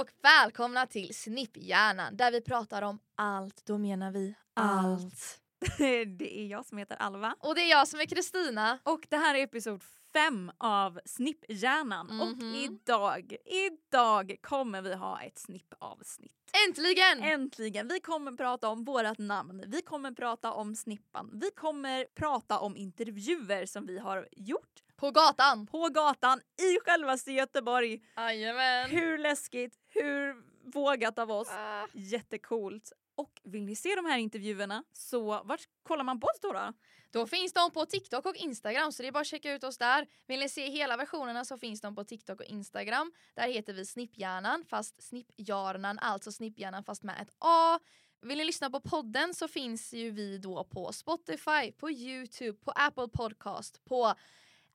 och 0.00 0.08
välkomna 0.22 0.86
till 0.86 1.14
Snipphjärnan 1.14 2.16
där 2.16 2.32
vi 2.32 2.40
pratar 2.40 2.82
om 2.82 2.98
allt, 3.14 3.66
då 3.66 3.78
menar 3.78 4.10
vi 4.10 4.34
allt. 4.54 5.02
Allt. 5.02 5.40
det 6.18 6.40
är 6.40 6.46
jag 6.46 6.66
som 6.66 6.78
heter 6.78 6.96
Alva. 6.96 7.34
Och 7.40 7.54
det 7.54 7.60
är 7.60 7.70
jag 7.70 7.88
som 7.88 8.00
är 8.00 8.04
Kristina. 8.06 8.78
Och 8.82 9.06
det 9.08 9.16
här 9.16 9.34
är 9.34 9.42
episod 9.42 9.82
fem 10.12 10.52
av 10.58 11.00
Snipphjärnan. 11.04 12.20
Och 12.20 12.28
Mhm. 12.36 12.54
idag, 12.54 13.36
idag 13.44 14.36
kommer 14.42 14.82
vi 14.82 14.94
ha 14.94 15.22
ett 15.22 15.38
snippavsnitt. 15.38 16.32
Äntligen! 16.68 17.22
Äntligen! 17.22 17.88
Vi 17.88 18.00
kommer 18.00 18.32
prata 18.32 18.68
om 18.68 18.84
vårat 18.84 19.18
namn, 19.18 19.64
vi 19.66 19.82
kommer 19.82 20.10
prata 20.12 20.52
om 20.52 20.74
snippan, 20.74 21.30
vi 21.34 21.50
kommer 21.50 22.04
prata 22.14 22.58
om 22.58 22.76
intervjuer 22.76 23.66
som 23.66 23.86
vi 23.86 23.98
har 23.98 24.28
gjort 24.32 24.82
På 24.96 25.10
gatan. 25.10 25.66
på 25.66 25.88
gatan 25.88 26.40
i 26.62 26.78
självaste 26.84 27.32
Göteborg. 27.32 28.00
Jajamän. 28.16 28.90
Hur 28.90 29.18
läskigt, 29.18 29.74
hur 30.00 30.42
vågat 30.72 31.18
av 31.18 31.30
oss. 31.30 31.48
Ah. 31.50 31.86
Jättecoolt. 31.92 32.92
Och 33.14 33.40
vill 33.44 33.64
ni 33.64 33.76
se 33.76 33.94
de 33.94 34.04
här 34.04 34.18
intervjuerna 34.18 34.84
så 34.92 35.42
vart 35.44 35.68
kollar 35.82 36.04
man 36.04 36.20
på 36.20 36.26
oss 36.26 36.40
då? 36.42 36.52
då? 36.52 36.72
Då 37.10 37.26
finns 37.26 37.52
de 37.52 37.70
på 37.70 37.86
TikTok 37.86 38.26
och 38.26 38.36
Instagram 38.36 38.92
så 38.92 39.02
det 39.02 39.08
är 39.08 39.12
bara 39.12 39.20
att 39.20 39.26
checka 39.26 39.52
ut 39.52 39.64
oss 39.64 39.78
där. 39.78 40.06
Vill 40.26 40.40
ni 40.40 40.48
se 40.48 40.70
hela 40.70 40.96
versionerna 40.96 41.44
så 41.44 41.58
finns 41.58 41.80
de 41.80 41.94
på 41.94 42.04
TikTok 42.04 42.40
och 42.40 42.46
Instagram. 42.46 43.12
Där 43.34 43.48
heter 43.48 43.72
vi 43.72 43.86
Snipphjärnan 43.86 44.64
fast 44.64 45.02
Snipphjärnan, 45.02 45.98
alltså 45.98 46.32
Snipphjärnan 46.32 46.84
fast 46.84 47.02
med 47.02 47.22
ett 47.22 47.34
A. 47.38 47.78
Vill 48.22 48.38
ni 48.38 48.44
lyssna 48.44 48.70
på 48.70 48.80
podden 48.80 49.34
så 49.34 49.48
finns 49.48 49.92
ju 49.92 50.10
vi 50.10 50.38
då 50.38 50.64
på 50.64 50.92
Spotify, 50.92 51.72
på 51.78 51.90
Youtube, 51.90 52.58
på 52.64 52.70
Apple 52.70 53.08
Podcast, 53.08 53.84
på 53.84 54.14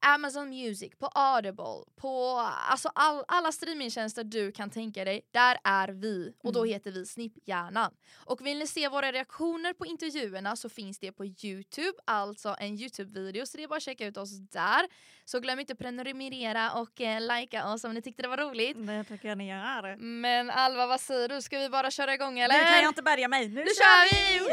Amazon 0.01 0.49
Music, 0.49 0.91
på 0.99 1.07
Audible, 1.07 1.83
på 1.95 2.37
alltså 2.69 2.91
all, 2.95 3.23
alla 3.27 3.51
streamingtjänster 3.51 4.23
du 4.23 4.51
kan 4.51 4.69
tänka 4.69 5.05
dig. 5.05 5.21
Där 5.31 5.57
är 5.63 5.87
vi 5.87 6.33
och 6.43 6.53
då 6.53 6.59
Mm. 6.59 6.73
heter 6.73 6.91
vi 6.91 7.05
Snipphjärnan. 7.05 7.91
Och 8.25 8.45
vill 8.45 8.59
ni 8.59 8.67
se 8.67 8.87
våra 8.89 9.11
reaktioner 9.11 9.73
på 9.73 9.85
intervjuerna 9.85 10.55
så 10.55 10.69
finns 10.69 10.99
det 10.99 11.11
på 11.11 11.25
Youtube, 11.25 11.97
alltså 12.05 12.55
en 12.59 12.75
Youtube-video 12.77 13.45
så 13.45 13.57
det 13.57 13.63
är 13.63 13.67
bara 13.67 13.77
att 13.77 13.83
checka 13.83 14.05
ut 14.05 14.17
oss 14.17 14.39
där. 14.39 14.87
Så 15.25 15.39
glöm 15.39 15.59
inte 15.59 15.75
prenumerera 15.75 16.71
och 16.71 17.01
eh, 17.01 17.21
likea 17.21 17.73
oss 17.73 17.83
om 17.83 17.93
ni 17.93 18.01
tyckte 18.01 18.21
det 18.21 18.27
var 18.27 18.37
roligt. 18.37 18.87
Det 18.87 19.03
tycker 19.03 19.27
jag 19.29 19.37
ni 19.37 19.49
gör. 19.49 19.95
Men 19.95 20.49
Alva 20.49 20.85
vad 20.87 21.01
säger 21.01 21.29
du, 21.29 21.41
ska 21.41 21.59
vi 21.59 21.69
bara 21.69 21.91
köra 21.91 22.13
igång 22.13 22.39
eller? 22.39 22.57
Nu 22.57 22.63
kan 22.63 22.81
jag 22.81 22.89
inte 22.89 23.01
bärga 23.03 23.27
mig, 23.27 23.47
nu, 23.49 23.55
Nu 23.63 23.65
kör 23.65 24.13
vi! 24.13 24.39
Woo! 24.39 24.49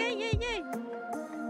Yay, 0.00 0.20
yay, 0.20 0.42
yay. 0.42 1.41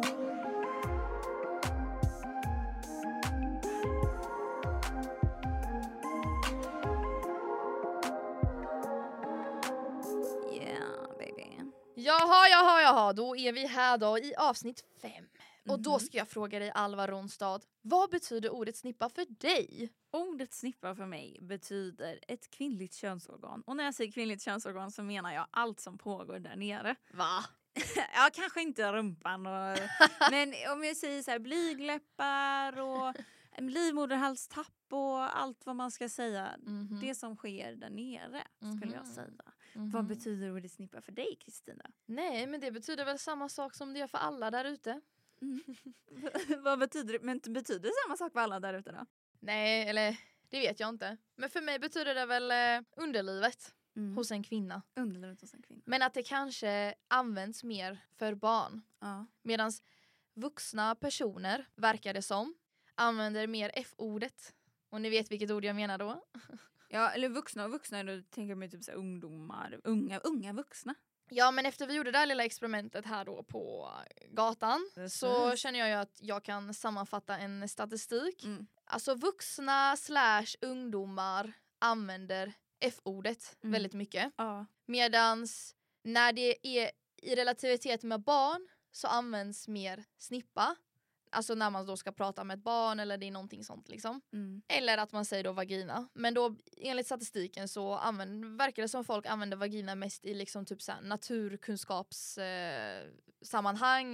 Jaha, 12.04 12.48
jaha, 12.48 12.82
jaha, 12.82 13.12
då 13.12 13.36
är 13.36 13.52
vi 13.52 13.66
här 13.66 13.98
då 13.98 14.18
i 14.18 14.34
avsnitt 14.36 14.84
fem. 15.02 15.24
Och 15.68 15.80
då 15.82 15.90
Mhm. 15.90 16.00
ska 16.00 16.18
jag 16.18 16.28
fråga 16.28 16.58
dig 16.58 16.70
Alva 16.74 17.06
Ronstad, 17.06 17.60
vad 17.82 18.10
betyder 18.10 18.50
ordet 18.50 18.76
snippa 18.76 19.08
för 19.08 19.26
dig? 19.28 19.92
Ordet 20.10 20.52
snippa 20.54 20.94
för 20.94 21.06
mig 21.06 21.38
betyder 21.40 22.18
ett 22.28 22.50
kvinnligt 22.50 22.94
könsorgan. 22.94 23.62
Och 23.66 23.76
när 23.76 23.84
jag 23.84 23.94
säger 23.94 24.12
kvinnligt 24.12 24.42
könsorgan 24.42 24.90
så 24.90 25.02
menar 25.02 25.32
jag 25.34 25.46
allt 25.50 25.80
som 25.80 25.98
pågår 25.98 26.38
där 26.38 26.56
nere. 26.56 26.96
Va? 27.12 27.44
ja, 28.14 28.30
kanske 28.32 28.62
inte 28.62 28.92
rumpan 28.92 29.46
och... 29.46 29.78
men 30.30 30.54
om 30.72 30.84
jag 30.84 30.96
säger 30.96 31.22
så 31.22 31.30
här 31.30 31.38
blygläppar 31.38 32.78
och 32.80 33.14
livmoderhalstapp 33.58 34.66
och 34.90 35.36
allt 35.40 35.66
vad 35.66 35.76
man 35.76 35.90
ska 35.90 36.08
säga. 36.08 36.48
Mhm. 36.62 36.98
Det 37.00 37.14
som 37.14 37.36
sker 37.36 37.72
där 37.74 37.90
nere 37.90 38.42
skulle 38.76 38.94
jag 38.94 39.04
Mhm. 39.06 39.14
säga. 39.14 39.51
Mhm. 39.74 39.90
Vad 39.90 40.06
betyder 40.06 40.52
ordet 40.56 40.72
snippa 40.72 41.00
för 41.00 41.12
dig 41.12 41.36
Kristina? 41.40 41.90
Nej, 42.06 42.46
men 42.46 42.60
det 42.60 42.70
betyder 42.72 43.04
väl 43.04 43.18
samma 43.18 43.48
sak 43.48 43.74
som 43.74 43.92
det 43.92 43.98
gör 43.98 44.06
för 44.06 44.18
alla 44.18 44.50
där 44.50 44.64
ute. 44.64 45.00
vad 46.58 46.78
betyder 46.78 47.12
det? 47.12 47.18
Men 47.22 47.38
betyder 47.48 47.80
det 47.88 47.92
samma 48.06 48.16
sak 48.16 48.32
för 48.32 48.40
alla 48.40 48.60
där 48.60 48.74
ute 48.74 48.92
då? 48.92 49.06
Nej, 49.40 49.88
eller 49.88 50.16
det 50.48 50.58
vet 50.58 50.80
jag 50.80 50.88
inte. 50.88 51.16
Men 51.36 51.50
för 51.50 51.60
mig 51.60 51.78
betyder 51.78 52.14
det 52.14 52.26
väl 52.26 52.50
eh, 52.50 52.86
underlivet 52.96 53.74
Mm. 53.96 54.16
hos 54.16 54.30
en 54.30 54.42
kvinna. 54.42 54.82
Underlivet 54.94 55.40
hos 55.40 55.54
en 55.54 55.62
kvinna. 55.62 55.82
Men 55.84 56.02
att 56.02 56.14
det 56.14 56.22
kanske 56.22 56.94
används 57.08 57.64
mer 57.64 57.98
för 58.18 58.34
barn. 58.34 58.82
Ja. 59.00 59.26
Medan 59.42 59.72
vuxna 60.34 60.94
personer, 60.94 61.68
verkar 61.76 62.14
det 62.14 62.22
som, 62.22 62.54
använder 62.94 63.46
mer 63.46 63.70
F-ordet. 63.74 64.54
Och 64.90 65.00
ni 65.00 65.10
vet 65.10 65.30
vilket 65.30 65.50
ord 65.50 65.64
jag 65.64 65.76
menar 65.76 65.98
då? 65.98 66.24
ja, 66.92 67.10
eller 67.10 67.28
vuxna 67.28 67.64
och 67.64 67.70
vuxna, 67.70 68.04
då 68.04 68.22
tänker 68.30 68.48
jag 68.50 68.58
mig 68.58 68.70
typ 68.70 68.84
så 68.84 68.92
ungdomar, 68.92 69.80
unga, 69.84 70.18
unga 70.18 70.52
vuxna. 70.52 70.94
Ja 71.30 71.50
men 71.50 71.66
efter 71.66 71.86
vi 71.86 71.94
gjorde 71.94 72.10
det 72.10 72.18
här 72.18 72.26
lilla 72.26 72.44
experimentet 72.44 73.06
här 73.06 73.24
då 73.24 73.42
på 73.42 73.90
gatan 74.28 74.90
så 74.94 75.48
Precis. 75.50 75.60
känner 75.62 75.78
jag 75.78 75.88
ju 75.88 75.94
att 75.94 76.16
jag 76.20 76.44
kan 76.44 76.74
sammanfatta 76.74 77.38
en 77.38 77.68
statistik. 77.68 78.44
Mm. 78.44 78.66
Alltså 78.84 79.14
vuxna 79.14 79.96
slash 79.96 80.46
ungdomar 80.60 81.52
använder 81.78 82.52
F-ordet 82.80 83.56
Mm. 83.62 83.72
väldigt 83.72 83.92
mycket. 83.92 84.32
Ja. 84.36 84.66
Medans 84.86 85.74
när 86.04 86.32
det 86.32 86.66
är 86.66 86.90
i 87.22 87.34
relativitet 87.34 88.02
med 88.02 88.20
barn 88.20 88.68
så 88.92 89.06
används 89.08 89.68
mer 89.68 90.04
snippa. 90.18 90.76
Alltså 91.32 91.54
när 91.54 91.70
man 91.70 91.86
då 91.86 91.96
ska 91.96 92.12
prata 92.12 92.44
med 92.44 92.58
ett 92.58 92.64
barn 92.64 93.00
eller 93.00 93.18
det 93.18 93.26
är 93.26 93.30
någonting 93.30 93.64
sånt 93.64 93.88
liksom. 93.88 94.20
Mm. 94.32 94.62
Eller 94.68 94.98
att 94.98 95.12
man 95.12 95.24
säger 95.24 95.44
då 95.44 95.52
vagina. 95.52 96.08
Men 96.14 96.34
då 96.34 96.56
enligt 96.76 97.06
statistiken 97.06 97.68
så 97.68 97.94
använder, 97.94 98.58
verkar 98.58 98.82
det 98.82 98.88
som 98.88 99.04
folk 99.04 99.26
använder 99.26 99.56
vagina 99.56 99.94
mest 99.94 100.24
i 100.24 100.34
liksom 100.34 100.66
typ 100.66 100.82
såhär 100.82 101.00
naturkunskaps 101.00 102.38
eh, 102.38 103.06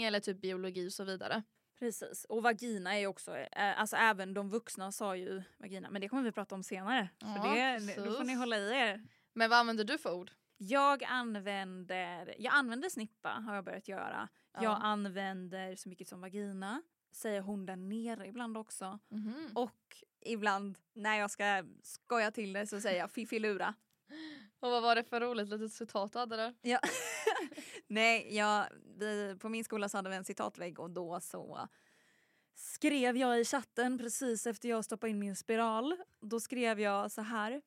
eller 0.07 0.21
typ 0.21 0.41
biologi 0.41 0.89
och 0.89 0.93
så 0.93 1.05
vidare. 1.05 1.43
Precis, 1.79 2.25
och 2.25 2.43
vagina 2.43 2.95
är 2.95 2.99
ju 2.99 3.07
också, 3.07 3.37
eh, 3.37 3.81
alltså 3.81 3.97
även 3.97 4.35
de 4.35 4.51
vuxna 4.51 4.93
sa 4.93 5.17
ju 5.17 5.43
vagina, 5.59 5.91
men 5.91 6.01
det 6.01 6.09
kommer 6.09 6.23
vi 6.23 6.33
prata 6.33 6.55
om 6.55 6.63
senare. 6.63 7.09
Ja, 7.19 7.81
så 7.81 7.87
det, 7.87 8.05
då 8.05 8.13
får 8.13 8.25
ni 8.25 8.35
hålla 8.35 8.57
i 8.57 8.73
er. 8.73 9.05
Men 9.33 9.51
vad 9.51 9.59
använder 9.59 9.85
du 9.85 9.99
för 9.99 10.15
ord? 10.15 10.31
Jag 10.57 11.05
använder, 11.05 12.35
jag 12.39 12.55
använder 12.55 12.89
snippa 12.89 13.29
har 13.29 13.55
jag 13.55 13.65
börjat 13.65 13.89
göra. 13.89 14.29
Ja. 14.53 14.63
Jag 14.63 14.79
använder 14.83 15.77
så 15.77 15.89
mycket 15.89 16.09
som 16.09 16.21
vagina, 16.21 16.83
säger 17.19 17.41
hon 17.41 17.67
där 17.67 17.77
nere 17.77 18.27
ibland 18.27 18.57
också. 18.57 18.99
Mhm. 19.09 19.51
Och 19.55 19.97
ibland 20.21 20.79
när 20.93 21.19
jag 21.19 21.31
ska 21.31 21.65
skoja 21.83 22.31
till 22.31 22.53
det 22.53 22.67
så 22.67 22.81
säger 22.81 22.99
jag 22.99 23.11
fiffilura. 23.11 23.75
Och 24.61 24.71
vad 24.71 24.83
var 24.83 24.95
det 24.95 25.05
för 25.05 25.21
roligt 25.21 25.49
litet 25.49 25.73
citat 25.73 26.13
du 26.13 26.19
hade 26.19 26.37
där? 26.37 26.55
Ja. 26.63 26.81
Nej, 27.87 28.37
jag, 28.37 28.67
vi, 28.99 29.37
på 29.41 29.49
min 29.49 29.65
skola 29.65 29.89
så 29.89 29.99
hade 29.99 30.11
vi 30.11 30.17
en 30.17 30.25
citatvägg 30.25 30.81
och 30.81 30.91
då 30.91 31.21
så 31.21 31.69
skrev 32.55 33.17
jag 33.17 33.41
i 33.41 33.45
chatten 33.45 33.99
precis 33.99 34.47
efter 34.47 34.69
jag 34.69 34.85
stoppade 34.85 35.11
in 35.11 35.19
min 35.19 35.37
spiral. 35.37 35.97
Då 36.21 36.41
skrev 36.41 36.81
jag 36.81 37.13
så 37.13 37.23
här. 37.23 37.63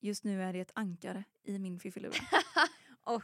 Just 0.00 0.24
nu 0.24 0.42
är 0.42 0.52
det 0.52 0.60
ett 0.60 0.72
ankare 0.74 1.24
i 1.42 1.58
min 1.58 1.80
fiffilura. 1.80 2.12
och 3.08 3.22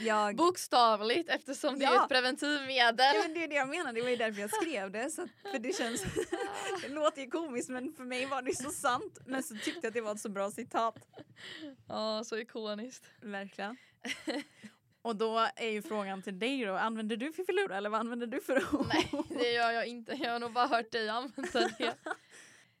jag... 0.00 0.36
Bokstavligt 0.36 1.28
eftersom 1.30 1.78
det 1.78 1.84
är 1.84 1.92
Ja. 1.94 2.02
ett 2.02 2.08
preventivmedel. 2.08 3.14
Ja, 3.14 3.22
men 3.22 3.34
det 3.34 3.44
är 3.44 3.48
det 3.48 3.54
jag 3.54 3.68
menar, 3.68 3.92
det 3.92 4.02
var 4.02 4.08
ju 4.10 4.16
därför 4.16 4.40
jag 4.40 4.50
skrev 4.54 4.90
det. 4.90 5.10
Så 5.10 5.22
att, 5.22 5.28
för 5.52 5.58
det 5.58 5.76
känns... 5.76 6.02
det 6.82 6.88
låter 6.88 7.22
ju 7.22 7.30
komiskt 7.30 7.68
men 7.68 7.92
för 7.92 8.04
mig 8.04 8.26
var 8.26 8.42
det 8.42 8.56
så 8.56 8.70
sant. 8.70 9.18
Men 9.26 9.42
så 9.42 9.54
tyckte 9.54 9.80
jag 9.82 9.86
att 9.86 9.94
det 9.94 10.00
var 10.00 10.12
ett 10.12 10.20
så 10.20 10.28
bra 10.28 10.50
citat. 10.50 10.96
Ja, 11.88 12.24
så 12.24 12.38
ikoniskt. 12.38 13.04
Verkligen. 13.22 13.76
Och 15.02 15.16
då 15.16 15.48
är 15.56 15.68
ju 15.68 15.82
frågan 15.82 16.22
till 16.22 16.38
dig 16.38 16.64
då, 16.64 16.74
använder 16.74 17.16
du 17.16 17.32
fiffilura 17.32 17.76
eller 17.76 17.90
vad 17.90 18.00
använder 18.00 18.26
du 18.26 18.40
för 18.40 18.74
ord? 18.74 18.86
Nej, 18.88 19.10
det 19.28 19.52
gör 19.52 19.70
jag 19.70 19.86
inte. 19.86 20.12
Jag 20.12 20.32
har 20.32 20.38
nog 20.38 20.52
bara 20.52 20.66
hört 20.66 20.90
dig 20.92 21.08
använda 21.08 21.68
det. 21.78 21.94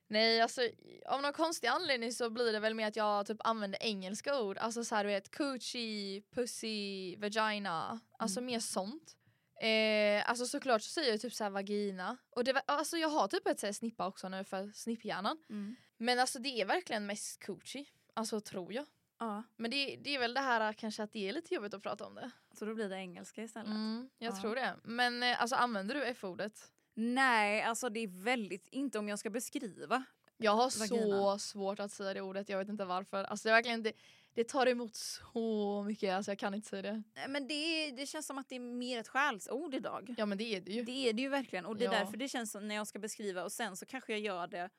Nej, 0.08 0.40
alltså 0.40 0.60
av 1.06 1.22
någon 1.22 1.32
konstig 1.32 1.66
anledning 1.68 2.12
så 2.12 2.30
blir 2.30 2.52
det 2.52 2.60
väl 2.60 2.74
mer 2.74 2.86
att 2.86 2.96
jag 2.96 3.26
typ 3.26 3.36
använder 3.40 3.82
engelska 3.82 4.40
ord. 4.40 4.58
Alltså 4.58 4.84
så 4.84 4.94
här 4.94 5.04
du 5.04 5.10
vet, 5.10 5.36
coochie, 5.36 6.22
pussy, 6.34 7.16
vagina. 7.16 8.00
Alltså 8.18 8.40
mer 8.40 8.60
sånt. 8.60 9.16
Eh, 9.60 10.30
alltså 10.30 10.46
såklart 10.46 10.82
så 10.82 10.90
säger 10.90 11.10
jag 11.10 11.20
typ 11.20 11.34
så 11.34 11.44
här 11.44 11.50
vagina. 11.50 12.16
Och 12.30 12.44
det, 12.44 12.62
alltså 12.66 12.96
jag 12.96 13.08
har 13.08 13.28
typ 13.28 13.46
ett 13.46 13.60
så 13.60 13.66
här 13.66 13.72
snippa 13.72 14.06
också 14.06 14.28
nu 14.28 14.44
för 14.44 14.70
snipphjärnan. 14.74 15.38
Mm. 15.50 15.76
Men 15.96 16.18
alltså 16.18 16.38
det 16.38 16.60
är 16.60 16.64
verkligen 16.66 17.06
mest 17.06 17.46
coochie. 17.46 17.84
Alltså 18.14 18.40
tror 18.40 18.72
jag. 18.72 18.84
Ja, 19.18 19.42
Men 19.56 19.70
det, 19.70 19.96
det 19.96 20.14
är 20.14 20.18
väl 20.18 20.34
det 20.34 20.40
här 20.40 20.72
kanske 20.72 21.02
att 21.02 21.12
det 21.12 21.28
är 21.28 21.32
lite 21.32 21.54
jobbigt 21.54 21.74
att 21.74 21.82
prata 21.82 22.06
om 22.06 22.14
det. 22.14 22.30
så 22.58 22.64
då 22.64 22.74
blir 22.74 22.88
det 22.88 22.96
engelska 22.96 23.42
istället. 23.42 23.66
Mm, 23.68 24.10
jag 24.18 24.34
Ja. 24.34 24.40
tror 24.40 24.54
det. 24.54 24.76
Men 24.84 25.22
eh, 25.22 25.40
alltså 25.42 25.56
använder 25.56 25.94
du 25.94 26.04
F-ordet? 26.04 26.72
Nej, 26.98 27.62
alltså 27.62 27.88
det 27.88 28.00
är 28.00 28.08
väldigt, 28.24 28.68
inte 28.68 28.98
om 28.98 29.08
jag 29.08 29.18
ska 29.18 29.30
beskriva. 29.30 30.04
Jag 30.36 30.52
har 30.52 30.78
Vagina. 30.78 31.06
så 31.06 31.38
svårt 31.38 31.80
att 31.80 31.92
säga 31.92 32.14
det 32.14 32.20
ordet, 32.20 32.48
jag 32.48 32.58
vet 32.58 32.68
inte 32.68 32.84
varför. 32.84 33.24
Alltså 33.24 33.48
det, 33.48 33.52
verkligen, 33.52 33.82
det, 33.82 33.92
det 34.34 34.44
tar 34.44 34.66
emot 34.66 34.94
så 34.94 35.82
mycket, 35.86 36.14
alltså 36.14 36.30
jag 36.30 36.38
kan 36.38 36.54
inte 36.54 36.68
säga 36.68 36.82
det. 36.82 37.02
Men 37.28 37.48
det, 37.48 37.90
det 37.90 38.06
känns 38.06 38.26
som 38.26 38.38
att 38.38 38.48
det 38.48 38.56
är 38.56 38.60
mer 38.60 39.00
ett 39.00 39.08
skällsord 39.08 39.74
idag. 39.74 40.14
Ja 40.18 40.26
men 40.26 40.38
det 40.38 40.44
är 40.44 40.60
det 40.60 40.72
ju. 40.72 40.82
Det 40.82 41.08
är 41.08 41.12
det 41.12 41.22
ju 41.22 41.28
verkligen 41.28 41.66
och 41.66 41.76
det 41.76 41.84
är 41.84 41.92
Ja. 41.92 41.98
därför 41.98 42.16
det 42.16 42.28
känns 42.28 42.52
som 42.52 42.68
när 42.68 42.74
jag 42.74 42.86
ska 42.86 42.98
beskriva 42.98 43.44
och 43.44 43.52
sen 43.52 43.76
så 43.76 43.86
kanske 43.86 44.12
jag 44.12 44.20
gör 44.20 44.46
det 44.46 44.70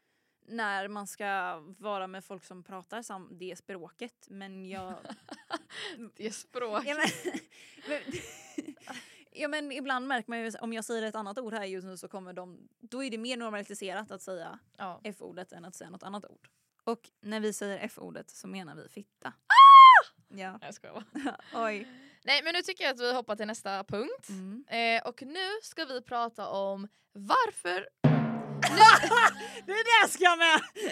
när 0.49 0.87
man 0.87 1.07
ska 1.07 1.59
vara 1.77 2.07
med 2.07 2.25
folk 2.25 2.43
som 2.43 2.63
pratar 2.63 3.01
sam 3.01 3.29
det 3.39 3.55
språket 3.57 4.27
men 4.29 4.65
jag... 4.69 4.93
Det 6.15 6.25
är 6.27 6.31
språk. 6.31 6.83
ja, 6.85 6.95
men, 6.95 7.33
men, 7.89 8.01
ja 9.37 9.47
men 9.47 9.71
ibland 9.71 10.07
märker 10.07 10.29
man 10.29 10.39
ju 10.39 10.51
om 10.61 10.73
jag 10.73 10.85
säger 10.85 11.03
ett 11.03 11.15
annat 11.15 11.39
ord 11.39 11.53
här 11.53 11.65
just 11.65 11.87
nu 11.87 11.97
så 11.97 12.07
kommer 12.07 12.33
de... 12.33 12.69
Då 12.79 13.03
är 13.03 13.09
det 13.11 13.17
mer 13.17 13.37
normaliserat 13.37 14.11
att 14.11 14.21
säga 14.21 14.59
Ja. 14.77 15.01
F-ordet 15.03 15.51
än 15.51 15.65
att 15.65 15.75
säga 15.75 15.89
något 15.89 16.03
annat 16.03 16.25
ord. 16.25 16.49
Och 16.83 17.09
när 17.21 17.39
vi 17.39 17.53
säger 17.53 17.77
F-ordet 17.77 18.29
så 18.29 18.47
menar 18.47 18.75
vi 18.75 18.89
fitta. 18.89 19.33
Ja, 20.29 20.51
Nej, 20.51 20.59
Jag 20.61 20.73
skojar 20.73 20.93
bara. 20.93 21.37
oj. 21.65 21.87
Nej 22.23 22.43
men 22.43 22.53
nu 22.53 22.61
tycker 22.61 22.83
jag 22.83 22.93
att 22.93 22.99
vi 22.99 23.13
hoppar 23.13 23.35
till 23.35 23.47
nästa 23.47 23.83
punkt. 23.83 24.29
Mm. 24.29 24.65
Eh, 24.67 25.07
och 25.07 25.21
nu 25.23 25.47
ska 25.63 25.85
vi 25.85 26.01
prata 26.01 26.49
om 26.49 26.87
varför... 27.13 27.89
Det 29.65 29.73
där 29.73 30.07
ska 30.07 30.23
jag 30.23 30.37
med! 30.37 30.61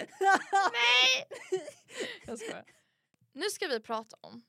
Nej! 0.72 1.28
jag 2.26 2.38
skojar. 2.38 2.64
Nu 3.32 3.50
ska 3.50 3.68
vi 3.68 3.80
prata 3.80 4.16
om 4.20 4.42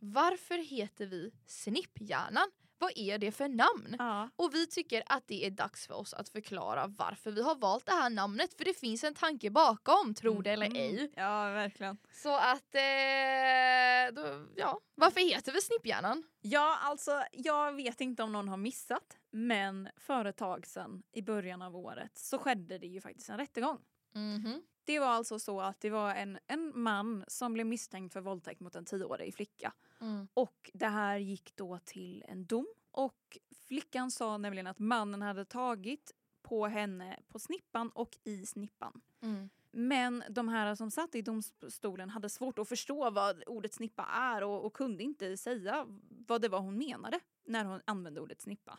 varför 0.00 0.58
heter 0.58 1.06
vi 1.06 1.32
Snipphjärnan? 1.46 2.50
Vad 2.78 2.92
är 2.96 3.18
det 3.18 3.32
för 3.32 3.48
namn? 3.48 3.96
ja. 3.98 4.30
Och 4.36 4.54
vi 4.54 4.66
tycker 4.66 5.02
att 5.06 5.26
det 5.28 5.46
är 5.46 5.50
dags 5.50 5.86
för 5.86 5.94
oss 5.94 6.14
att 6.14 6.28
förklara 6.28 6.86
varför 6.86 7.30
vi 7.30 7.42
har 7.42 7.54
valt 7.54 7.86
det 7.86 7.92
här 7.92 8.10
namnet 8.10 8.54
för 8.54 8.64
det 8.64 8.74
finns 8.74 9.04
en 9.04 9.14
tanke 9.14 9.50
bakom, 9.50 10.14
tro 10.14 10.42
det 10.42 10.50
eller 10.50 10.66
Mm. 10.66 10.76
ej. 10.78 11.12
ja, 11.16 11.50
verkligen. 11.50 11.98
Så 12.12 12.36
att, 12.36 12.74
eh, 12.74 14.14
då, 14.14 14.46
ja, 14.56 14.80
varför 14.94 15.20
heter 15.20 15.52
vi 15.52 15.60
Snipphjärnan? 15.60 16.22
Ja, 16.40 16.78
alltså 16.82 17.22
jag 17.32 17.72
vet 17.72 18.00
inte 18.00 18.22
om 18.22 18.32
någon 18.32 18.48
har 18.48 18.56
missat 18.56 19.18
men 19.30 19.88
för 19.96 20.24
ett 20.24 20.36
tag 20.36 20.66
sedan 20.66 21.02
i 21.12 21.22
början 21.22 21.62
av 21.62 21.76
året 21.76 22.18
så 22.18 22.38
skedde 22.38 22.78
det 22.78 22.86
ju 22.86 23.00
faktiskt 23.00 23.28
en 23.28 23.38
rättegång. 23.38 23.78
Mhm. 24.14 24.62
Det 24.84 24.98
var 24.98 25.06
alltså 25.06 25.38
så 25.38 25.60
att 25.60 25.80
det 25.80 25.90
var 25.90 26.14
en, 26.14 26.38
en 26.46 26.72
man 26.80 27.24
som 27.28 27.52
blev 27.52 27.66
misstänkt 27.66 28.12
för 28.12 28.20
våldtäkt 28.20 28.60
mot 28.60 28.74
en 28.76 28.84
tioårig 28.84 29.34
flicka. 29.34 29.72
Mm. 30.00 30.28
Och 30.34 30.70
det 30.74 30.88
här 30.88 31.16
gick 31.16 31.56
då 31.56 31.78
till 31.84 32.24
en 32.28 32.46
dom 32.46 32.74
och 32.90 33.38
flickan 33.66 34.10
sa 34.10 34.38
nämligen 34.38 34.66
att 34.66 34.78
mannen 34.78 35.22
hade 35.22 35.44
tagit 35.44 36.12
på 36.42 36.66
henne 36.66 37.20
på 37.28 37.38
snippan 37.38 37.90
och 37.90 38.18
i 38.24 38.46
snippan. 38.46 39.00
Mm. 39.20 39.48
Men 39.70 40.24
de 40.30 40.48
här 40.48 40.74
som 40.74 40.90
satt 40.90 41.14
i 41.14 41.22
domstolen 41.22 42.10
hade 42.10 42.28
svårt 42.28 42.58
att 42.58 42.68
förstå 42.68 43.10
vad 43.10 43.42
ordet 43.46 43.74
snippa 43.74 44.04
är 44.04 44.44
och, 44.44 44.64
och 44.64 44.72
kunde 44.72 45.04
inte 45.04 45.36
säga 45.36 45.86
vad 46.08 46.42
det 46.42 46.48
var 46.48 46.60
hon 46.60 46.78
menade 46.78 47.20
när 47.44 47.64
hon 47.64 47.80
använde 47.84 48.20
ordet 48.20 48.42
snippa. 48.42 48.78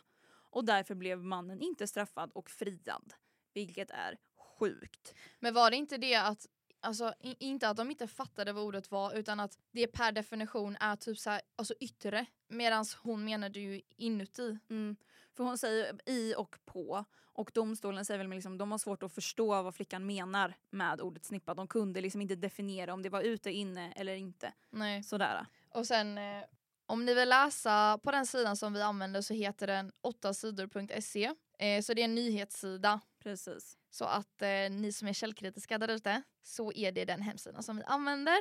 Och 0.50 0.64
därför 0.64 0.94
blev 0.94 1.24
mannen 1.24 1.60
inte 1.60 1.86
straffad 1.86 2.30
och 2.32 2.50
friad, 2.50 3.14
vilket 3.54 3.90
är 3.90 4.18
sjukt. 4.58 5.14
Men 5.38 5.54
var 5.54 5.70
det 5.70 5.76
inte 5.76 5.98
det 5.98 6.14
att 6.14 6.46
Alltså 6.80 7.14
inte 7.20 7.68
att 7.68 7.76
de 7.76 7.90
inte 7.90 8.06
fattade 8.06 8.52
vad 8.52 8.64
ordet 8.64 8.90
var 8.90 9.14
utan 9.14 9.40
att 9.40 9.58
det 9.72 9.86
per 9.86 10.12
definition 10.12 10.76
är 10.80 10.96
typ 10.96 11.18
så 11.18 11.30
här, 11.30 11.40
alltså 11.56 11.74
yttre 11.80 12.26
medan 12.48 12.84
hon 13.02 13.24
menade 13.24 13.60
ju 13.60 13.82
inuti. 13.96 14.58
Mm. 14.70 14.96
För 15.36 15.44
hon 15.44 15.58
säger 15.58 16.00
i 16.06 16.34
och 16.34 16.58
på 16.64 17.04
och 17.38 17.50
domstolen 17.54 18.04
säger 18.04 18.18
väl 18.18 18.28
liksom 18.30 18.58
de 18.58 18.70
har 18.70 18.78
svårt 18.78 19.02
att 19.02 19.12
förstå 19.12 19.62
vad 19.62 19.74
flickan 19.74 20.06
menar 20.06 20.54
med 20.70 21.00
ordet 21.00 21.24
snippa. 21.24 21.54
De 21.54 21.68
kunde 21.68 22.00
liksom 22.00 22.20
inte 22.20 22.36
definiera 22.36 22.94
om 22.94 23.02
det 23.02 23.08
var 23.08 23.22
ute, 23.22 23.50
inne 23.50 23.92
eller 23.92 24.14
inte. 24.14 24.52
Nej. 24.70 25.02
Sådär. 25.02 25.46
Och 25.70 25.86
sen 25.86 26.18
eh, 26.18 26.44
om 26.86 27.04
ni 27.04 27.14
vill 27.14 27.28
läsa 27.28 27.98
på 28.02 28.10
den 28.10 28.26
sidan 28.26 28.56
som 28.56 28.72
vi 28.72 28.82
använder 28.82 29.20
så 29.20 29.34
heter 29.34 29.66
den 29.66 29.92
8sidor.se. 30.02 31.34
Eh, 31.58 31.82
så 31.82 31.94
det 31.94 32.00
är 32.00 32.04
en 32.04 32.14
nyhetssida. 32.14 33.00
Precis. 33.22 33.77
Så 33.90 34.04
att 34.04 34.42
eh, 34.42 34.70
ni 34.70 34.92
som 34.92 35.08
är 35.08 35.12
källkritiska 35.12 35.78
där 35.78 35.88
ute 35.88 36.22
så 36.42 36.72
är 36.72 36.92
det 36.92 37.04
den 37.04 37.22
hemsidan 37.22 37.62
som 37.62 37.76
vi 37.76 37.82
använder. 37.82 38.38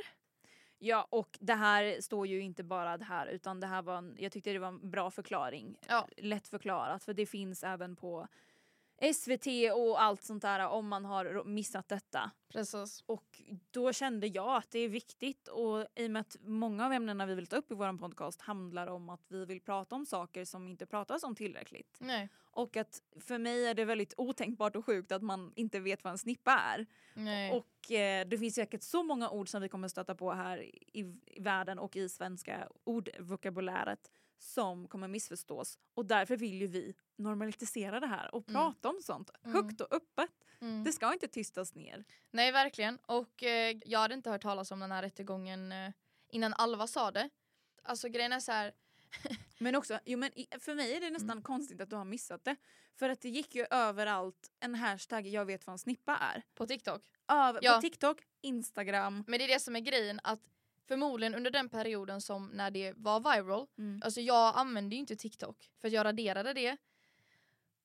Ja 0.79 1.07
och 1.09 1.38
det 1.41 1.53
här 1.53 2.01
står 2.01 2.27
ju 2.27 2.41
inte 2.41 2.63
bara 2.63 2.97
det 2.97 3.05
här 3.05 3.27
utan 3.27 3.59
det 3.59 3.67
här 3.67 3.81
var 3.81 3.97
en, 3.97 4.15
jag 4.19 4.31
tyckte 4.31 4.53
det 4.53 4.59
var 4.59 4.67
en 4.67 4.89
bra 4.89 5.11
förklaring. 5.11 5.77
Ja. 5.88 6.07
Lätt 6.17 6.47
förklarat 6.47 7.03
för 7.03 7.13
det 7.13 7.25
finns 7.25 7.63
även 7.63 7.95
på 7.95 8.27
SVT 9.13 9.47
och 9.75 10.01
allt 10.01 10.23
sånt 10.23 10.41
där 10.41 10.67
om 10.67 10.88
man 10.88 11.05
har 11.05 11.44
missat 11.44 11.88
detta. 11.88 12.31
Precis. 12.49 13.03
Och 13.05 13.41
då 13.71 13.94
kände 13.94 14.27
jag 14.27 14.55
att 14.55 14.71
det 14.71 14.79
är 14.79 14.89
viktigt 14.89 15.47
och 15.47 15.85
i 15.95 16.07
och 16.07 16.11
med 16.11 16.19
att 16.19 16.35
många 16.41 16.85
av 16.85 16.94
ämnena 16.94 17.25
vi 17.25 17.35
vill 17.35 17.47
ta 17.47 17.55
upp 17.55 17.71
i 17.71 17.75
vår 17.75 17.97
podcast 17.97 18.41
handlar 18.41 18.88
om 18.88 19.09
att 19.09 19.25
vi 19.27 19.45
vill 19.45 19.61
prata 19.61 19.95
om 19.95 20.05
saker 20.05 20.45
som 20.45 20.67
inte 20.67 20.85
pratas 20.85 21.23
om 21.23 21.35
tillräckligt. 21.35 21.97
Nej. 21.99 22.29
Och 22.35 22.77
att 22.77 23.01
för 23.19 23.38
mig 23.38 23.67
är 23.67 23.73
det 23.73 23.85
väldigt 23.85 24.13
otänkbart 24.17 24.75
och 24.75 24.85
sjukt 24.85 25.11
att 25.11 25.21
man 25.21 25.53
inte 25.55 25.79
vet 25.79 26.03
vad 26.03 26.11
en 26.11 26.17
snippa 26.17 26.51
är. 26.51 26.85
Nej. 27.13 27.51
Och 27.51 27.91
eh, 27.91 28.27
det 28.27 28.38
finns 28.38 28.55
säkert 28.55 28.83
så 28.83 29.03
många 29.03 29.29
ord 29.29 29.49
som 29.49 29.61
vi 29.61 29.69
kommer 29.69 29.88
stöta 29.88 30.15
på 30.15 30.31
här 30.31 30.61
i, 30.63 30.99
i 31.25 31.41
världen 31.41 31.79
och 31.79 31.95
i 31.95 32.09
svenska 32.09 32.67
ordvokabuläret 32.83 34.11
som 34.39 34.88
kommer 34.88 35.07
missförstås. 35.07 35.80
Och 35.94 36.06
därför 36.06 36.38
vill 36.38 36.62
ju 36.62 36.68
vi 36.68 36.95
normalisera 37.16 38.00
det 38.00 38.07
här 38.07 38.36
och 38.36 38.50
Mm. 38.50 38.54
prata 38.62 38.89
om 38.89 39.00
sånt 39.01 39.30
Mm. 39.44 39.56
högt 39.56 39.81
och 39.81 39.94
öppet. 39.94 40.31
Mm. 40.62 40.84
Det 40.84 40.92
ska 40.92 41.13
inte 41.13 41.28
tystas 41.28 41.75
ner. 41.75 42.04
Nej 42.31 42.51
verkligen. 42.51 42.98
Och 43.06 43.44
eh, 43.44 43.78
jag 43.86 44.00
hade 44.00 44.13
inte 44.13 44.30
hört 44.30 44.42
talas 44.42 44.72
om 44.72 44.80
den 44.80 44.92
här 44.92 45.01
rättegången 45.01 45.72
eh, 45.72 45.92
innan 46.30 46.54
Alva 46.54 46.88
sa 46.88 47.12
det. 47.12 47.30
Alltså 47.84 48.10
grejen 48.10 48.31
är 48.34 48.39
så 48.39 48.51
här. 48.51 48.74
Men 49.60 49.75
också, 49.75 50.00
jo, 50.06 50.18
men 50.19 50.31
för 50.60 50.75
mig 50.75 50.94
är 50.94 51.01
det 51.01 51.10
nästan 51.10 51.42
konstigt 51.42 51.81
att 51.81 51.90
du 51.90 51.95
har 51.95 52.06
missat 52.06 52.44
det. 52.45 52.56
För 52.95 53.10
att 53.10 53.22
det 53.22 53.30
gick 53.30 53.56
ju 53.56 53.66
överallt 53.69 54.51
en 54.60 54.75
hashtag 54.75 55.28
jag 55.28 55.45
vet 55.45 55.68
vad 55.68 55.74
en 55.74 55.78
snippa 55.80 56.18
är. 56.18 56.44
på 56.56 56.68
TikTok. 56.68 57.01
Över, 57.28 57.60
Ja. 57.63 57.75
På 57.75 57.81
TikTok, 57.81 58.18
Instagram. 58.42 59.24
Men 59.28 59.40
det 59.40 59.45
är 59.45 59.48
det 59.48 59.60
som 59.60 59.75
är 59.75 59.80
grejen 59.80 60.19
att 60.24 60.40
förmodligen 60.88 61.36
under 61.36 61.51
den 61.51 61.69
perioden 61.69 62.22
som 62.22 62.48
när 62.48 62.72
det 62.72 62.94
var 62.98 63.19
viral. 63.19 63.68
Mm. 63.78 64.01
Alltså 64.04 64.22
jag 64.22 64.54
använde 64.56 64.95
ju 64.95 65.00
inte 65.00 65.16
TikTok 65.16 65.72
för 65.81 65.88
att 65.88 65.94
jag 65.94 66.06
raderade 66.06 66.54
det. 66.54 66.78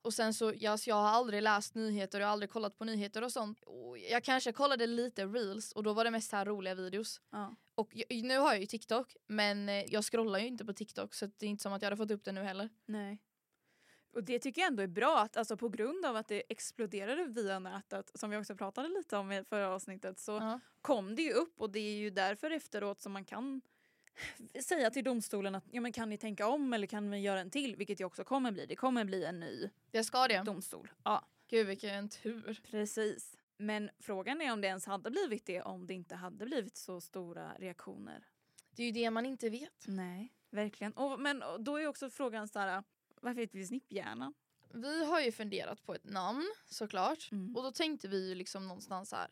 Och 0.02 0.14
sen 0.14 0.34
så, 0.34 0.52
ja, 0.56 0.78
så 0.78 0.90
jag 0.90 0.96
har 0.96 1.08
aldrig 1.08 1.42
läst 1.42 1.74
nyheter 1.74 2.18
och 2.18 2.22
jag 2.22 2.26
har 2.26 2.32
aldrig 2.32 2.50
kollat 2.50 2.78
på 2.78 2.84
nyheter 2.84 3.24
och 3.24 3.32
sånt. 3.32 3.62
Och 3.66 3.98
jag 3.98 4.24
kanske 4.24 4.52
kollade 4.52 4.86
lite 4.86 5.26
reels 5.26 5.72
och 5.72 5.82
då 5.82 5.92
var 5.92 6.04
det 6.04 6.10
mest 6.10 6.32
här 6.32 6.44
roliga 6.44 6.74
videos. 6.74 7.20
Ja. 7.30 7.56
Och 7.74 7.90
jag, 7.92 8.24
nu 8.24 8.38
har 8.38 8.52
jag 8.52 8.60
ju 8.60 8.66
TikTok 8.66 9.16
men 9.26 9.68
eh, 9.68 9.84
jag 9.88 10.04
scrollar 10.04 10.38
ju 10.38 10.46
inte 10.46 10.64
på 10.64 10.72
TikTok 10.72 11.14
så 11.14 11.26
det 11.26 11.46
är 11.46 11.50
inte 11.50 11.62
som 11.62 11.72
att 11.72 11.82
jag 11.82 11.86
hade 11.86 11.96
fått 11.96 12.10
upp 12.10 12.24
det 12.24 12.32
nu 12.32 12.42
heller. 12.42 12.68
Nej. 12.86 13.18
Och 14.12 14.24
det 14.24 14.38
tycker 14.38 14.60
jag 14.60 14.68
ändå 14.68 14.82
är 14.82 14.86
bra 14.86 15.18
att 15.20 15.36
alltså 15.36 15.56
på 15.56 15.68
grund 15.68 16.04
av 16.06 16.16
att 16.16 16.28
det 16.28 16.42
exploderade 16.48 17.24
via 17.24 17.58
nätet 17.58 18.10
som 18.14 18.30
vi 18.30 18.36
också 18.36 18.56
pratade 18.56 18.88
lite 18.88 19.16
om 19.16 19.32
i 19.32 19.44
förra 19.44 19.68
avsnittet 19.68 20.18
så 20.18 20.32
Ja. 20.32 20.60
kom 20.82 21.14
det 21.16 21.22
ju 21.22 21.32
upp 21.32 21.60
och 21.60 21.70
det 21.70 21.78
är 21.80 21.94
ju 21.98 22.10
därför 22.10 22.50
efteråt 22.50 23.00
som 23.00 23.12
man 23.12 23.24
kan 23.24 23.60
säga 24.64 24.90
till 24.90 25.04
domstolen 25.04 25.54
att 25.54 25.64
ja 25.70 25.80
men 25.80 25.92
kan 25.92 26.08
ni 26.08 26.18
tänka 26.18 26.46
om 26.46 26.72
eller 26.72 26.86
kan 26.86 27.10
vi 27.10 27.18
göra 27.18 27.40
en 27.40 27.50
till 27.50 27.76
vilket 27.76 27.98
det 27.98 28.04
också 28.04 28.24
kommer 28.24 28.52
bli. 28.52 28.66
Det 28.66 28.76
kommer 28.76 29.04
bli 29.04 29.24
en 29.24 29.40
ny 29.40 29.70
Jag 29.90 30.04
ska 30.04 30.28
det. 30.28 30.42
domstol. 30.42 30.90
Ja 31.04 31.24
Gud 31.48 31.66
vilken 31.66 32.08
tur. 32.08 32.60
precis. 32.70 33.36
Men 33.56 33.90
frågan 34.00 34.40
är 34.40 34.52
om 34.52 34.60
det 34.60 34.66
ens 34.68 34.86
hade 34.86 35.10
blivit 35.10 35.46
det 35.46 35.62
om 35.62 35.86
det 35.86 35.94
inte 35.94 36.14
hade 36.14 36.44
blivit 36.46 36.76
så 36.76 37.00
stora 37.00 37.52
reaktioner. 37.58 38.26
Det 38.70 38.82
är 38.82 38.86
ju 38.86 38.92
det 38.92 39.10
man 39.10 39.26
inte 39.26 39.50
vet. 39.50 39.84
Nej, 39.86 40.32
verkligen. 40.50 40.92
Och, 40.92 41.20
men 41.20 41.42
då 41.58 41.76
är 41.80 41.86
också 41.86 42.10
frågan 42.10 42.48
så 42.48 42.58
här, 42.58 42.82
varför 43.22 43.40
heter 43.40 43.58
vi 43.58 43.66
snipphjärna? 43.66 44.32
Vi 44.74 45.04
har 45.04 45.20
ju 45.20 45.32
funderat 45.32 45.82
på 45.82 45.94
ett 45.94 46.04
namn 46.04 46.54
såklart. 46.66 47.28
Mm. 47.32 47.56
Och 47.56 47.62
då 47.62 47.72
tänkte 47.72 48.08
vi 48.08 48.28
ju 48.28 48.34
liksom 48.34 48.68
någonstans 48.68 49.12
här. 49.12 49.30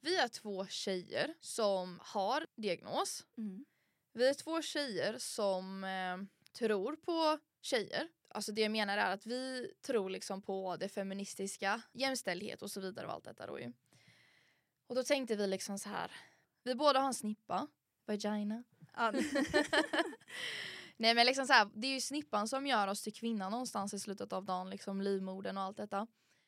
Vi 0.00 0.16
är 0.16 0.28
två 0.28 0.66
tjejer 0.66 1.34
som 1.40 1.98
har 2.02 2.46
diagnos. 2.54 3.26
Mm. 3.36 3.64
Vi 4.12 4.28
är 4.28 4.34
två 4.34 4.62
tjejer 4.62 5.18
som 5.18 5.84
eh, 5.84 6.16
tror 6.52 6.96
på 6.96 7.38
tjejer. 7.60 8.08
Alltså 8.28 8.52
det 8.52 8.60
jag 8.60 8.70
menar 8.70 8.98
är 8.98 9.12
att 9.12 9.26
vi 9.26 9.72
tror 9.82 10.10
liksom 10.10 10.42
på 10.42 10.76
det 10.76 10.88
feministiska, 10.88 11.82
jämställdhet 11.92 12.62
och 12.62 12.70
så 12.70 12.80
vidare 12.80 13.06
och 13.06 13.12
allt 13.12 13.24
detta 13.24 13.46
då 13.46 13.60
ju. 13.60 13.72
Och 14.86 14.94
då 14.94 15.02
tänkte 15.02 15.36
vi 15.36 15.46
liksom 15.46 15.78
så 15.78 15.88
här. 15.88 16.12
Vi 16.62 16.74
båda 16.74 17.00
har 17.00 17.06
en 17.06 17.14
snippa, 17.14 17.68
vagina. 18.06 18.64
Nej 20.98 21.14
men 21.14 21.26
liksom 21.26 21.46
så 21.46 21.52
här, 21.52 21.68
det 21.74 21.86
är 21.86 21.92
ju 21.94 22.00
snippan 22.00 22.48
som 22.48 22.66
gör 22.66 22.88
oss 22.88 23.02
till 23.02 23.12
kvinna 23.14 23.48
någonstans 23.48 23.94
i 23.94 23.98
slutet 23.98 24.32
av 24.32 24.44
dagen, 24.44 24.70
liksom 24.70 25.00
livmodern 25.00 25.56
och 25.56 25.62
allt 25.62 25.76
detta. 25.76 26.06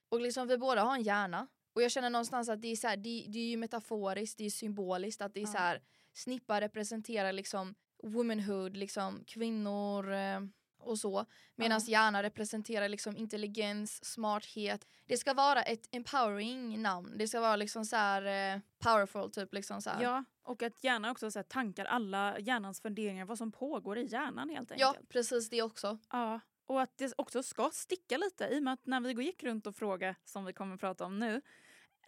Och 0.08 0.20
liksom 0.20 0.48
vi 0.48 0.58
båda 0.58 0.82
har 0.82 0.94
en 0.94 1.02
hjärna. 1.02 1.46
Och 1.74 1.82
jag 1.82 1.90
känner 1.90 2.10
någonstans 2.10 2.48
att 2.48 2.62
det 2.62 2.68
är 2.68 2.76
så 2.76 2.88
här, 2.88 2.96
det, 2.96 3.26
det 3.28 3.38
är 3.38 3.50
ju 3.50 3.56
metaforiskt, 3.56 4.38
det 4.38 4.46
är 4.46 4.50
symboliskt 4.50 5.20
att 5.22 5.34
det 5.34 5.40
är 5.40 5.46
Ja. 5.46 5.52
så 5.52 5.58
här, 5.58 5.82
snippa 6.12 6.60
representerar 6.60 7.32
liksom 7.32 7.74
womanhood, 8.02 8.76
liksom 8.76 9.24
kvinnor 9.26 10.12
eh, 10.12 10.40
och 10.80 10.98
så. 10.98 11.26
Medan 11.54 11.80
hjärna 11.80 12.22
representerar 12.22 12.88
liksom 12.88 13.16
intelligens, 13.16 14.04
smarthet. 14.04 14.86
Det 15.06 15.16
ska 15.16 15.34
vara 15.34 15.62
ett 15.62 15.88
empowering 15.90 16.82
namn. 16.82 17.14
Det 17.18 17.28
ska 17.28 17.40
vara 17.40 17.56
liksom 17.56 17.84
så 17.84 17.96
här 17.96 18.54
eh, 18.54 18.60
powerful 18.78 19.30
typ 19.30 19.54
liksom 19.54 19.82
så 19.82 19.90
här. 19.90 20.02
Ja, 20.02 20.24
och 20.42 20.62
att 20.62 20.84
hjärnan 20.84 21.10
också 21.10 21.30
så 21.30 21.38
här, 21.38 21.44
tankar 21.44 21.84
alla 21.84 22.38
hjärnans 22.38 22.80
funderingar, 22.80 23.24
vad 23.24 23.38
som 23.38 23.52
pågår 23.52 23.98
i 23.98 24.06
hjärnan 24.06 24.48
helt 24.48 24.72
ja, 24.76 24.88
enkelt. 24.88 25.08
precis 25.08 25.50
det 25.50 25.62
också. 25.62 25.98
Ja, 26.10 26.40
och 26.66 26.82
att 26.82 26.98
det 26.98 27.12
också 27.16 27.42
ska 27.42 27.70
sticka 27.72 28.16
lite 28.16 28.44
i 28.44 28.58
och 28.58 28.62
med 28.62 28.72
att 28.72 28.86
när 28.86 29.00
vi 29.00 29.24
gick 29.24 29.42
runt 29.42 29.66
och 29.66 29.76
frågade, 29.76 30.14
som 30.24 30.44
vi 30.44 30.52
kommer 30.52 30.74
att 30.74 30.80
prata 30.80 31.04
om 31.04 31.18
nu, 31.18 31.40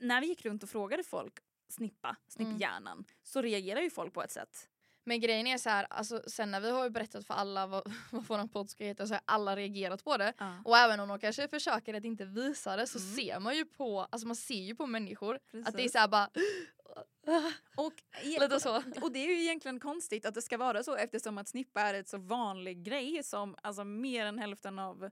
när 0.01 0.21
vi 0.21 0.27
gick 0.27 0.45
runt 0.45 0.63
och 0.63 0.69
frågade 0.69 1.05
folk 1.05 1.39
snippa, 1.69 2.17
snipphjärnan, 2.29 3.05
så 3.23 3.43
reagerar 3.43 3.81
ju 3.81 3.91
folk 3.91 4.15
på 4.15 4.23
ett 4.23 4.31
sätt. 4.31 4.69
Men 5.05 5.21
grejen 5.21 5.47
är 5.47 5.59
så 5.59 5.71
här, 5.71 5.87
alltså, 5.91 6.23
sen 6.27 6.51
när 6.51 6.61
vi 6.61 6.71
har 6.71 6.91
berättat 6.91 7.27
för 7.27 7.35
alla 7.35 7.67
vad, 7.67 7.93
vad 8.11 8.25
vår 8.27 8.49
podd 8.49 8.71
ska 8.71 8.85
heta 8.85 9.07
så 9.07 9.15
har 9.15 9.21
alla 9.25 9.57
reagerat 9.57 10.05
på 10.05 10.17
det. 10.17 10.33
Ja. 10.39 10.63
Och 10.65 10.77
även 10.79 11.01
om 11.01 11.09
de 11.09 11.19
kanske 11.19 11.49
försöker 11.49 11.95
att 11.95 12.05
inte 12.05 12.25
visa 12.25 12.77
det 12.77 12.87
så 12.87 12.99
Mm. 12.99 13.15
ser 13.15 13.41
man 13.41 13.57
ju 13.57 13.65
på, 13.65 14.01
alltså 14.01 14.27
man 14.27 14.37
ser 14.37 14.55
ju 14.63 14.75
på 14.75 14.87
människor 14.87 15.35
att 15.35 15.43
det 15.53 15.59
är 15.59 15.73
Precis. 15.73 15.93
så 15.93 15.99
här 15.99 16.09
bara 16.09 16.31
Och, 17.77 17.93
lite 18.41 18.61
så. 18.61 18.77
och 19.03 19.13
det 19.13 19.19
är 19.19 19.27
ju 19.29 19.43
egentligen 19.43 19.81
konstigt 19.81 20.27
att 20.27 20.35
det 20.35 20.43
ska 20.43 20.59
vara 20.59 20.83
så 20.83 20.97
eftersom 20.97 21.39
att 21.39 21.49
snippa 21.49 21.81
är 21.81 21.95
ett 21.95 22.09
så 22.09 22.19
vanlig 22.19 22.83
grej 22.85 23.23
som 23.23 23.57
alltså 23.63 23.85
mer 23.85 24.27
än 24.27 24.39
hälften 24.39 24.79
av 24.79 25.11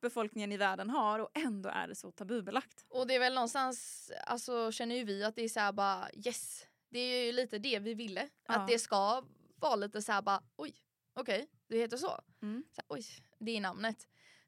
befolkningen 0.00 0.52
i 0.52 0.56
världen 0.56 0.90
har 0.90 1.18
och 1.18 1.30
ändå 1.34 1.68
är 1.68 1.88
det 1.88 1.94
så 1.94 2.10
tabubelagt. 2.10 2.84
Och 2.88 3.06
det 3.06 3.14
är 3.14 3.18
väl 3.20 3.34
någonstans, 3.34 4.10
alltså 4.26 4.72
känner 4.72 4.94
ju 4.94 5.04
vi 5.04 5.24
att 5.24 5.36
det 5.36 5.42
är 5.44 5.48
så 5.48 5.60
här 5.60 5.72
bara 5.72 6.08
yes. 6.26 6.66
Det 6.92 6.98
är 6.98 7.24
ju 7.26 7.32
lite 7.32 7.58
det 7.58 7.78
vi 7.78 7.94
ville. 7.94 8.28
Ja. 8.48 8.54
Att 8.54 8.68
det 8.68 8.78
ska 8.78 9.22
vara 9.56 9.76
lite 9.76 10.02
så 10.02 10.12
här 10.12 10.22
bara 10.22 10.42
oj, 10.56 10.74
okej, 11.14 11.46
det 11.68 11.78
heter 11.78 11.96
så. 11.96 12.20
Mm. 12.42 12.64
så 12.70 12.80
här, 12.80 12.84
oj, 12.88 13.04
det 13.38 13.56
är 13.56 13.60
namnet. 13.60 13.96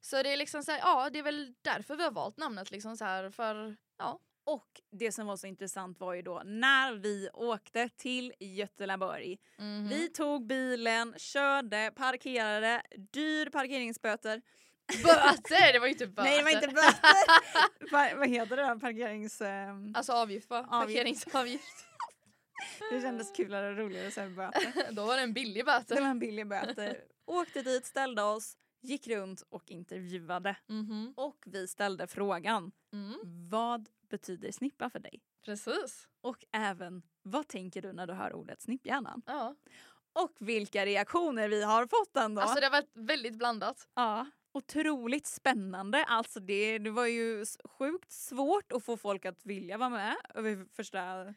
Så 0.00 0.22
det 0.22 0.32
är 0.32 0.36
liksom 0.36 0.62
så 0.62 0.72
här, 0.72 0.78
ja 0.78 1.10
det 1.10 1.18
är 1.18 1.22
väl 1.22 1.54
därför 1.62 1.96
vi 1.96 2.02
har 2.02 2.10
valt 2.10 2.36
namnet 2.36 2.70
liksom 2.70 2.96
så 2.96 3.04
här 3.04 3.30
för 3.30 3.76
ja. 3.98 4.20
Och 4.46 4.80
det 4.90 5.12
som 5.12 5.26
var 5.26 5.36
så 5.36 5.46
intressant 5.46 6.00
var 6.00 6.14
ju 6.14 6.22
då 6.22 6.42
när 6.44 6.92
vi 6.94 7.28
åkte 7.32 7.88
till 7.88 8.32
Göteborg. 8.40 9.38
Mhm. 9.58 9.88
Vi 9.88 10.08
tog 10.08 10.46
bilen, 10.46 11.14
körde, 11.16 11.92
parkerade, 11.96 12.82
dyr 13.12 13.50
parkeringsböter. 13.50 14.42
Böter, 15.04 15.72
det 15.72 15.78
var 15.78 15.86
ju 15.86 15.92
inte 15.92 16.06
böter. 16.06 16.22
Nej 16.30 16.38
det 16.38 16.44
var 16.44 16.50
inte 16.50 16.68
böter! 16.68 17.90
Va, 17.92 18.10
vad 18.18 18.28
heter 18.28 18.56
det 18.56 18.62
då? 18.74 18.80
Parkerings... 18.80 19.40
ehm, 19.40 19.92
Alltså 19.96 20.12
avgift 20.12 20.50
va? 20.50 20.62
Parkeringsavgift. 20.70 21.86
Det 22.90 23.00
kändes 23.00 23.32
kulare 23.36 23.70
och 23.70 23.76
roligare 23.76 24.06
att 24.06 24.12
säga 24.14 24.30
böter. 24.30 24.92
Då 24.92 25.06
var 25.06 25.16
det 25.16 25.22
en 25.22 25.32
billig 25.32 25.60
Det 25.60 25.66
böter. 25.66 26.00
var 26.00 26.08
en 26.08 26.18
billig 26.18 26.46
böter. 26.48 27.00
Åkte 27.26 27.62
dit, 27.62 27.86
ställde 27.86 28.22
oss, 28.22 28.56
gick 28.80 29.06
runt 29.08 29.42
och 29.48 29.70
intervjuade. 29.70 30.56
Mhm. 30.68 31.14
Och 31.16 31.44
vi 31.46 31.68
ställde 31.68 32.06
frågan, 32.06 32.72
Mm. 32.92 33.14
vad 33.50 33.88
betyder 34.10 34.52
snippa 34.52 34.90
för 34.90 34.98
dig? 34.98 35.20
Precis. 35.44 36.08
Och 36.20 36.44
även, 36.52 37.02
vad 37.22 37.48
tänker 37.48 37.82
du 37.82 37.92
när 37.92 38.06
du 38.06 38.12
hör 38.12 38.32
ordet 38.32 38.62
snipphjärnan? 38.62 39.22
Ja. 39.26 39.56
Och 40.12 40.32
vilka 40.38 40.86
reaktioner 40.86 41.48
vi 41.48 41.62
har 41.62 41.86
fått 41.86 42.16
ändå. 42.16 42.40
Alltså 42.42 42.60
det 42.60 42.66
har 42.66 42.70
varit 42.70 42.90
väldigt 42.94 43.34
blandat. 43.38 43.88
ja, 43.94 44.26
otroligt 44.52 45.26
spännande. 45.26 46.04
Alltså 46.04 46.40
det, 46.40 46.78
det 46.78 46.90
var 46.90 47.06
ju 47.06 47.44
sjukt 47.64 48.12
svårt 48.12 48.72
att 48.72 48.84
få 48.84 48.96
folk 48.96 49.24
att 49.24 49.46
vilja 49.46 49.78
vara 49.78 49.88
med. 49.90 50.16
första... 50.72 51.34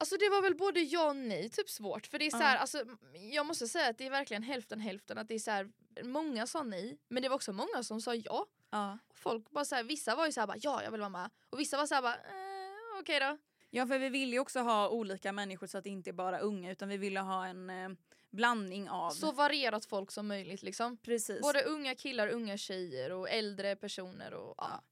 Alltså 0.00 0.16
det 0.16 0.28
var 0.28 0.42
väl 0.42 0.54
både 0.54 0.80
ja 0.80 1.08
och 1.08 1.16
nej 1.16 1.48
typ 1.48 1.70
svårt. 1.70 2.06
För 2.06 2.18
det 2.18 2.26
är 2.26 2.30
så 2.30 2.36
här, 2.36 2.56
alltså, 2.56 2.84
jag 3.32 3.46
måste 3.46 3.68
säga 3.68 3.88
att 3.90 3.98
det 3.98 4.06
är 4.06 4.10
verkligen 4.10 4.42
hälften 4.42 4.80
hälften. 4.80 5.18
Att 5.18 5.28
det 5.28 5.34
är 5.34 5.38
så 5.38 5.50
här, 5.50 5.70
många 6.02 6.46
sa 6.46 6.62
nej 6.62 6.98
men 7.08 7.22
det 7.22 7.28
var 7.28 7.36
också 7.36 7.52
många 7.52 7.82
som 7.82 8.00
sa 8.00 8.14
ja. 8.14 8.46
Ja. 8.70 8.98
Folk 9.14 9.50
bara 9.50 9.64
så 9.64 9.74
här, 9.74 9.82
vissa 9.82 10.14
var 10.14 10.26
ju 10.26 10.32
så 10.32 10.40
här, 10.40 10.46
bara, 10.46 10.56
ja 10.60 10.82
jag 10.82 10.90
vill 10.90 11.00
vara 11.00 11.10
med. 11.10 11.30
Och 11.50 11.60
vissa 11.60 11.76
var 11.76 11.86
så 11.86 11.94
här, 11.94 12.02
bara 12.02 12.14
eh, 12.14 13.00
okej 13.00 13.20
då. 13.20 13.38
ja, 13.70 13.86
för 13.86 13.98
vi 13.98 14.08
ville 14.08 14.32
ju 14.32 14.38
också 14.38 14.60
ha 14.60 14.88
olika 14.88 15.32
människor 15.32 15.66
så 15.66 15.78
att 15.78 15.84
det 15.84 15.90
inte 15.90 16.10
är 16.10 16.12
bara 16.14 16.38
unga 16.38 16.70
utan 16.70 16.88
vi 16.88 16.96
ville 16.96 17.20
ha 17.20 17.46
en 17.46 17.70
eh, 17.70 17.88
blandning 18.30 18.90
av... 18.90 19.10
Så 19.10 19.32
varierat 19.32 19.86
folk 19.86 20.10
som 20.10 20.26
möjligt 20.28 20.62
liksom. 20.62 20.96
Precis. 20.96 21.40
Både 21.40 21.62
unga 21.62 21.94
killar, 21.94 22.28
unga 22.28 22.56
tjejer 22.56 23.12
och 23.12 23.30
äldre 23.30 23.76
personer. 23.76 24.34
Och, 24.34 24.54
ja. 24.58 24.82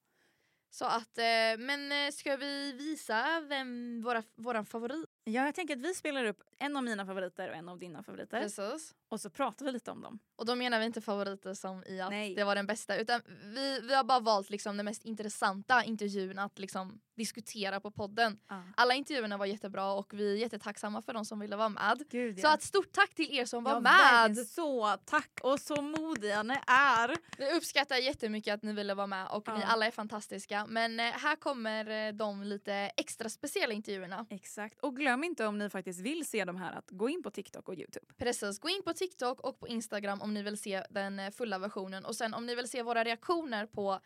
Så 0.78 0.84
att, 0.84 1.18
eh, 1.18 1.58
men 1.58 1.92
eh, 1.92 2.10
ska 2.12 2.36
vi 2.36 2.72
visa 2.72 3.40
vem 3.48 4.02
våra, 4.02 4.22
våran 4.34 4.66
favorit? 4.66 5.10
Ja, 5.24 5.44
jag 5.44 5.54
tänker 5.54 5.76
att 5.76 5.82
vi 5.82 5.94
spelar 5.94 6.24
upp 6.24 6.42
en 6.58 6.76
av 6.76 6.84
mina 6.84 7.06
favoriter 7.06 7.48
och 7.48 7.56
en 7.56 7.68
av 7.68 7.78
dina 7.78 8.02
favoriter. 8.02 8.40
Precis. 8.42 8.94
Och 9.08 9.20
så 9.20 9.30
pratar 9.30 9.66
vi 9.66 9.72
lite 9.72 9.90
om 9.90 10.00
dem. 10.02 10.18
Och 10.36 10.46
då 10.46 10.54
menar 10.54 10.78
vi 10.80 10.84
inte 10.86 11.00
favoriter 11.00 11.54
som 11.54 11.84
i 11.86 12.00
att 12.00 12.10
Nej. 12.10 12.34
det 12.34 12.44
var 12.44 12.54
den 12.54 12.66
bästa 12.66 12.96
utan 12.96 13.20
vi, 13.44 13.80
vi 13.80 13.94
har 13.94 14.04
bara 14.04 14.20
valt 14.20 14.50
liksom 14.50 14.76
den 14.76 14.84
mest 14.84 15.04
intressanta 15.04 15.84
intervjun 15.84 16.38
att 16.38 16.58
liksom 16.58 17.00
diskutera 17.16 17.80
på 17.80 17.90
podden. 17.90 18.38
Ja. 18.48 18.62
Alla 18.76 18.94
intervjuerna 18.94 19.36
var 19.36 19.46
jättebra 19.46 19.92
och 19.92 20.14
vi 20.14 20.32
är 20.32 20.36
jättetacksamma 20.36 21.02
för 21.02 21.12
de 21.12 21.24
som 21.24 21.40
ville 21.40 21.56
vara 21.56 21.68
med. 21.68 22.04
Gud, 22.10 22.40
Så 22.40 22.48
att 22.48 22.62
stort 22.62 22.92
tack 22.92 23.14
till 23.14 23.38
er 23.38 23.44
som 23.44 23.64
var 23.64 23.72
ja, 23.72 23.80
med! 23.80 24.46
Så 24.46 24.96
tack 25.04 25.30
och 25.42 25.60
så 25.60 25.82
modiga 25.82 26.42
ni 26.42 26.54
är. 26.66 27.16
Vi 27.38 27.52
uppskattar 27.56 27.96
jättemycket 27.96 28.54
att 28.54 28.62
ni 28.62 28.72
ville 28.72 28.94
vara 28.94 29.06
med 29.06 29.28
och 29.28 29.48
ni 29.48 29.60
Ja. 29.60 29.66
alla 29.66 29.86
är 29.86 29.90
fantastiska. 29.90 30.66
Men 30.68 31.00
eh, 31.00 31.04
här 31.06 31.36
kommer 31.36 32.06
eh, 32.08 32.12
de 32.12 32.42
lite 32.42 32.74
extra 32.74 33.28
speciella 33.28 33.74
intervjuerna. 33.74 34.26
Exakt. 34.30 34.80
Och 34.80 34.96
glöm 34.96 35.24
inte 35.24 35.46
om 35.46 35.58
ni 35.58 35.70
faktiskt 35.70 36.00
vill 36.00 36.26
se 36.26 36.44
de 36.44 36.56
här 36.56 36.72
att 36.72 36.90
gå 36.90 37.08
in 37.08 37.22
på 37.22 37.30
TikTok 37.30 37.68
och 37.68 37.74
Youtube. 37.74 38.06
Precis, 38.18 38.58
gå 38.58 38.68
in 38.68 38.82
på 38.82 38.92
TikTok 38.96 39.40
och 39.40 39.60
på 39.60 39.68
Instagram 39.68 40.22
om 40.22 40.34
ni 40.34 40.42
vill 40.42 40.58
se 40.58 40.82
den 40.90 41.18
eh, 41.18 41.30
fulla 41.30 41.58
versionen. 41.58 42.04
Och 42.04 42.16
sen 42.16 42.34
om 42.34 42.46
ni 42.46 42.54
vill 42.54 42.68
se 42.68 42.82
våra 42.82 43.04
reaktioner 43.04 43.66
på 43.66 44.00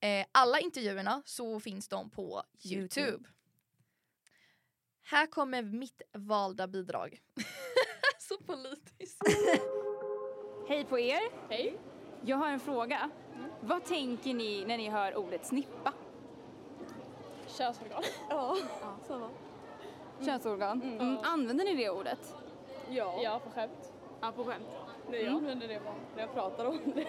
eh, 0.00 0.26
alla 0.32 0.60
intervjuerna 0.60 1.22
så 1.24 1.60
finns 1.60 1.88
de 1.88 2.10
på 2.10 2.42
Youtube. 2.64 3.06
YouTube. 3.06 3.28
Här 5.02 5.26
kommer 5.26 5.62
mitt 5.62 6.02
valda 6.12 6.66
bidrag. 6.66 7.20
så 8.18 8.38
politiskt. 8.38 9.22
Hej 10.68 10.84
på 10.84 10.98
er! 10.98 11.20
Hej. 11.48 11.78
Jag 12.24 12.36
har 12.36 12.48
en 12.48 12.60
fråga. 12.60 13.10
Vad 13.60 13.84
tänker 13.84 14.34
ni 14.34 14.64
när 14.64 14.76
ni 14.76 14.88
hör 14.88 15.16
ordet 15.16 15.46
snippa? 15.46 15.92
Könsorgan. 17.46 18.02
Ja, 18.30 18.56
samma. 19.06 19.30
Könsorgan. 20.24 20.82
Mm. 20.82 21.18
Använder 21.22 21.64
ni 21.64 21.76
det 21.76 21.90
ordet? 21.90 22.34
Ja. 22.90 23.20
Ja, 23.22 23.40
på 23.44 23.50
skämt. 23.50 23.92
Ja, 24.26 24.32
på 24.32 24.44
skämt. 24.44 24.66
Nej, 25.10 25.24
jag 25.24 25.34
använder 25.34 25.68
det 25.68 25.80
när 26.14 26.22
jag 26.22 26.34
pratar 26.34 26.64
om 26.64 26.78
det. 26.94 27.06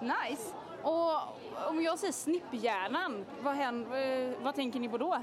Nice. 0.00 0.54
Och 0.82 1.12
om 1.68 1.82
jag 1.82 1.98
säger 1.98 2.12
snipphjärnan, 2.12 3.24
vad, 3.42 3.54
händer, 3.54 4.34
vad 4.42 4.54
tänker 4.54 4.80
ni 4.80 4.88
på 4.88 4.98
då? 4.98 5.22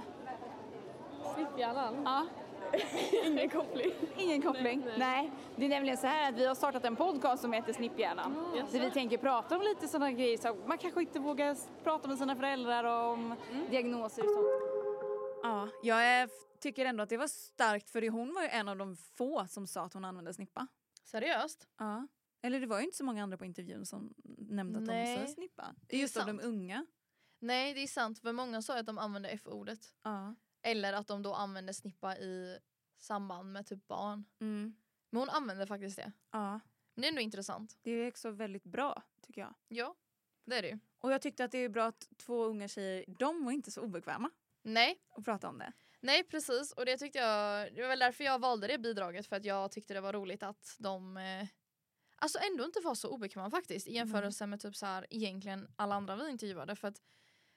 Snipphjärnan. 1.35 2.01
Ja. 2.05 2.25
Ingen 3.25 3.49
koppling. 3.49 3.91
Ingen 4.17 4.41
koppling? 4.41 4.83
Nej, 4.85 4.97
Nej, 4.97 5.21
nej. 5.21 5.31
Det 5.55 5.65
är 5.65 5.69
nämligen 5.69 5.97
så 5.97 6.07
här 6.07 6.29
att 6.29 6.37
vi 6.37 6.45
har 6.45 6.55
startat 6.55 6.85
en 6.85 6.95
podcast 6.95 7.41
som 7.41 7.53
heter 7.53 7.73
Snipphjärnan. 7.73 8.53
Jaså? 8.55 8.77
Där 8.77 8.85
vi 8.85 8.91
tänker 8.91 9.17
prata 9.17 9.55
om 9.55 9.61
lite 9.61 9.87
sådana 9.87 10.11
grejer. 10.11 10.37
Så 10.37 10.55
man 10.65 10.77
kanske 10.77 11.01
inte 11.01 11.19
vågar 11.19 11.57
prata 11.83 12.07
med 12.07 12.17
sina 12.17 12.35
föräldrar 12.35 12.83
om 12.83 13.35
diagnoser 13.69 14.23
och 14.23 14.33
sånt. 14.33 14.47
Ja, 15.43 15.67
jag 15.83 16.07
är, 16.07 16.29
tycker 16.59 16.85
ändå 16.85 17.03
att 17.03 17.09
det 17.09 17.17
var 17.17 17.27
starkt 17.27 17.89
för 17.89 18.09
hon 18.09 18.33
var 18.33 18.41
ju 18.41 18.47
en 18.47 18.69
av 18.69 18.77
de 18.77 18.95
få 18.95 19.45
som 19.49 19.67
sa 19.67 19.81
att 19.81 19.93
hon 19.93 20.05
använde 20.05 20.33
snippa. 20.33 20.67
Seriöst? 21.03 21.67
Ja. 21.77 22.07
Eller 22.41 22.59
det 22.59 22.67
var 22.67 22.79
ju 22.79 22.85
inte 22.85 22.97
så 22.97 23.03
många 23.03 23.23
andra 23.23 23.37
på 23.37 23.45
intervjun 23.45 23.85
som 23.85 24.13
nämnde 24.37 24.79
att 24.79 24.85
de 24.85 24.91
Nej. 24.91 25.27
sa 25.27 25.33
snippa. 25.33 25.75
Det 25.87 25.97
är 25.97 26.01
Just 26.01 26.17
av 26.17 26.25
de 26.27 26.39
unga. 26.43 26.85
Nej 27.39 27.73
det 27.73 27.79
är 27.79 27.87
sant 27.87 28.19
för 28.19 28.31
många 28.33 28.61
sa 28.61 28.79
att 28.79 28.85
de 28.85 28.97
använde 28.97 29.29
F-ordet. 29.29 29.95
Ja. 30.03 30.35
Eller 30.61 30.93
att 30.93 31.07
de 31.07 31.21
då 31.21 31.33
använde 31.33 31.73
snippa 31.73 32.17
i 32.17 32.59
samband 32.97 33.51
med 33.51 33.65
typ 33.65 33.87
barn. 33.87 34.25
Mm. 34.39 34.75
Men 35.09 35.19
hon 35.19 35.29
använde 35.29 35.67
faktiskt 35.67 35.95
det. 35.97 36.11
ja. 36.31 36.59
Men 36.95 37.01
det 37.01 37.07
är 37.07 37.09
ändå 37.09 37.21
intressant. 37.21 37.77
Det 37.81 37.91
är 37.91 38.07
också 38.07 38.31
väldigt 38.31 38.63
bra 38.63 39.03
tycker 39.21 39.41
jag. 39.41 39.53
Ja, 39.67 39.95
det 40.45 40.55
är 40.57 40.61
det 40.61 40.67
ju. 40.67 40.79
Och 40.99 41.11
jag 41.11 41.21
tyckte 41.21 41.45
att 41.45 41.51
det 41.51 41.57
är 41.57 41.69
bra 41.69 41.85
att 41.85 42.09
två 42.17 42.43
unga 42.43 42.67
tjejer, 42.67 43.05
de 43.07 43.45
var 43.45 43.51
inte 43.51 43.71
så 43.71 43.81
obekväma 43.81 44.29
Nej, 44.61 45.01
att 45.09 45.25
prata 45.25 45.49
om 45.49 45.57
det. 45.57 45.73
Nej 46.03 46.23
precis. 46.23 46.71
Och 46.71 46.85
det 46.85 46.97
tyckte 46.97 47.19
jag, 47.19 47.75
det 47.75 47.81
var 47.81 47.89
väl 47.89 47.99
därför 47.99 48.23
jag 48.23 48.39
valde 48.39 48.67
det 48.67 48.77
bidraget 48.77 49.27
för 49.27 49.35
att 49.35 49.45
jag 49.45 49.71
tyckte 49.71 49.93
det 49.93 50.01
var 50.01 50.13
roligt 50.13 50.43
att 50.43 50.75
de 50.79 51.17
eh, 51.17 51.47
Alltså 52.23 52.39
ändå 52.51 52.65
inte 52.65 52.79
var 52.79 52.95
så 52.95 53.09
obekväma 53.09 53.49
faktiskt 53.49 53.87
i 53.87 53.93
jämförelse 53.93 54.47
med 54.47 54.59
typ 54.59 54.75
så 54.75 54.85
här 54.85 55.07
egentligen 55.09 55.67
alla 55.75 55.95
andra 55.95 56.15
vi 56.15 56.29
intervjuade 56.29 56.75
för 56.75 56.87
att 56.87 57.01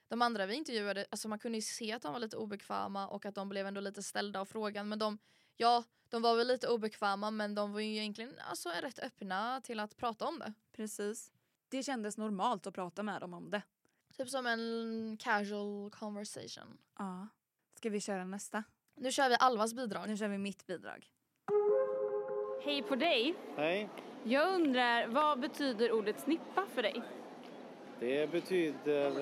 de 0.08 0.22
andra 0.22 0.46
vi 0.46 0.54
intervjuade, 0.54 1.06
alltså 1.10 1.28
man 1.28 1.38
kunde 1.38 1.58
ju 1.58 1.62
se 1.62 1.92
att 1.92 2.02
de 2.02 2.12
var 2.12 2.20
lite 2.20 2.36
obekväma 2.36 3.08
och 3.08 3.26
att 3.26 3.34
de 3.34 3.48
blev 3.48 3.66
ändå 3.66 3.80
lite 3.80 4.02
ställda 4.02 4.40
av 4.40 4.44
frågan 4.44 4.88
men 4.88 4.98
de, 4.98 5.18
ja 5.56 5.84
de 6.08 6.22
var 6.22 6.36
väl 6.36 6.46
lite 6.46 6.68
obekväma 6.68 7.30
men 7.30 7.54
de 7.54 7.72
var 7.72 7.80
ju 7.80 7.96
egentligen 7.96 8.38
alltså 8.50 8.68
rätt 8.68 8.98
öppna 8.98 9.60
till 9.60 9.80
att 9.80 9.96
prata 9.96 10.26
om 10.26 10.38
det. 10.38 10.52
Precis. 10.72 11.32
Det 11.68 11.82
kändes 11.82 12.18
normalt 12.18 12.66
att 12.66 12.74
prata 12.74 13.02
med 13.02 13.20
dem 13.20 13.34
om 13.34 13.50
det. 13.50 13.62
Typ 14.16 14.28
som 14.28 14.46
en 14.46 15.16
casual 15.20 15.90
conversation. 15.90 16.78
Ja. 16.98 17.28
Ska 17.76 17.90
vi 17.90 18.00
köra 18.00 18.24
nästa? 18.24 18.64
Nu 18.94 19.12
kör 19.12 19.28
vi 19.28 19.36
Alvas 19.40 19.74
bidrag. 19.74 20.08
Nu 20.08 20.16
kör 20.16 20.28
vi 20.28 20.38
mitt 20.38 20.66
bidrag. 20.66 21.06
Hej 22.64 22.82
på 22.82 22.96
dig! 22.96 23.34
Hej. 23.56 23.88
Jag 24.24 24.54
undrar, 24.54 25.06
vad 25.06 25.40
betyder 25.40 25.92
ordet 25.92 26.20
snippa 26.20 26.66
för 26.74 26.82
dig? 26.82 27.02
Det 28.00 28.30
betyder... 28.30 29.20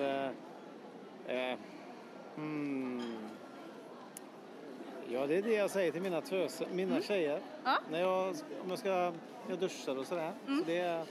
Eh, 1.27 1.51
eh, 1.51 1.57
hmm, 2.35 3.29
ja, 5.09 5.27
det 5.27 5.35
är 5.35 5.41
det 5.41 5.53
jag 5.53 5.69
säger 5.71 5.91
till 5.91 6.01
mina, 6.01 6.21
tös, 6.21 6.61
mina 6.71 7.01
tjejer. 7.01 7.41
Ja. 7.63 7.77
När 7.91 7.99
jag, 7.99 8.27
om 8.63 8.69
jag 8.69 8.79
ska 8.79 9.13
jag 9.49 9.59
duschar 9.59 9.97
och 9.97 10.07
sådär. 10.07 10.33
Så 10.47 10.63
det 10.65 10.77
är 10.77 11.05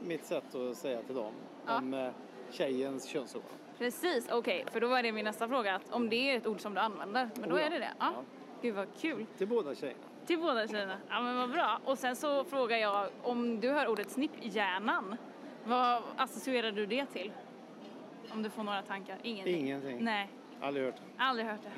mitt 0.00 0.24
sätt 0.24 0.54
att 0.54 0.76
säga 0.76 1.02
till 1.02 1.14
dem 1.14 1.32
Ja. 1.66 1.78
om 1.78 1.94
eh, 1.94 2.10
tjejens 2.50 3.04
könsorgan. 3.06 3.50
Precis, 3.78 4.28
okej, 4.30 4.64
för 4.72 4.80
då 4.80 4.88
var 4.88 5.02
det 5.02 5.12
min 5.12 5.24
nästa 5.24 5.48
fråga. 5.48 5.74
Att 5.74 5.90
om 5.92 6.08
det 6.10 6.16
är 6.16 6.36
ett 6.36 6.46
ord 6.46 6.60
som 6.60 6.74
du 6.74 6.80
använder, 6.80 7.30
men 7.40 7.48
då 7.48 7.54
Oh 7.54 7.60
ja. 7.60 7.66
är 7.66 7.70
det 7.70 7.78
det? 7.78 7.92
Ja. 7.98 8.12
Ja. 8.16 8.22
Gud 8.62 8.74
vad 8.74 8.88
kul. 9.00 9.26
Till 9.38 9.48
båda 9.48 9.74
tjejerna. 9.74 10.00
Till 10.26 10.38
båda 10.38 10.68
tjejerna. 10.68 10.98
Ja 11.08 11.22
men 11.22 11.36
vad 11.36 11.50
bra. 11.50 11.80
Och 11.84 11.98
sen 11.98 12.16
så 12.16 12.44
frågar 12.44 12.76
jag 12.76 13.08
om 13.22 13.60
du 13.60 13.70
hör 13.70 13.86
ordet 13.88 14.10
snipphjärnan. 14.10 15.16
Vad 15.64 16.02
associerar 16.16 16.72
du 16.72 16.86
det 16.86 17.06
till? 17.06 17.32
Om 18.32 18.42
du 18.42 18.50
får 18.50 18.62
några 18.62 18.82
tankar? 18.82 19.18
Ingenting? 19.22 19.56
Ingenting. 19.60 20.04
Nej, 20.04 20.30
Aldrig 20.60 20.86
hört. 20.86 20.94
aldrig 21.18 21.46
hört 21.46 21.60
det. 21.62 21.70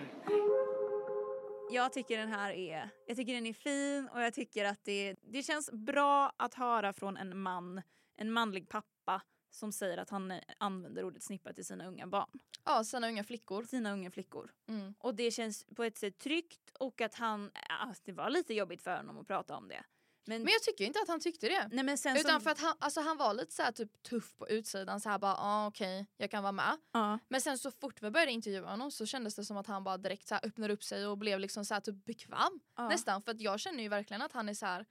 Jag 1.73 1.93
tycker 1.93 2.19
den 2.19 2.29
här 2.33 2.51
är, 2.53 2.91
jag 3.07 3.17
tycker 3.17 3.35
den 3.35 3.47
är 3.47 3.53
fin 3.53 4.09
och 4.15 4.23
jag 4.23 4.35
tycker 4.35 4.65
att 4.65 4.85
det, 4.85 5.15
det 5.23 5.43
känns 5.43 5.71
bra 5.73 6.33
att 6.37 6.55
höra 6.55 6.93
från 6.93 7.17
en 7.17 7.39
man, 7.39 7.83
en 8.17 8.33
manlig 8.33 8.69
pappa 8.69 9.23
som 9.51 9.73
säger 9.73 9.99
att 9.99 10.11
han 10.11 10.31
eh, 10.31 10.41
använder 10.59 11.05
ordet 11.05 11.23
snippa 11.23 11.53
till 11.53 11.65
sina 11.65 11.87
unga 11.87 12.07
barn, 12.07 12.29
Ja, 12.65 12.85
sina 12.85 13.09
unga 13.09 13.25
flickor. 13.25 13.63
sina 13.65 13.93
unga 13.93 14.11
flickor. 14.11 14.53
Mm. 14.69 14.95
Och 14.99 15.15
det 15.15 15.31
känns 15.31 15.67
på 15.77 15.85
ett 15.85 15.99
sätt 15.99 16.19
tryggt 16.19 16.71
och 16.79 17.01
att 17.01 17.15
han, 17.15 17.51
ja, 17.69 17.95
det 18.05 18.13
var 18.13 18.31
lite 18.31 18.55
jobbigt 18.55 18.83
för 18.83 18.97
honom 18.97 19.19
att 19.19 19.27
prata 19.27 19.57
om 19.57 19.69
det. 19.69 19.85
Men, 20.27 20.43
Men 20.43 20.53
jag 20.53 20.63
tycker 20.63 20.85
inte 20.85 20.99
att 21.03 21.09
han 21.09 21.21
tyckte 21.21 21.49
det. 21.49 21.69
nej 21.73 21.85
men 21.85 21.99
sen 21.99 22.17
Utan 22.17 22.31
som, 22.33 22.41
för 22.41 22.51
att 22.51 22.61
han, 22.61 22.75
alltså 22.79 23.01
han 23.01 23.17
var 23.17 23.35
lite 23.35 23.53
så 23.53 23.63
här 23.63 23.73
typ 23.73 24.03
tuff 24.03 24.37
på 24.37 24.49
utsidan, 24.49 25.01
så 25.01 25.09
här 25.09 25.19
bara 25.19 25.35
ah, 25.39 25.67
okej 25.67 26.07
jag 26.17 26.31
kan 26.31 26.43
vara 26.43 26.53
med. 26.53 26.79
ja, 26.93 27.19
Men 27.29 27.41
sen 27.41 27.59
så 27.59 27.71
fort 27.71 28.03
vi 28.03 28.11
började 28.11 28.33
intervjua 28.33 28.71
honom 28.71 28.91
så 28.91 29.07
kändes 29.07 29.35
det 29.35 29.45
som 29.45 29.57
att 29.57 29.67
han 29.67 29.85
bara 29.85 29.99
direkt 29.99 30.29
så 30.29 30.35
här 30.35 30.47
öppnade 30.47 30.73
upp 30.73 30.85
sig 30.85 31.07
och 31.07 31.19
blev 31.19 31.41
liksom 31.41 31.65
så 31.65 31.75
här 31.75 31.81
typ 31.81 32.05
bekväm. 32.05 32.61
ja. 32.77 32.89
Nästan 32.89 33.23
för 33.23 33.31
att 33.33 33.41
jag 33.41 33.61
känner 33.61 33.83
ju 33.83 33.89
verkligen 33.89 34.23
att 34.23 34.33
han 34.33 34.49
är 34.49 34.55
så 34.55 34.67
här 34.67 34.87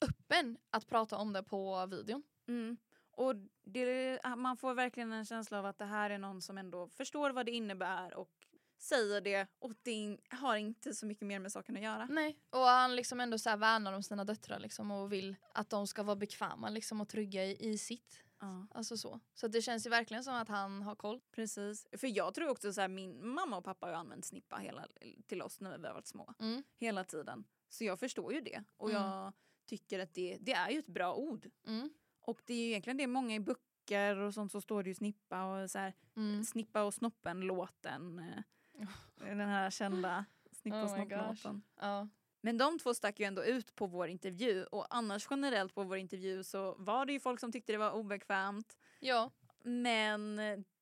öppen 0.00 0.58
att 0.70 0.86
prata 0.86 1.16
om 1.16 1.32
det 1.32 1.42
på 1.42 1.86
videon. 1.86 2.22
Mm. 2.48 2.76
Och 3.10 3.34
det, 3.64 4.18
man 4.36 4.56
får 4.56 4.74
verkligen 4.74 5.12
en 5.12 5.24
känsla 5.24 5.58
av 5.58 5.66
att 5.66 5.78
det 5.78 5.84
här 5.84 6.10
är 6.10 6.18
någon 6.18 6.42
som 6.42 6.58
ändå 6.58 6.88
förstår 6.88 7.30
vad 7.30 7.46
det 7.46 7.52
innebär 7.52 8.14
och 8.14 8.30
säger 8.78 9.20
det 9.20 9.46
och 9.58 9.72
det 9.82 9.90
in, 9.92 10.18
har 10.30 10.56
inte 10.56 10.94
så 10.94 11.06
mycket 11.06 11.26
mer 11.26 11.38
med 11.38 11.52
saken 11.52 11.76
att 11.76 11.82
göra. 11.82 12.06
Nej. 12.10 12.38
Och 12.50 12.60
han 12.60 12.96
liksom 12.96 13.20
ändå 13.20 13.38
så 13.38 13.50
här 13.50 13.56
värnar 13.56 13.92
om 13.92 14.02
sina 14.02 14.24
döttrar 14.24 14.58
liksom 14.58 14.90
och 14.90 15.12
vill 15.12 15.36
att 15.54 15.70
de 15.70 15.86
ska 15.86 16.02
vara 16.02 16.16
bekväma 16.16 16.68
liksom 16.68 17.00
och 17.00 17.08
trygga 17.08 17.44
i, 17.44 17.56
i 17.70 17.78
sitt. 17.78 18.22
Ja, 18.40 18.66
Alltså 18.74 18.96
så. 18.96 19.20
Så 19.34 19.48
det 19.48 19.62
känns 19.62 19.86
ju 19.86 19.90
verkligen 19.90 20.24
som 20.24 20.34
att 20.34 20.48
han 20.48 20.82
har 20.82 20.94
koll. 20.94 21.20
precis. 21.30 21.86
För 21.98 22.16
jag 22.16 22.34
tror 22.34 22.48
också 22.48 22.72
så 22.72 22.80
här, 22.80 22.88
min 22.88 23.28
mamma 23.28 23.56
och 23.56 23.64
pappa 23.64 23.86
har 23.86 23.92
använt 23.92 24.24
snippa 24.24 24.56
hela, 24.56 24.86
till 25.26 25.42
oss 25.42 25.60
när 25.60 25.78
vi 25.78 25.86
har 25.86 25.94
varit 25.94 26.06
små. 26.06 26.34
Mm. 26.38 26.62
Hela 26.76 27.04
tiden. 27.04 27.44
Så 27.68 27.84
jag 27.84 27.98
förstår 28.00 28.32
ju 28.34 28.40
det. 28.40 28.64
Och 28.76 28.90
Mm. 28.90 29.02
jag 29.02 29.32
tycker 29.66 29.98
att 29.98 30.14
det, 30.14 30.38
det 30.40 30.52
är 30.52 30.70
ju 30.70 30.78
ett 30.78 30.86
bra 30.86 31.14
ord. 31.14 31.50
Mm. 31.66 31.90
Och 32.20 32.40
det 32.44 32.54
är 32.54 32.58
ju 32.58 32.68
egentligen 32.68 32.96
det 32.96 33.06
många 33.06 33.34
i 33.34 33.40
böcker 33.40 34.16
och 34.16 34.34
sånt 34.34 34.52
så 34.52 34.60
står 34.60 34.82
det 34.82 34.88
ju 34.90 34.94
snippa 34.94 35.44
och 35.44 35.70
så 35.70 35.78
här, 35.78 35.94
Mm. 36.16 36.44
Snippa 36.44 36.82
och 36.82 36.94
snoppen-låten. 36.94 38.18
eh, 38.18 38.86
Den 39.16 39.40
här 39.40 39.70
kända 39.70 40.24
Snippa 40.52 40.82
och 40.82 40.90
Oh 40.90 40.98
my 40.98 41.04
gosh. 41.04 41.16
snopp-låten. 41.18 41.62
Ja. 41.80 42.08
Men 42.40 42.58
de 42.58 42.78
två 42.78 42.94
stack 42.94 43.20
ju 43.20 43.26
ändå 43.26 43.44
ut 43.44 43.74
på 43.74 43.86
vår 43.86 44.08
intervju 44.08 44.64
och 44.64 44.86
annars 44.90 45.26
generellt 45.30 45.74
på 45.74 45.82
vår 45.84 45.96
intervju 45.98 46.44
så 46.44 46.74
var 46.78 47.06
det 47.06 47.12
ju 47.12 47.20
folk 47.20 47.40
som 47.40 47.52
tyckte 47.52 47.72
det 47.72 47.78
var 47.78 47.90
obekvämt. 47.92 48.78
ja. 49.00 49.30
Men 49.62 50.36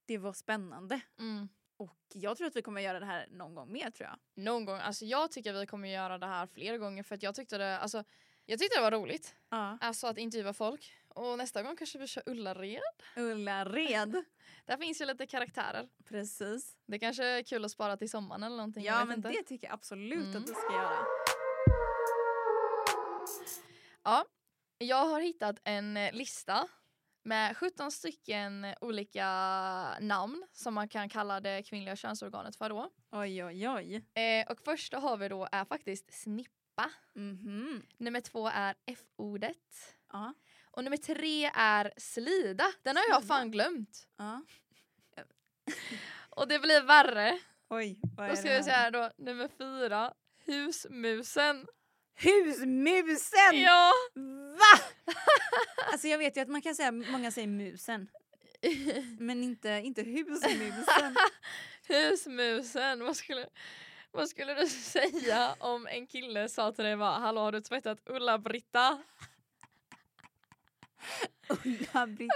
det 0.06 0.18
var 0.18 0.32
spännande. 0.32 1.00
Mm. 1.18 1.48
Och 1.76 1.96
jag 2.14 2.36
tror 2.36 2.46
att 2.46 2.56
vi 2.56 2.62
kommer 2.62 2.80
göra 2.80 3.00
det 3.00 3.06
här 3.06 3.26
någon 3.30 3.54
gång 3.54 3.72
mer 3.72 3.90
tror 3.90 4.08
jag. 4.08 4.44
Någon 4.44 4.64
gång, 4.64 4.78
alltså 4.78 5.04
jag 5.04 5.30
tycker 5.30 5.52
vi 5.52 5.66
kommer 5.66 5.88
göra 5.88 6.18
det 6.18 6.26
här 6.26 6.46
fler 6.46 6.78
gånger 6.78 7.02
för 7.02 7.14
att 7.14 7.22
jag 7.22 7.34
tyckte 7.34 7.58
det, 7.58 7.78
alltså, 7.78 8.04
jag 8.50 8.58
tyckte 8.58 8.76
det 8.78 8.82
var 8.82 8.90
roligt. 8.90 9.34
Ja. 9.50 9.78
Alltså 9.80 10.06
att 10.06 10.18
intervjua 10.18 10.52
folk. 10.52 10.92
Och 11.08 11.38
nästa 11.38 11.62
gång 11.62 11.76
kanske 11.76 11.98
vi 11.98 12.06
kör 12.06 12.22
Ullared. 12.26 12.80
Ullared. 13.16 14.24
Där 14.66 14.76
finns 14.76 15.00
ju 15.00 15.04
lite 15.06 15.26
karaktärer. 15.26 15.88
Precis. 16.08 16.76
Det 16.86 16.98
kanske 16.98 17.24
är 17.24 17.42
kul 17.42 17.64
att 17.64 17.70
spara 17.70 17.96
till 17.96 18.10
sommaren 18.10 18.42
eller 18.42 18.56
någonting. 18.56 18.84
Ja 18.84 19.04
men 19.04 19.16
inte. 19.16 19.28
det 19.28 19.42
tycker 19.42 19.66
jag 19.66 19.74
absolut 19.74 20.24
Mm. 20.24 20.36
att 20.36 20.46
du 20.46 20.52
ska 20.52 20.72
göra. 20.72 21.04
Ja, 24.04 24.24
jag 24.78 25.04
har 25.06 25.20
hittat 25.20 25.56
en 25.64 25.96
eh, 25.96 26.12
lista 26.12 26.68
med 27.24 27.56
17 27.56 27.92
stycken 27.92 28.66
olika 28.80 29.24
namn 30.00 30.46
som 30.52 30.74
man 30.74 30.88
kan 30.88 31.08
kalla 31.08 31.40
det 31.40 31.62
kvinnliga 31.62 31.96
könsorganet 31.96 32.56
för 32.56 32.68
då. 32.68 32.90
Oj 33.12 33.44
oj 33.44 33.68
oj. 33.68 34.04
Eh, 34.22 34.46
och 34.52 34.60
första 34.60 34.98
har 34.98 35.16
vi 35.16 35.28
då 35.28 35.48
är 35.52 35.64
faktiskt 35.64 36.10
snippa. 36.78 36.90
Mhm. 37.14 37.82
Nummer 37.98 38.20
två 38.20 38.48
är 38.48 38.74
f-ordet. 38.86 39.96
Ja. 40.12 40.34
Och 40.64 40.84
nummer 40.84 40.96
tre 40.96 41.50
är 41.54 41.92
slida. 41.96 42.72
Den 42.82 42.96
har 42.96 43.04
jag 43.08 43.24
fan 43.24 43.50
glömt. 43.50 44.06
ja. 44.16 44.42
Och 46.30 46.48
det 46.48 46.58
blir 46.58 46.82
värre. 46.82 47.38
Oj, 47.68 48.00
vad 48.16 48.26
är 48.26 48.30
Då 48.30 48.36
ska 48.36 48.56
vi 48.56 48.62
säga 48.62 48.90
då 48.90 49.10
nummer 49.16 49.48
fyra, 49.58 50.14
husmusen. 50.44 51.66
Husmusen! 52.14 53.60
Ja! 53.60 53.92
Va? 54.58 54.80
alltså 55.92 56.08
jag 56.08 56.18
vet 56.18 56.36
ju 56.36 56.40
att 56.40 56.48
man 56.48 56.62
kan 56.62 56.74
säga, 56.74 56.92
många 56.92 57.30
säger 57.30 57.48
musen. 57.48 58.08
Men 59.18 59.42
inte, 59.42 59.68
inte 59.68 60.02
husmusen. 60.02 61.16
Husmusen, 61.88 63.04
vad 63.04 63.16
skulle, 63.16 63.46
vad 64.10 64.28
skulle 64.28 64.54
du 64.54 64.66
säga 64.68 65.56
om 65.58 65.86
en 65.86 66.06
kille 66.06 66.48
sa 66.48 66.72
till 66.72 66.84
dig 66.84 66.96
bara 66.96 67.18
Hallå 67.18 67.40
har 67.40 67.52
du 67.52 67.60
tvättat 67.60 67.98
Ulla-Britta? 68.06 69.02
Ulla-Britt. 71.48 72.30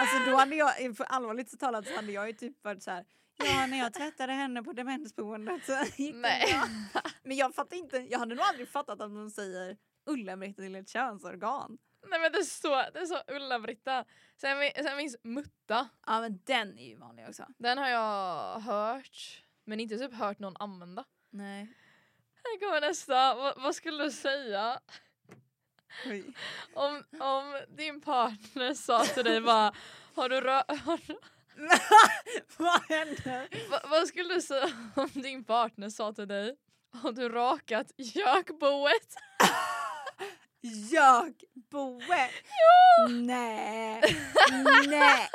Alltså 0.00 0.30
då 0.30 0.36
hade 0.36 0.56
jag, 0.56 0.96
för 0.96 1.04
allvarligt 1.04 1.50
så 1.50 1.56
talat 1.56 1.86
så 1.86 1.94
hade 1.94 2.12
jag 2.12 2.26
ju 2.26 2.32
typ 2.32 2.64
varit 2.64 2.82
så 2.82 2.90
här. 2.90 3.04
Ja 3.38 3.66
när 3.66 3.78
jag 3.78 3.94
tvättade 3.94 4.32
henne 4.32 4.62
på 4.62 4.72
demensboendet 4.72 5.66
så 5.66 5.72
gick 6.02 6.14
det 6.14 6.20
Nej. 6.20 6.52
bra. 6.92 7.02
Men 7.22 7.36
jag 7.36 7.54
fattar 7.54 7.76
inte, 7.76 7.96
jag 7.96 8.18
hade 8.18 8.34
nog 8.34 8.44
aldrig 8.44 8.68
fattat 8.68 9.00
att 9.00 9.14
de 9.14 9.30
säger 9.30 9.76
Ulla-Britt 10.06 10.56
till 10.56 10.76
ett 10.76 10.88
könsorgan. 10.88 11.78
Nej 12.08 12.20
men 12.20 12.32
det 12.32 12.44
står, 12.44 12.92
det 12.92 13.06
står 13.06 13.34
Ulla-Britta. 13.36 14.04
Sen, 14.40 14.56
sen 14.76 14.98
finns 14.98 15.16
mutta. 15.22 15.88
Ja 16.06 16.20
men 16.20 16.40
den 16.44 16.78
är 16.78 16.88
ju 16.88 16.96
vanlig 16.96 17.28
också. 17.28 17.46
Den 17.58 17.78
har 17.78 17.88
jag 17.88 18.60
hört. 18.60 19.42
Men 19.68 19.80
inte 19.80 19.98
typ 19.98 20.14
hört 20.14 20.38
någon 20.38 20.56
använda. 20.58 21.04
Nej. 21.30 21.68
Här 22.44 22.58
kommer 22.60 22.80
nästa. 22.80 23.34
vad, 23.34 23.62
vad 23.62 23.74
skulle 23.74 24.04
du 24.04 24.10
säga 24.10 24.80
Oj. 26.06 26.24
om, 26.74 27.04
om 27.20 27.60
din 27.76 28.00
partner 28.00 28.74
sa 28.74 29.04
till 29.04 29.24
dig 29.24 29.40
bara 29.40 29.72
har 30.14 30.28
du, 30.28 30.40
rö- 30.40 30.76
har, 30.84 31.00
du- 31.06 31.20
Vad 32.56 32.82
händer? 32.88 33.68
Va, 33.70 33.80
vad 33.90 34.08
skulle 34.08 34.34
du 34.34 34.40
säga 34.42 34.68
om 34.96 35.08
din 35.12 35.44
partner 35.44 35.90
sa 35.90 36.12
till 36.12 36.28
dig 36.28 36.56
har 36.92 37.12
du 37.12 37.28
rakat 37.28 37.86
gökboet? 37.96 39.14
Gökboe! 40.60 42.30
Nej! 43.10 44.02
Nej! 44.88 45.28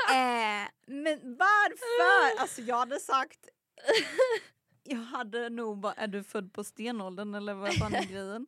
Men 0.85 1.37
varför? 1.37 2.41
Alltså 2.41 2.61
jag 2.61 2.77
hade 2.77 2.99
sagt... 2.99 3.39
Jag 4.83 4.97
hade 4.97 5.49
nog 5.49 5.77
bara, 5.79 5.93
är 5.93 6.07
du 6.07 6.23
född 6.23 6.53
på 6.53 6.63
stenåldern 6.63 7.35
eller 7.35 7.53
vad 7.53 7.73
fan 7.73 7.95
är 7.95 8.03
grejen? 8.11 8.47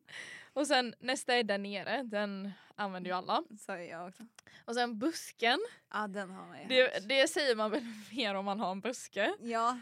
Och 0.52 0.66
sen 0.66 0.94
nästa 1.00 1.34
är 1.34 1.42
där 1.44 1.58
nere, 1.58 2.02
den 2.02 2.52
använder 2.76 3.10
ju 3.10 3.16
alla. 3.16 3.42
Sa 3.58 3.78
jag 3.78 4.08
också. 4.08 4.22
Och 4.64 4.74
sen 4.74 4.98
busken, 4.98 5.58
Ja 5.92 6.06
den 6.06 6.30
har 6.30 6.46
man 6.46 6.60
ju 6.60 6.66
det, 6.68 7.08
det 7.08 7.28
säger 7.28 7.56
man 7.56 7.70
väl 7.70 7.82
mer 8.12 8.34
om 8.34 8.44
man 8.44 8.60
har 8.60 8.70
en 8.72 8.80
buske. 8.80 9.34
Ja, 9.40 9.80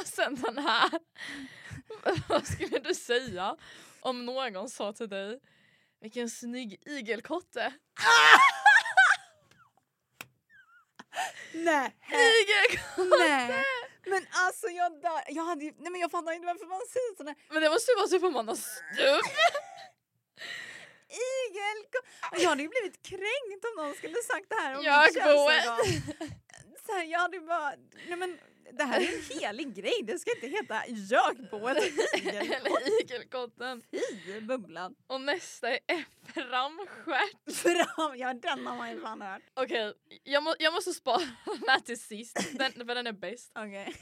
Och 0.00 0.06
sen 0.06 0.34
den 0.34 0.58
här. 0.58 0.90
Vad 2.28 2.46
skulle 2.46 2.78
du 2.78 2.94
säga 2.94 3.56
om 4.00 4.26
någon 4.26 4.68
sa 4.68 4.92
till 4.92 5.08
dig 5.08 5.40
vilken 6.00 6.30
snygg 6.30 6.82
igelkotte? 6.86 7.72
nej! 11.54 11.96
Igelkotte! 12.10 13.26
Nej! 13.48 13.64
Men 14.06 14.26
alltså 14.30 14.66
jag 14.68 15.00
dör. 15.02 15.22
Jag 15.28 15.44
hade 15.44 15.64
ju, 15.64 15.72
nej 15.78 15.92
men 15.92 16.00
jag 16.00 16.10
fattar 16.10 16.32
inte 16.32 16.46
varför 16.46 16.66
man 16.66 16.80
säger 16.94 17.16
sådär. 17.16 17.34
Men 17.48 17.62
det 17.62 17.70
måste 17.70 17.90
ju 17.92 17.96
vara 17.96 18.06
typ 18.08 18.22
om 18.22 18.32
man 18.32 18.48
har 18.48 18.54
stup. 18.54 19.26
Igelko... 21.12 21.98
Jag 22.42 22.48
hade 22.48 22.62
ju 22.62 22.68
blivit 22.68 23.02
kränkt 23.02 23.64
om 23.64 23.84
någon 23.84 23.94
skulle 23.94 24.22
sagt 24.22 24.46
det 24.48 24.54
här 24.54 24.78
om 24.78 24.84
Jag 24.84 25.02
mitt 25.06 25.14
går. 25.14 25.22
könsorgan. 25.24 25.78
Så 26.86 26.92
här, 26.92 27.04
jag 27.04 27.18
hade 27.18 27.36
ju 27.36 27.42
bara, 27.46 27.72
nej 28.08 28.16
men 28.16 28.38
det 28.72 28.84
här 28.84 29.00
är 29.00 29.16
en 29.16 29.40
helig 29.40 29.74
grej, 29.74 30.02
det 30.02 30.18
ska 30.18 30.34
inte 30.34 30.46
heta 30.46 30.86
gökboet. 30.86 31.76
Eller 32.24 33.02
igelkotten. 33.02 33.82
Fy 33.90 34.40
bubblan. 34.40 34.94
Och 35.06 35.20
nästa 35.20 35.70
är 35.70 36.04
framstjärt. 36.26 37.54
Fram, 37.54 38.18
ja 38.18 38.34
den 38.34 38.66
har 38.66 38.76
man 38.76 38.90
ju 38.90 39.00
fan 39.00 39.22
hört. 39.22 39.42
Okej, 39.54 39.94
jag, 40.24 40.42
må, 40.42 40.54
jag 40.58 40.74
måste 40.74 40.92
spara 40.92 41.18
den 41.44 41.68
här 41.68 41.80
till 41.80 42.00
sist, 42.00 42.38
den, 42.52 42.72
för 42.72 42.94
den 42.94 43.06
är 43.06 43.12
bäst. 43.12 43.52
Okej. 43.54 43.94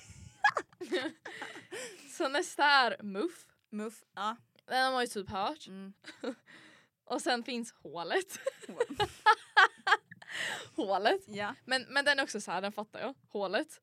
Så 2.11 2.29
nästa 2.29 2.65
är 2.65 3.03
muff. 3.03 3.47
Muff, 3.71 4.03
ja. 4.15 4.37
Den 4.65 4.85
har 4.85 4.93
man 4.93 5.03
ju 5.03 5.07
typ 5.07 5.31
hört. 5.31 5.67
Mm. 5.67 5.95
Och 7.05 7.23
sen 7.23 7.45
finns 7.45 7.73
hålet. 7.73 8.39
Hålet. 10.77 11.21
Ja. 11.27 11.55
Men, 11.65 11.87
men 11.89 12.05
den 12.05 12.19
är 12.19 12.23
också 12.23 12.41
så 12.41 12.51
här, 12.51 12.61
den 12.61 12.73
fattar 12.73 13.01
jag. 13.01 13.15
Hålet. 13.29 13.81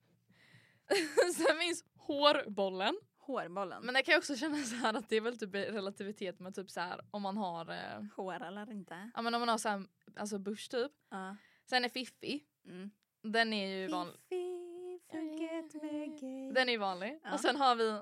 Sen 1.35 1.59
finns 1.59 1.83
hårbollen. 1.95 2.97
Hårbollen. 3.17 3.83
Men 3.85 3.93
det 3.93 4.03
kan 4.03 4.11
jag 4.11 4.19
också 4.19 4.35
känna 4.35 4.63
så 4.63 4.75
här 4.75 4.93
att 4.93 5.09
det 5.09 5.15
är 5.15 5.21
väl 5.21 5.39
typ 5.39 5.55
relativitet 5.55 6.39
med 6.39 6.55
typ 6.55 6.71
så 6.71 6.79
här 6.79 7.01
om 7.11 7.21
man 7.21 7.37
har 7.37 7.71
eh, 7.71 8.03
Hår 8.15 8.43
eller 8.43 8.71
inte. 8.71 9.11
ja 9.15 9.21
men 9.21 9.33
om 9.35 9.41
man 9.41 9.49
har 9.49 9.57
så 9.57 9.69
här, 9.69 9.83
alltså 10.15 10.39
bush 10.39 10.69
typ. 10.69 10.91
Ja. 11.09 11.35
Sen 11.65 11.85
är 11.85 11.89
Fiffi. 11.89 12.43
Mm. 12.65 12.91
Den 13.23 13.53
är 13.53 13.67
ju 13.67 13.87
vanlig. 13.87 14.15
Fiffi, 14.29 14.99
forget 15.11 15.83
me 15.83 16.03
again. 16.03 16.53
Den 16.53 16.69
är 16.69 16.73
ju 16.73 16.77
vanlig. 16.77 17.19
Ja. 17.23 17.33
Och 17.33 17.39
sen 17.39 17.55
har 17.55 17.75
vi 17.75 17.83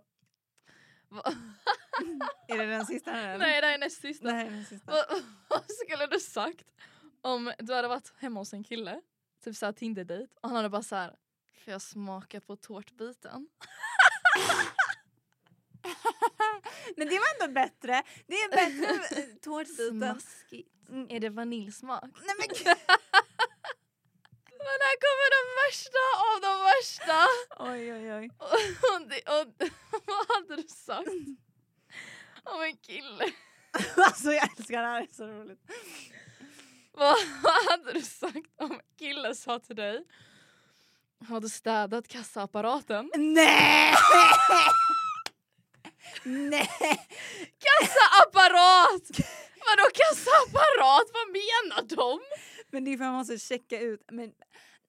Är 2.47 2.57
det 2.57 2.65
den 2.65 2.85
sista? 2.85 3.11
Eller? 3.11 3.37
Nej 3.37 3.61
det 3.61 3.67
här 3.67 3.73
är 3.73 3.77
näst 3.77 4.01
sista. 4.01 4.29
Här 4.31 4.45
är 4.45 4.49
den 4.49 4.65
sista. 4.65 4.91
Vad, 4.91 5.05
vad 5.49 5.61
skulle 5.71 6.07
du 6.07 6.19
sagt 6.19 6.73
om 7.21 7.53
du 7.59 7.73
hade 7.73 7.87
varit 7.87 8.13
hemma 8.17 8.39
hos 8.39 8.53
en 8.53 8.63
kille, 8.63 9.01
typ 9.43 9.55
såhär 9.55 9.73
Tinder-dejt 9.73 10.33
och 10.41 10.49
han 10.49 10.55
hade 10.55 10.69
bara 10.69 10.83
såhär 10.83 11.15
Får 11.63 11.71
jag 11.71 11.81
smaka 11.81 12.41
på 12.41 12.55
tårtbiten? 12.55 13.47
Men 16.95 17.07
det 17.07 17.19
var 17.19 17.27
ändå 17.41 17.53
bättre. 17.53 18.03
Det 18.27 18.35
är 18.35 18.49
bättre 18.49 19.21
än 19.21 19.39
tårtbiten. 19.39 19.99
Smaskigt. 19.99 20.89
Mm. 20.89 21.07
Är 21.09 21.19
det 21.19 21.29
vaniljsmak? 21.29 22.03
Nej 22.03 22.35
men. 22.39 22.47
Men 24.65 24.77
här 24.87 24.97
kommer 25.05 25.29
de 25.37 25.43
värsta 25.63 26.03
av 26.27 26.35
de 26.47 26.53
värsta! 26.71 27.19
Oj 27.71 27.93
oj 27.93 28.13
oj. 28.13 28.29
Och, 28.39 29.01
och, 29.35 29.47
och 29.95 30.03
vad 30.05 30.27
hade 30.27 30.55
du 30.61 30.67
sagt? 30.67 31.09
Om 32.43 32.61
en 32.61 32.77
kille. 32.77 33.31
Alltså 33.97 34.31
jag 34.31 34.49
älskar 34.57 34.81
det 34.81 34.87
här, 34.87 34.99
det 35.01 35.07
är 35.11 35.13
så 35.13 35.27
roligt. 35.27 35.59
Vad, 36.91 37.15
vad 37.43 37.71
hade 37.71 37.93
du 37.93 38.01
sagt 38.01 38.51
om 38.57 38.71
en 38.71 38.81
kille 38.99 39.35
sa 39.35 39.59
till 39.59 39.75
dig 39.75 40.05
Har 41.29 41.41
du 41.41 41.49
städat 41.49 42.07
kassaapparaten? 42.07 43.11
Nej! 43.15 43.93
Nej! 46.23 46.69
Kassaapparat! 47.65 49.03
Vadå 49.65 49.89
kassaapparat? 49.93 51.07
Vad 51.13 51.27
menar 51.27 51.95
de? 51.95 52.19
Men 52.71 52.83
det 52.85 52.93
är 52.93 52.97
för 52.97 53.03
att 53.05 53.09
man 53.09 53.17
måste 53.17 53.39
checka 53.39 53.79
ut. 53.79 54.01
Men, 54.11 54.31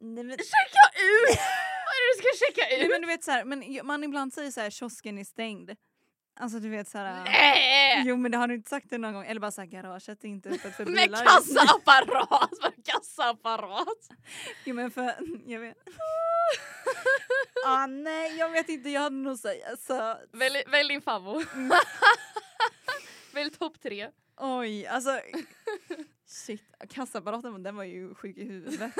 nej, 0.00 0.24
men, 0.24 0.38
Checka 0.38 0.84
ut! 0.94 1.38
Vad 1.86 1.94
är 1.94 2.00
det 2.02 2.12
du 2.16 2.18
ska 2.22 2.46
checka 2.46 2.66
nej, 2.70 2.84
ut? 2.84 2.90
men 2.90 3.00
du 3.00 3.06
vet 3.06 3.24
så 3.24 3.30
här, 3.30 3.44
men 3.44 3.86
man 3.86 4.04
ibland 4.04 4.32
säger 4.34 4.50
så 4.50 4.60
här 4.60 4.70
kiosken 4.70 5.18
är 5.18 5.24
stängd. 5.24 5.70
Alltså 6.38 6.60
du 6.60 6.68
vet 6.68 6.88
så 6.88 6.98
här. 6.98 7.24
Nej! 7.24 8.02
Jo 8.06 8.16
men 8.16 8.30
det 8.30 8.38
har 8.38 8.48
du 8.48 8.54
inte 8.54 8.70
sagt 8.70 8.86
det 8.90 8.98
någon 8.98 9.14
gång. 9.14 9.24
Eller 9.26 9.40
bara 9.40 9.50
såhär 9.50 9.66
garaget 9.68 10.24
är 10.24 10.28
inte 10.28 10.48
öppet 10.48 10.76
för 10.76 10.84
Med 10.86 10.94
bilar. 10.94 11.24
kassaapparat! 11.24 12.50
Vadå 12.62 12.74
kassaapparat? 12.84 14.08
Jo 14.64 14.74
men 14.74 14.90
för, 14.90 15.14
jag 15.46 15.60
vet. 15.60 15.76
ah, 17.66 17.86
nej 17.86 18.36
jag 18.36 18.50
vet 18.50 18.68
inte, 18.68 18.88
jag 18.90 19.00
hade 19.00 19.16
nog 19.16 19.38
sagt 19.38 19.82
så. 19.86 20.16
Välj, 20.32 20.62
välj 20.66 20.88
din 20.88 21.02
favvo. 21.02 21.42
välj 23.34 23.50
topp 23.50 23.80
tre. 23.82 24.10
Oj 24.36 24.86
alltså. 24.86 25.20
Shit, 26.26 26.62
kassaapparaten 26.90 27.62
den 27.62 27.76
var 27.76 27.84
ju 27.84 28.14
sjuk 28.14 28.36
i 28.36 28.44
huvudet. 28.44 28.92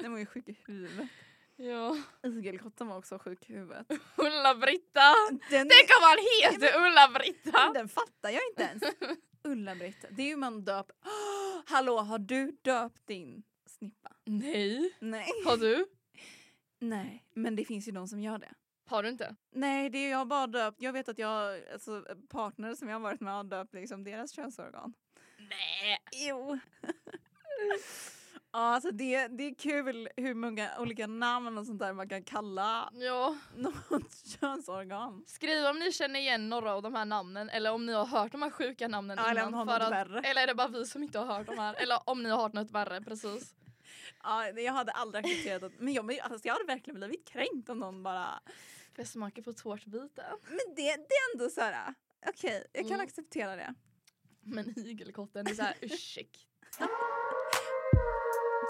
Den 0.00 0.12
var 0.12 0.18
ju 0.18 0.26
sjuk 0.26 0.48
i 0.48 0.56
huvudet. 0.66 1.08
Ja. 1.56 1.96
Igelkotten 2.22 2.86
var 2.86 2.98
också 2.98 3.18
sjuk 3.18 3.50
i 3.50 3.52
huvudet. 3.52 3.86
Ulla-Britta! 4.16 5.14
Den, 5.50 5.68
Tänk 5.68 5.90
om 5.98 6.02
han 6.02 6.18
heter 6.42 6.86
Ulla-Britta! 6.86 7.72
den 7.74 7.88
fattar 7.88 8.30
jag 8.30 8.40
inte 8.50 8.62
ens. 8.62 8.82
Ulla-Britt, 9.44 10.04
det 10.10 10.22
är 10.22 10.26
ju 10.26 10.36
man 10.36 10.64
döp. 10.64 10.86
hallå 11.66 11.98
har 11.98 12.18
du 12.18 12.58
döpt 12.62 13.06
din 13.06 13.42
snippa? 13.66 14.12
Nej. 14.24 14.96
Nej. 15.00 15.26
Har 15.46 15.56
du? 15.56 15.86
Nej, 16.78 17.24
men 17.34 17.56
det 17.56 17.64
finns 17.64 17.88
ju 17.88 17.92
de 17.92 18.08
som 18.08 18.20
gör 18.20 18.38
det. 18.38 18.54
Har 18.88 19.02
du 19.02 19.08
inte? 19.08 19.36
Nej, 19.50 19.90
det 19.90 19.98
är 19.98 20.10
jag 20.10 20.28
bara 20.28 20.46
döpt. 20.46 20.82
Jag 20.82 20.92
vet 20.92 21.08
att 21.08 21.18
jag, 21.18 21.68
alltså 21.72 22.04
partner 22.28 22.74
som 22.74 22.88
jag 22.88 22.94
har 22.94 23.00
varit 23.00 23.20
med 23.20 23.34
har 23.34 23.44
döpt 23.44 23.74
liksom 23.74 24.04
deras 24.04 24.32
könsorgan. 24.32 24.94
Nej. 25.38 25.98
Jo. 26.12 26.58
Ja, 28.56 28.74
alltså 28.74 28.90
det, 28.90 29.28
det 29.28 29.42
är 29.44 29.54
kul 29.54 30.08
hur 30.16 30.34
många 30.34 30.70
olika 30.78 31.06
namn 31.06 31.58
och 31.58 31.66
sånt 31.66 31.78
där 31.80 31.92
man 31.92 32.08
kan 32.08 32.22
kalla 32.22 32.90
Ja. 32.94 33.36
något 33.56 34.14
könsorgan. 34.40 35.24
Skriv 35.26 35.64
om 35.66 35.78
ni 35.78 35.92
känner 35.92 36.20
igen 36.20 36.48
några 36.48 36.72
av 36.74 36.82
de 36.82 36.94
här 36.94 37.04
namnen 37.04 37.48
eller 37.50 37.72
om 37.72 37.86
ni 37.86 37.92
har 37.92 38.06
hört 38.06 38.32
de 38.32 38.42
här 38.42 38.50
sjuka 38.50 38.88
namnen 38.88 39.16
Ja, 39.20 39.30
eller 39.30 39.42
om 39.42 39.48
innan. 39.48 39.66
ni 39.66 39.72
har 39.72 39.78
något 39.80 39.92
värre. 39.92 40.20
eller 40.20 40.42
är 40.42 40.46
det 40.46 40.54
bara 40.54 40.68
vi 40.68 40.86
som 40.86 41.02
inte 41.02 41.18
har 41.18 41.26
hört 41.38 41.46
de 41.46 41.58
här? 41.58 41.74
Eller 41.74 41.98
om 42.04 42.22
ni 42.22 42.28
har 42.30 42.42
hört 42.42 42.52
något 42.52 42.70
värre, 42.70 43.00
precis. 43.00 43.54
Ja, 44.22 44.48
jag 44.48 44.72
hade 44.72 44.92
aldrig 44.92 45.24
accepterat 45.24 45.62
att, 45.62 45.72
men 45.80 45.94
jag, 45.94 46.04
men 46.04 46.16
alltså, 46.22 46.48
jag 46.48 46.54
hade 46.54 46.64
verkligen 46.66 46.94
blivit 47.00 47.28
kränkt 47.28 47.68
om 47.68 47.78
någon 47.78 48.02
bara, 48.02 48.40
jag 48.96 49.06
smaka 49.06 49.42
på 49.42 49.52
tårtbiten? 49.52 50.24
men 50.48 50.74
det, 50.76 50.82
det 50.82 51.14
är 51.14 51.32
ändå 51.34 51.48
så 51.50 51.60
här. 51.60 51.94
okej, 52.28 52.66
jag 52.72 52.82
kan 52.84 52.92
Mm. 52.94 53.06
acceptera 53.06 53.56
det. 53.56 53.74
Men 54.40 54.78
igelkotten, 54.78 55.44
det 55.44 55.50
är 55.50 55.54
såhär 55.54 55.74
ursäkta. 55.80 56.88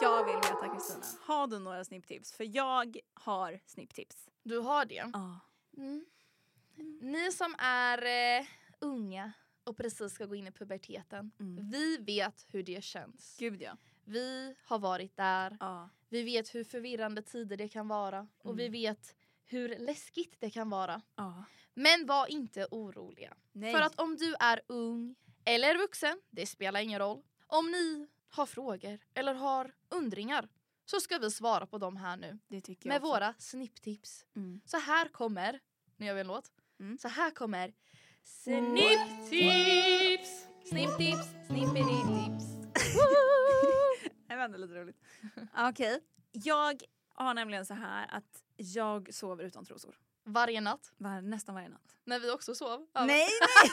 Jag 0.02 0.24
vill 0.24 0.34
veta 0.36 0.68
Kristina, 0.74 1.04
har 1.20 1.46
du 1.46 1.58
några 1.58 1.84
snipptips? 1.84 2.32
För 2.32 2.44
jag 2.56 2.96
har 3.14 3.60
snipptips. 3.66 4.28
Du 4.42 4.58
har 4.58 4.84
det? 4.84 5.10
Ja. 5.12 5.40
Mm. 5.76 6.04
Ni 7.00 7.32
som 7.32 7.54
är 7.58 8.04
eh, 8.40 8.46
unga 8.80 9.32
och 9.64 9.76
precis 9.76 10.12
ska 10.12 10.26
gå 10.26 10.34
in 10.34 10.46
i 10.46 10.52
puberteten. 10.52 11.30
Mm. 11.40 11.70
Vi 11.70 11.96
vet 11.96 12.46
hur 12.48 12.62
det 12.62 12.84
känns. 12.84 13.36
Gud 13.38 13.62
ja. 13.62 13.76
Vi 14.04 14.54
har 14.64 14.78
varit 14.78 15.16
där. 15.16 15.56
ja. 15.60 15.88
Vi 16.08 16.22
vet 16.22 16.54
hur 16.54 16.64
förvirrande 16.64 17.22
tider 17.22 17.56
det 17.56 17.68
kan 17.68 17.88
vara. 17.88 18.28
Och 18.38 18.58
vi 18.58 18.62
Mm. 18.66 18.72
vet 18.72 19.16
hur 19.44 19.78
läskigt 19.78 20.40
det 20.40 20.50
kan 20.50 20.70
vara. 20.70 21.02
ja. 21.16 21.44
Men 21.74 22.06
var 22.06 22.26
inte 22.26 22.66
oroliga. 22.70 23.34
Nej. 23.52 23.72
För 23.74 23.80
att 23.80 24.00
om 24.00 24.16
du 24.16 24.34
är 24.40 24.60
ung 24.66 25.16
eller 25.44 25.78
vuxen, 25.78 26.20
det 26.30 26.46
spelar 26.46 26.80
ingen 26.80 26.98
roll. 26.98 27.22
Om 27.46 27.70
ni 27.70 28.08
har 28.36 28.46
frågor 28.46 28.98
eller 29.14 29.34
har 29.34 29.72
undringar 29.88 30.48
så 30.84 31.00
ska 31.00 31.18
vi 31.18 31.30
svara 31.30 31.66
på 31.66 31.78
dem 31.78 31.96
här 31.96 32.16
nu. 32.16 32.38
Med 32.48 32.96
också. 32.96 32.98
våra 32.98 33.34
snipptips. 33.38 34.24
Mm. 34.36 34.60
Så 34.64 34.76
här 34.78 35.08
kommer, 35.08 35.60
nu 35.96 36.06
gör 36.06 36.14
vi 36.14 36.20
en 36.20 36.26
låt. 36.26 36.50
Mm. 36.80 36.98
Så 36.98 37.08
här 37.08 37.30
kommer 37.30 37.74
Snipptips! 38.24 40.46
Snipptips, 40.68 41.26
snippetips. 41.46 42.44
Det 44.28 44.36
var 44.36 44.44
ändå 44.44 44.58
lite 44.58 44.74
roligt. 44.74 44.96
Okej, 45.56 46.00
jag 46.32 46.82
har 47.14 47.34
nämligen 47.34 47.66
så 47.66 47.74
här 47.74 48.06
att 48.10 48.42
jag 48.56 49.14
sover 49.14 49.44
utan 49.44 49.64
trosor. 49.64 49.98
Varje 50.24 50.60
natt, 50.60 50.92
Var, 50.96 51.20
nästan 51.20 51.54
varje 51.54 51.68
natt. 51.68 51.96
när 52.04 52.20
vi 52.20 52.30
också 52.30 52.54
sov. 52.54 52.86
Ja, 52.92 53.06
Nej, 53.06 53.28
nej! 53.40 53.70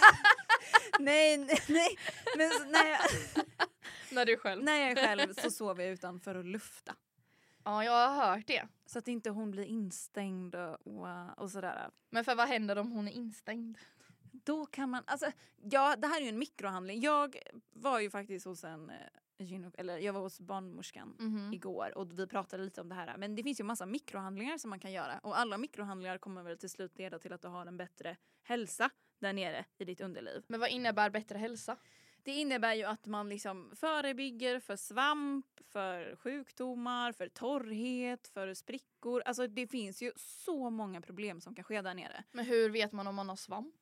nej, 1.00 1.38
nej, 1.38 1.60
nej. 1.68 1.98
Men 2.38 2.52
så, 2.52 2.64
när, 4.14 4.26
du 4.26 4.34
är 4.34 4.38
själv. 4.38 4.64
när 4.64 4.76
jag 4.80 4.92
är 4.92 4.96
själv 4.96 5.34
så 5.34 5.52
sover 5.52 5.84
jag 5.84 5.94
utan 5.94 6.20
för 6.20 6.36
att 6.36 6.46
lufta. 6.46 6.96
Ja, 7.64 7.84
jag 7.84 8.10
har 8.10 8.36
hört 8.36 8.48
det. 8.48 8.68
Så 8.86 9.00
att 9.00 9.08
inte 9.08 9.30
hon 9.30 9.52
blir 9.52 9.64
instängd 9.66 10.56
och, 10.56 10.88
och, 10.88 11.38
och 11.38 11.52
sådär. 11.52 11.90
Men 12.10 12.26
för 12.26 12.36
vad 12.36 12.48
händer 12.48 12.78
om 12.78 12.92
hon 12.92 13.08
är 13.08 13.12
instängd? 13.12 13.78
Då 14.32 14.66
kan 14.66 14.90
man, 14.90 15.04
alltså 15.08 15.32
ja 15.62 15.96
det 15.96 16.08
här 16.08 16.18
är 16.18 16.24
ju 16.24 16.30
en 16.30 16.40
mikrohandling. 16.40 17.02
Jag 17.02 17.38
var 17.74 18.00
ju 18.00 18.10
faktiskt 18.10 18.46
hos 18.46 18.64
en 18.64 18.90
eh, 18.90 18.96
eller 19.78 19.98
jag 19.98 20.14
var 20.14 20.22
hos 20.22 20.40
barnmorskan 20.40 21.16
Mhm. 21.20 21.54
igår 21.54 21.98
och 21.98 22.20
vi 22.20 22.28
pratade 22.28 22.64
lite 22.64 22.82
om 22.82 22.90
det 22.90 22.96
här. 22.96 23.18
Men 23.18 23.36
det 23.36 23.44
finns 23.44 23.60
ju 23.60 23.64
massa 23.64 23.86
mikrohandlingar 23.86 24.58
som 24.58 24.70
man 24.70 24.80
kan 24.80 24.92
göra 24.92 25.20
och 25.24 25.40
alla 25.40 25.58
mikrohandlingar 25.58 26.18
kommer 26.18 26.44
väl 26.44 26.58
till 26.58 26.70
slut 26.70 26.98
leda 26.98 27.20
till 27.20 27.34
att 27.34 27.42
du 27.42 27.48
har 27.48 27.66
en 27.66 27.78
bättre 27.78 28.18
hälsa 28.44 28.90
där 29.20 29.34
nere 29.34 29.66
i 29.78 29.86
ditt 29.86 30.02
underliv. 30.02 30.44
Men 30.48 30.60
vad 30.60 30.70
innebär 30.70 31.10
bättre 31.10 31.38
hälsa? 31.38 31.78
Det 32.24 32.32
innebär 32.32 32.74
ju 32.74 32.84
att 32.84 33.06
man 33.06 33.30
liksom 33.30 33.72
förebygger 33.76 34.60
för 34.60 34.76
svamp, 34.76 35.46
för 35.66 36.16
sjukdomar, 36.16 37.12
för 37.12 37.28
torrhet, 37.28 38.28
för 38.28 38.54
sprickor. 38.54 39.22
Alltså 39.26 39.48
det 39.48 39.68
finns 39.68 40.02
ju 40.02 40.12
så 40.16 40.70
många 40.70 41.02
problem 41.02 41.42
som 41.42 41.56
kan 41.56 41.64
ske 41.64 41.82
där 41.82 41.94
nere. 41.94 42.24
Men 42.32 42.46
hur 42.46 42.70
vet 42.70 42.92
man 42.92 43.08
om 43.08 43.16
man 43.16 43.30
har 43.30 43.36
svamp? 43.36 43.76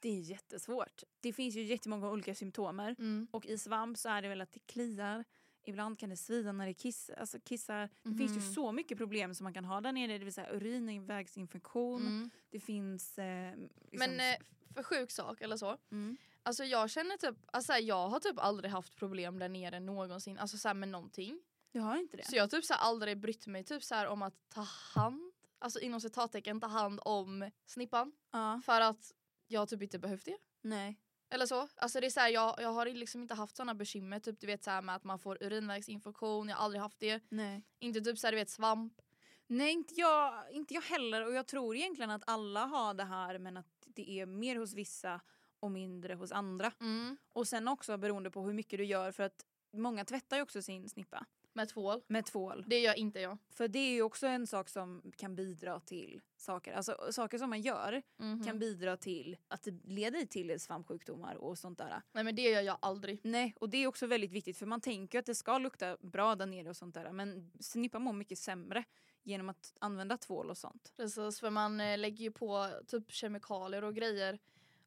Det 0.00 0.08
är 0.08 0.20
jättesvårt. 0.20 1.02
Det 1.20 1.32
finns 1.32 1.56
ju 1.56 1.62
jättemånga 1.62 2.10
olika 2.10 2.34
symptomer. 2.34 2.96
Mm. 2.98 3.28
Och 3.30 3.46
i 3.46 3.58
svamp 3.58 3.98
så 3.98 4.08
är 4.08 4.22
det 4.22 4.28
väl 4.28 4.40
att 4.40 4.52
det 4.52 4.66
kliar. 4.66 5.24
Ibland 5.64 5.98
kan 5.98 6.10
det 6.10 6.16
svida 6.16 6.52
när 6.52 6.66
det 6.66 6.74
kiss, 6.74 7.10
alltså 7.10 7.40
kissar. 7.40 7.88
Det 8.02 8.14
finns 8.14 8.36
ju 8.36 8.40
så 8.40 8.72
mycket 8.72 8.98
problem 8.98 9.34
som 9.34 9.44
man 9.44 9.54
kan 9.54 9.64
ha 9.64 9.80
där 9.80 9.92
nere. 9.92 10.18
Det 10.18 10.24
vill 10.24 10.34
säga 10.34 10.52
urinvägsinfektion. 10.52 12.06
Mm. 12.06 12.30
Det 12.50 12.60
finns... 12.60 13.18
Eh, 13.18 13.54
liksom, 13.90 14.16
Men 14.16 14.20
eh, 14.20 14.36
för 14.74 14.82
sjuk 14.82 15.10
sak 15.10 15.40
eller 15.40 15.56
så. 15.56 15.76
mm. 15.90 16.16
Alltså 16.48 16.64
jag 16.64 16.90
känner 16.90 17.16
typ, 17.16 17.36
alltså 17.52 17.72
jag 17.72 18.08
har 18.08 18.20
typ 18.20 18.38
aldrig 18.38 18.70
haft 18.70 18.96
problem 18.96 19.38
där 19.38 19.48
nere 19.48 19.80
någonsin. 19.80 20.38
Alltså 20.38 20.58
så 20.58 20.68
här 20.68 20.74
med 20.74 20.88
någonting. 20.88 21.40
Du 21.72 21.80
har 21.80 21.96
inte 21.96 22.16
det? 22.16 22.24
Så 22.26 22.36
jag 22.36 22.42
har 22.42 22.48
typ 22.48 22.64
så 22.64 22.74
här 22.74 22.80
aldrig 22.80 23.18
brytt 23.18 23.46
mig 23.46 23.64
typ 23.64 23.84
så 23.84 23.94
här 23.94 24.06
om 24.06 24.22
att 24.22 24.34
ta 24.48 24.60
hand, 24.94 25.32
alltså 25.58 25.80
inom 25.80 26.00
citattecken 26.00 26.60
ta 26.60 26.66
hand 26.66 27.00
om 27.04 27.50
snippan. 27.66 28.12
Ja. 28.30 28.60
För 28.64 28.80
att 28.80 29.12
jag 29.46 29.60
har 29.60 29.66
typ 29.66 29.82
inte 29.82 29.98
behövt 29.98 30.24
det. 30.24 30.38
Nej. 30.62 31.00
Eller 31.30 31.46
så. 31.46 31.68
Alltså 31.76 32.00
det 32.00 32.06
är 32.06 32.10
så 32.10 32.20
här, 32.20 32.28
jag, 32.28 32.54
jag 32.58 32.72
har 32.72 32.86
liksom 32.86 33.22
inte 33.22 33.34
haft 33.34 33.56
såna 33.56 33.74
bekymmer. 33.74 34.20
Typ 34.20 34.40
du 34.40 34.46
vet 34.46 34.64
så 34.64 34.70
här 34.70 34.82
med 34.82 34.94
att 34.94 35.04
man 35.04 35.18
får 35.18 35.42
urinvägsinfektion. 35.42 36.48
Jag 36.48 36.56
har 36.56 36.64
aldrig 36.64 36.82
haft 36.82 37.00
det. 37.00 37.22
Nej. 37.28 37.64
Inte 37.78 38.00
typ 38.00 38.18
så 38.18 38.26
här, 38.26 38.32
du 38.32 38.38
vet 38.38 38.50
svamp. 38.50 39.00
Nej 39.46 39.72
inte 39.72 39.94
jag, 39.94 40.50
inte 40.50 40.74
jag 40.74 40.82
heller 40.82 41.26
och 41.26 41.32
jag 41.32 41.46
tror 41.46 41.76
egentligen 41.76 42.10
att 42.10 42.22
alla 42.26 42.66
har 42.66 42.94
det 42.94 43.04
här 43.04 43.38
men 43.38 43.56
att 43.56 43.86
det 43.86 44.10
är 44.10 44.26
mer 44.26 44.56
hos 44.56 44.74
vissa 44.74 45.20
och 45.60 45.70
mindre 45.70 46.14
hos 46.14 46.32
andra. 46.32 46.72
Mm. 46.80 47.16
Och 47.32 47.48
sen 47.48 47.68
också 47.68 47.96
beroende 47.96 48.30
på 48.30 48.42
hur 48.42 48.52
mycket 48.52 48.78
du 48.78 48.84
gör 48.84 49.12
för 49.12 49.22
att 49.22 49.44
många 49.72 50.04
tvättar 50.04 50.36
ju 50.36 50.42
också 50.42 50.62
sin 50.62 50.88
snippa 50.88 51.26
Med 51.52 51.68
tvål. 51.68 52.02
med 52.06 52.26
tvål. 52.26 52.64
Det 52.66 52.78
gör 52.80 52.94
inte 52.98 53.20
jag. 53.20 53.38
För 53.50 53.68
det 53.68 53.78
är 53.78 53.92
ju 53.94 54.02
också 54.02 54.26
en 54.26 54.46
sak 54.46 54.68
som 54.68 55.12
kan 55.16 55.36
bidra 55.36 55.80
till 55.80 56.20
saker. 56.36 56.72
Alltså 56.72 56.96
saker 57.10 57.38
som 57.38 57.50
man 57.50 57.60
gör 57.60 58.02
Mhm. 58.16 58.44
kan 58.44 58.58
bidra 58.58 58.96
till 58.96 59.36
att 59.48 59.62
det 59.62 59.70
leder 59.84 60.26
till 60.26 60.60
svampsjukdomar 60.60 61.34
och 61.34 61.58
sånt 61.58 61.78
där. 61.78 62.02
Nej 62.12 62.24
men 62.24 62.34
det 62.36 62.42
gör 62.42 62.60
jag 62.62 62.78
aldrig. 62.82 63.20
Nej, 63.24 63.54
och 63.60 63.68
det 63.70 63.78
är 63.78 63.86
också 63.86 64.06
väldigt 64.06 64.32
viktigt 64.32 64.56
för 64.58 64.66
man 64.66 64.80
tänker 64.80 65.18
att 65.18 65.26
det 65.26 65.34
ska 65.34 65.58
lukta 65.58 65.96
bra 66.00 66.34
där 66.34 66.46
nere 66.46 66.68
och 66.68 66.76
sånt 66.76 66.94
där 66.94 67.12
men 67.12 67.52
snippa 67.60 67.98
mår 67.98 68.12
mycket 68.12 68.38
sämre 68.38 68.84
genom 69.22 69.48
att 69.48 69.74
använda 69.80 70.16
tvål 70.18 70.50
och 70.50 70.58
sånt. 70.58 70.92
Precis 70.96 71.40
för 71.40 71.50
man 71.50 71.80
eh, 71.80 71.98
lägger 71.98 72.24
ju 72.24 72.30
på 72.30 72.68
typ 72.86 73.10
kemikalier 73.12 73.84
och 73.84 73.94
grejer. 73.94 74.38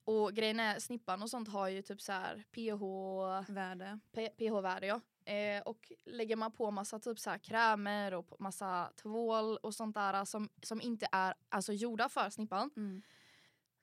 Och 0.03 0.33
grejen 0.33 0.59
är 0.59 0.79
snippan 0.79 1.21
och 1.23 1.29
sånt 1.29 1.47
har 1.47 1.67
ju 1.67 1.81
typ 1.81 2.01
så 2.01 2.11
här 2.11 2.43
pH, 2.51 3.51
Värde. 3.53 3.99
P- 4.13 4.29
pH-värde 4.37 4.87
ja. 4.87 5.01
Eh, 5.25 5.61
och 5.61 5.91
lägger 6.05 6.35
man 6.35 6.51
på 6.51 6.71
massa 6.71 6.99
typ 6.99 7.19
så 7.19 7.29
här 7.29 7.37
krämer 7.37 8.13
och 8.13 8.41
massa 8.41 8.91
tvål 9.01 9.57
och 9.57 9.73
sånt 9.73 9.95
där 9.95 10.25
som, 10.25 10.49
som 10.63 10.81
inte 10.81 11.07
är 11.11 11.33
alltså 11.49 11.73
gjorda 11.73 12.09
för 12.09 12.29
snippan. 12.29 12.71
Mm. 12.77 13.01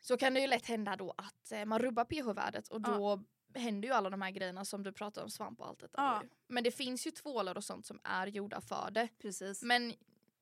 Så 0.01 0.17
kan 0.17 0.35
det 0.35 0.41
ju 0.41 0.47
lätt 0.47 0.67
hända 0.67 0.97
då 0.97 1.15
att 1.17 1.53
eh, 1.53 1.65
man 1.65 1.79
rubbar 1.79 2.05
pH-värdet 2.05 2.69
och 2.69 2.81
då 2.81 3.25
händer 3.55 3.89
ju 3.89 3.95
alla 3.95 4.11
de 4.11 4.23
här 4.23 4.31
grejerna 4.31 4.65
som 4.65 4.83
du 4.83 4.93
pratar 4.93 5.23
om, 5.23 5.31
svamp 5.31 5.61
och 5.61 5.67
allt 5.67 5.81
detta. 5.81 6.03
Ja. 6.03 6.23
Men 6.47 6.65
det 6.65 6.71
finns 6.71 7.07
ju 7.07 7.11
tvålar 7.11 7.57
och 7.57 7.65
sånt 7.65 7.87
som 7.87 8.01
är 8.05 8.27
gjorda 8.27 8.61
för 8.61 8.91
det. 8.91 9.09
Precis. 9.19 9.63
Men 9.63 9.95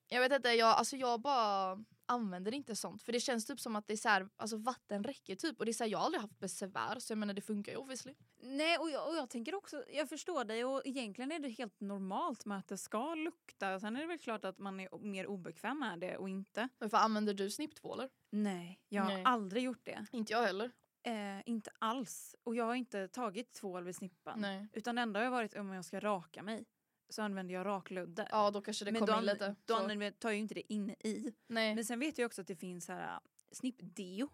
jag 0.07 0.21
vet 0.21 0.31
inte, 0.31 0.49
jag, 0.49 0.69
alltså 0.69 0.97
jag 0.97 1.21
bara 1.21 1.83
använder 2.07 2.53
inte 2.53 2.75
sånt. 2.75 3.03
För 3.03 3.11
det 3.11 3.19
känns 3.19 3.45
typ 3.45 3.59
som 3.59 3.75
att 3.75 3.87
det 3.87 3.93
är 3.93 3.97
så 3.97 4.09
här, 4.09 4.29
alltså 4.37 4.57
vatten 4.57 5.03
räcker 5.03 5.35
typ. 5.35 5.59
Och 5.59 5.65
det 5.65 5.71
är 5.71 5.73
så 5.73 5.83
här, 5.83 5.91
jag 5.91 5.97
har 5.97 6.05
aldrig 6.05 6.21
haft 6.21 6.39
besvär 6.39 6.99
så 6.99 7.11
jag 7.11 7.17
menar 7.17 7.33
det 7.33 7.41
funkar 7.41 7.71
ju 7.71 7.77
obviously. 7.77 8.13
Nej 8.39 8.77
och 8.77 8.89
jag, 8.89 9.09
och 9.09 9.15
jag 9.15 9.29
tänker 9.29 9.55
också, 9.55 9.83
jag 9.93 10.09
förstår 10.09 10.43
dig 10.45 10.65
och 10.65 10.81
egentligen 10.85 11.31
är 11.31 11.39
det 11.39 11.49
helt 11.49 11.79
normalt 11.79 12.45
med 12.45 12.57
att 12.57 12.67
det 12.67 12.77
ska 12.77 13.15
lukta. 13.15 13.79
Sen 13.79 13.95
är 13.95 14.01
det 14.01 14.07
väl 14.07 14.19
klart 14.19 14.45
att 14.45 14.57
man 14.57 14.79
är 14.79 14.97
mer 14.99 15.27
obekväm 15.27 15.79
med 15.79 15.99
det 15.99 16.17
och 16.17 16.29
inte. 16.29 16.69
Varför 16.77 16.97
använder 16.97 17.33
du 17.33 17.49
snipptvålar? 17.49 18.09
Nej, 18.29 18.79
jag 18.89 19.03
har 19.03 19.13
Nej. 19.13 19.23
aldrig 19.25 19.63
gjort 19.63 19.85
det. 19.85 20.05
Inte 20.11 20.33
jag 20.33 20.43
heller. 20.43 20.71
Eh, 21.03 21.41
inte 21.45 21.71
alls. 21.79 22.35
Och 22.43 22.55
jag 22.55 22.65
har 22.65 22.75
inte 22.75 23.07
tagit 23.07 23.53
tvål 23.53 23.83
vid 23.83 23.95
snippan. 23.95 24.41
Nej. 24.41 24.67
Utan 24.73 24.95
det 24.95 25.01
enda 25.01 25.23
har 25.23 25.29
varit 25.29 25.55
om 25.55 25.73
jag 25.73 25.85
ska 25.85 25.99
raka 25.99 26.43
mig. 26.43 26.65
Så 27.09 27.21
använder 27.21 27.53
jag 27.53 27.65
rakludde. 27.65 28.27
Ja 28.31 28.51
då 28.51 28.61
kanske 28.61 28.85
det 28.85 28.91
Men 28.91 29.01
kommer 29.01 29.19
in 29.19 29.25
lite. 29.25 29.55
då 29.65 29.75
använder, 29.75 30.11
tar 30.11 30.29
jag 30.29 30.35
ju 30.35 30.41
inte 30.41 30.53
det 30.53 30.73
inne 30.73 30.93
i. 30.99 31.33
Nej. 31.47 31.75
Men 31.75 31.85
sen 31.85 31.99
vet 31.99 32.17
jag 32.17 32.25
också 32.25 32.41
att 32.41 32.47
det 32.47 32.55
finns 32.55 32.87
här 32.87 33.13
äh, 33.13 33.19
snippdeo. 33.51 34.29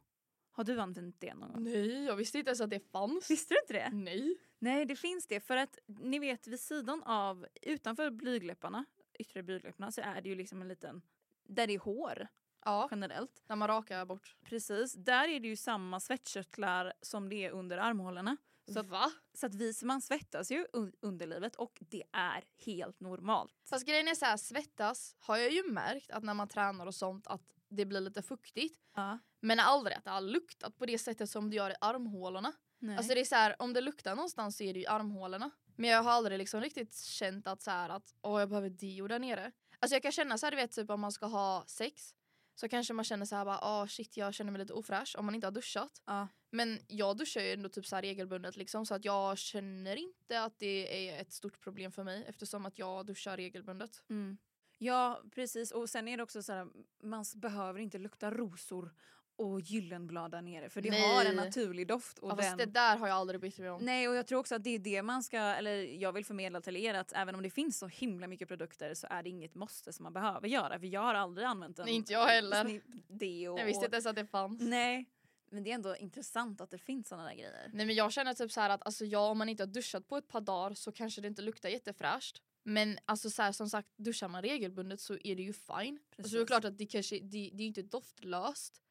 Har 0.52 0.64
du 0.64 0.80
använt 0.80 1.20
det 1.20 1.34
någon 1.34 1.54
gång? 1.54 1.64
Nej 1.64 2.04
jag 2.06 2.16
visste 2.16 2.38
inte 2.38 2.50
ens 2.50 2.62
att 2.62 2.70
det 2.70 2.92
fanns. 2.92 3.32
Visste 3.32 3.54
du 3.54 3.60
inte 3.60 3.74
det? 3.74 3.90
Nej. 3.98 4.38
Nej 4.60 4.86
det 4.86 4.96
finns 4.96 5.28
det 5.28 5.40
för 5.40 5.58
att 5.58 5.80
ni 5.88 6.20
vet 6.20 6.48
vid 6.48 6.60
sidan 6.60 7.04
av, 7.04 7.48
utanför 7.62 8.12
blygdläpparna, 8.12 8.86
yttre 9.20 9.44
blygdläpparna 9.44 9.92
så 9.92 10.02
är 10.02 10.22
det 10.22 10.30
ju 10.30 10.36
liksom 10.36 10.62
en 10.62 10.68
liten, 10.68 11.02
där 11.44 11.68
det 11.68 11.74
är 11.74 11.80
hår 11.80 12.28
Ja, 12.66 12.88
generellt. 12.92 13.44
när 13.48 13.56
man 13.56 13.68
rakar 13.68 14.06
bort. 14.06 14.36
Precis, 14.44 14.94
där 14.94 15.28
är 15.28 15.40
det 15.40 15.48
ju 15.48 15.56
samma 15.56 16.00
svettkörtlar 16.00 16.94
som 17.02 17.30
det 17.30 17.46
är 17.46 17.50
under 17.52 17.78
armhålorna. 17.78 18.38
Så 18.74 18.80
att, 18.80 18.86
Va? 18.90 19.12
så 19.34 19.46
att 19.46 19.56
vi, 19.56 19.74
man 19.84 20.02
svettas 20.02 20.52
ju 20.52 20.66
un- 20.74 20.94
underlivet 21.02 21.56
och 21.56 21.78
det 21.90 22.04
är 22.14 22.44
helt 22.66 23.00
normalt. 23.00 23.54
Fast 23.70 23.86
grejen 23.86 24.08
är 24.08 24.16
så 24.16 24.26
här, 24.26 24.38
svettas 24.38 25.16
har 25.20 25.38
jag 25.38 25.52
ju 25.52 25.64
märkt 25.72 26.12
att 26.12 26.24
när 26.24 26.34
man 26.34 26.48
tränar 26.48 26.86
och 26.86 26.96
sånt 26.96 27.28
att 27.28 27.42
det 27.70 27.86
blir 27.86 28.00
lite 28.02 28.22
fuktigt. 28.22 28.80
Ja. 28.96 29.20
Men 29.40 29.60
aldrig 29.60 29.98
att 29.98 30.04
det 30.04 30.10
har 30.12 30.22
luktat 30.22 30.78
på 30.78 30.86
det 30.86 30.98
sättet 30.98 31.30
som 31.30 31.50
det 31.50 31.56
gör 31.56 31.70
i 31.70 31.76
armhålorna. 31.82 32.54
Nej. 32.80 32.98
Alltså 32.98 33.14
det 33.14 33.20
är 33.20 33.26
så 33.26 33.36
här, 33.36 33.56
om 33.60 33.74
det 33.74 33.82
luktar 33.82 34.16
någonstans 34.16 34.58
så 34.58 34.64
är 34.64 34.74
det 34.74 34.80
ju 34.80 34.84
i 34.84 34.88
armhålorna. 34.88 35.52
Men 35.76 35.90
jag 35.90 36.04
har 36.04 36.12
aldrig 36.12 36.38
liksom 36.38 36.62
riktigt 36.62 36.96
känt 36.96 37.48
att 37.48 37.62
så 37.62 37.72
här 37.72 37.90
att 37.90 38.14
åh 38.22 38.40
jag 38.40 38.50
behöver 38.50 38.70
deo 38.70 39.08
där 39.08 39.20
nere. 39.20 39.52
Alltså 39.80 39.96
jag 39.96 40.02
kan 40.04 40.12
känna 40.12 40.38
så 40.38 40.46
här, 40.46 40.52
du 40.52 40.58
vet 40.58 40.72
typ 40.72 40.90
om 40.90 41.02
man 41.02 41.12
ska 41.12 41.26
ha 41.26 41.64
sex 41.68 42.16
så 42.56 42.70
kanske 42.70 42.94
man 42.94 43.06
känner 43.06 43.26
så 43.26 43.36
här 43.36 43.46
bara 43.46 43.60
åh 43.82 43.86
shit 43.88 44.18
jag 44.18 44.34
känner 44.34 44.52
mig 44.52 44.60
lite 44.60 44.74
ofräsch 44.74 45.16
om 45.18 45.26
man 45.26 45.36
inte 45.36 45.48
har 45.48 45.52
duschat. 45.52 46.02
ja. 46.06 46.28
Men 46.54 46.80
jag 46.88 47.18
duschar 47.18 47.42
ju 47.42 47.54
ändå 47.54 47.70
typ 47.70 47.86
så 47.86 47.96
regelbundet 47.96 48.58
liksom 48.58 48.86
så 48.86 48.96
att 48.96 49.06
jag 49.06 49.38
känner 49.38 49.96
inte 49.96 50.44
att 50.44 50.60
det 50.60 51.10
är 51.10 51.22
ett 51.22 51.32
stort 51.32 51.62
problem 51.62 51.92
för 51.92 52.04
mig 52.04 52.26
eftersom 52.28 52.66
att 52.66 52.80
jag 52.80 53.06
duschar 53.06 53.38
regelbundet. 53.38 54.04
Mm. 54.10 54.38
Ja 54.78 55.22
precis 55.36 55.72
och 55.72 55.90
sen 55.90 56.08
är 56.08 56.18
det 56.18 56.24
också 56.24 56.44
så 56.44 56.54
här, 56.54 56.68
man 57.04 57.26
behöver 57.36 57.80
inte 57.80 57.98
lukta 57.98 58.32
rosor 58.32 58.94
och 59.36 59.62
gyllenblad 59.62 60.32
där 60.32 60.42
nere 60.42 60.70
för 60.70 60.82
det 60.82 60.90
Nej. 60.90 61.02
har 61.02 61.26
en 61.26 61.36
naturlig 61.36 61.88
doft. 61.88 62.20
Och 62.20 62.32
Ja, 62.32 62.36
fast 62.36 62.50
den... 62.50 62.58
det 62.58 62.66
där 62.66 62.98
har 62.98 63.08
jag 63.08 63.18
aldrig 63.18 63.40
brytt 63.40 63.60
mig 63.60 63.70
om. 63.70 63.82
Nej 63.86 64.08
och 64.08 64.16
jag 64.16 64.28
tror 64.28 64.40
också 64.40 64.56
att 64.56 64.64
det 64.64 64.76
är 64.76 64.80
det 64.80 65.02
man 65.04 65.24
ska, 65.24 65.38
eller 65.38 65.76
jag 65.84 66.14
vill 66.14 66.26
förmedla 66.26 66.62
till 66.62 66.78
er 66.78 66.94
att 66.94 67.14
även 67.14 67.36
om 67.36 67.44
det 67.44 67.50
finns 67.50 67.78
så 67.78 67.88
himla 67.88 68.28
mycket 68.28 68.48
produkter 68.48 68.94
så 68.94 69.08
är 69.10 69.24
det 69.24 69.30
inget 69.30 69.56
måste 69.56 69.94
som 69.94 70.04
man 70.04 70.14
behöver 70.14 70.48
göra 70.48 70.80
för 70.80 70.88
jag 70.88 71.02
har 71.02 71.16
aldrig 71.16 71.48
använt 71.48 71.80
en 71.80 71.86
Nej, 71.86 71.96
inte 71.96 72.14
jag 72.14 72.26
heller. 72.26 72.82
deo. 73.08 73.58
Jag 73.58 73.66
visste 73.66 73.86
inte 73.86 73.96
ens 73.96 74.06
att 74.06 74.16
det 74.16 74.26
fanns. 74.26 74.62
Nej 74.62 75.10
men 75.54 75.64
det 75.64 75.72
är 75.72 75.76
ändå 75.76 75.96
intressant 75.96 76.62
att 76.62 76.72
det 76.72 76.78
finns 76.78 77.08
sådana 77.08 77.28
där 77.28 77.36
grejer. 77.36 77.70
Nej 77.74 77.86
men 77.86 77.96
jag 77.96 78.12
känner 78.12 78.34
typ 78.34 78.52
så 78.52 78.62
att 78.62 78.86
alltså, 78.86 79.06
ja, 79.06 79.30
om 79.30 79.38
man 79.38 79.50
inte 79.50 79.64
har 79.64 79.68
duschat 79.68 80.08
på 80.08 80.18
ett 80.18 80.28
par 80.28 80.42
dagar 80.42 80.76
så 80.76 80.92
kanske 80.92 81.22
det 81.22 81.28
inte 81.28 81.42
luktar 81.42 81.70
jättefräscht. 81.70 82.42
Men 82.64 82.98
alltså 83.06 83.30
så 83.30 83.42
här, 83.42 83.52
som 83.52 83.70
sagt 83.70 83.90
duschar 83.98 84.28
man 84.28 84.42
regelbundet 84.42 85.02
så 85.02 85.14
är 85.24 85.36
det 85.36 85.44
ju 85.44 85.54
fine. 85.54 86.00
Precis. 86.16 86.32
Så 86.32 86.38
det 86.38 86.44
är 86.44 86.48
klart 86.48 86.66
att 86.66 86.78
det 86.78 86.86
kanske 86.86 87.20
det, 87.20 87.52
det 87.54 87.64
är 87.64 87.68
inte 87.68 87.82
doftlöst. 87.82 88.82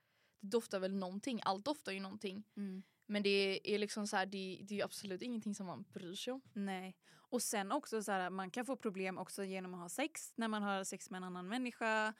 Det 0.41 0.49
doftar 0.49 0.79
väl 0.79 0.95
någonting, 0.95 1.41
allt 1.45 1.65
doftar 1.65 1.93
ju 1.93 2.01
någonting. 2.01 2.45
Mm. 2.57 2.83
Men 3.07 3.23
det 3.23 3.75
är 3.75 3.79
liksom 3.79 4.07
så 4.07 4.17
här, 4.17 4.27
det, 4.27 4.61
det 4.63 4.81
är 4.81 4.85
absolut 4.85 5.23
ingenting 5.23 5.55
som 5.55 5.67
man 5.67 5.85
bryr 5.93 6.15
sig 6.15 6.33
om. 6.33 6.41
Nej. 6.53 6.97
Och 7.33 7.43
sen 7.43 7.73
också 7.73 8.03
så 8.03 8.13
här, 8.13 8.31
man 8.31 8.51
kan 8.51 8.67
få 8.67 8.77
problem 8.77 9.19
också 9.19 9.45
genom 9.45 9.75
att 9.75 9.81
ha 9.81 9.89
sex 9.89 10.33
när 10.37 10.49
man 10.49 10.63
har 10.63 10.85
sex 10.85 11.11
med 11.11 11.19
en 11.19 11.25
annan 11.25 11.49
människa. 11.49 12.13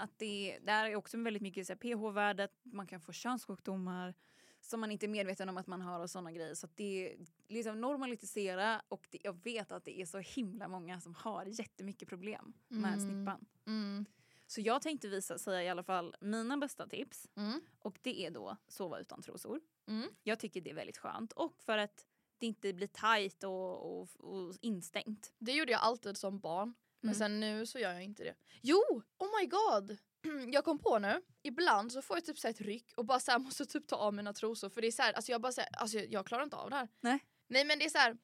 Att 0.00 0.18
det, 0.18 0.58
där 0.62 0.84
är 0.84 0.96
också 0.96 1.18
väldigt 1.18 1.42
mycket 1.42 1.80
pH-värdet, 1.80 2.50
man 2.62 2.86
kan 2.86 3.00
få 3.00 3.12
könssjukdomar 3.12 4.14
som 4.60 4.80
man 4.80 4.90
inte 4.90 5.06
är 5.06 5.08
medveten 5.08 5.48
om 5.48 5.56
att 5.56 5.66
man 5.66 5.80
har 5.80 6.00
och 6.00 6.10
sådana 6.10 6.32
grejer. 6.32 6.54
Så 6.54 6.66
att 6.66 6.76
det 6.76 7.12
är 7.12 7.16
liksom 7.48 7.80
normalisera 7.80 8.82
och 8.88 9.06
det, 9.10 9.18
jag 9.24 9.44
vet 9.44 9.72
att 9.72 9.84
det 9.84 10.00
är 10.00 10.06
så 10.06 10.18
himla 10.18 10.68
många 10.68 11.00
som 11.00 11.14
har 11.14 11.44
jättemycket 11.44 12.08
problem 12.08 12.52
med 12.68 12.94
Mm. 12.94 13.00
snippan. 13.10 13.46
Mm. 13.66 14.04
Så 14.46 14.60
jag 14.60 14.82
tänkte 14.82 15.08
visa, 15.08 15.38
säga 15.38 15.62
i 15.62 15.68
alla 15.68 15.82
fall 15.82 16.16
mina 16.20 16.56
bästa 16.56 16.86
tips 16.86 17.28
Mm. 17.36 17.60
och 17.78 17.98
det 18.02 18.26
är 18.26 18.30
då 18.30 18.56
sova 18.68 18.98
utan 18.98 19.22
trosor. 19.22 19.60
Mm. 19.86 20.08
Jag 20.22 20.38
tycker 20.38 20.60
det 20.60 20.70
är 20.70 20.74
väldigt 20.74 20.98
skönt 20.98 21.32
och 21.32 21.62
för 21.62 21.78
att 21.78 22.06
det 22.44 22.48
inte 22.48 22.72
blir 22.72 22.86
tajt 22.86 23.44
och, 23.44 24.00
och, 24.00 24.08
och 24.20 24.54
instängt. 24.60 25.32
Det 25.38 25.52
gjorde 25.52 25.72
jag 25.72 25.80
alltid 25.80 26.16
som 26.16 26.38
barn. 26.40 26.74
Men 27.00 27.08
Mm. 27.14 27.18
sen 27.18 27.40
nu 27.40 27.66
så 27.66 27.78
gör 27.78 27.92
jag 27.92 28.02
inte 28.04 28.24
det. 28.24 28.34
Jo! 28.62 29.02
Oh 29.18 29.28
my 29.40 29.46
god! 29.46 29.98
Jag 30.52 30.64
kom 30.64 30.78
på 30.78 30.98
nu, 30.98 31.22
ibland 31.42 31.92
så 31.92 32.02
får 32.02 32.16
jag 32.16 32.24
typ 32.24 32.38
så 32.38 32.48
ett 32.48 32.60
ryck 32.60 32.92
och 32.96 33.04
bara 33.04 33.20
så 33.20 33.30
här 33.30 33.38
måste 33.46 33.66
typ 33.66 33.86
ta 33.86 33.96
av 33.96 34.14
mina 34.14 34.32
trosor 34.32 34.68
för 34.68 34.80
det 34.80 34.86
är 34.86 34.92
så 34.92 35.02
här, 35.02 35.12
alltså 35.12 35.32
jag 35.32 35.40
bara 35.40 35.52
så 35.52 35.60
här, 35.60 35.70
alltså 35.76 35.98
jag, 35.98 36.26
klarar 36.26 36.42
inte 36.44 36.56
av 36.56 36.70
det 36.70 36.76
här. 36.76 36.88
Nej. 37.00 37.18
Nej 37.48 37.64
men 37.64 37.78
det 37.78 37.84
är 37.84 37.90
så 37.90 37.98
här. 37.98 38.16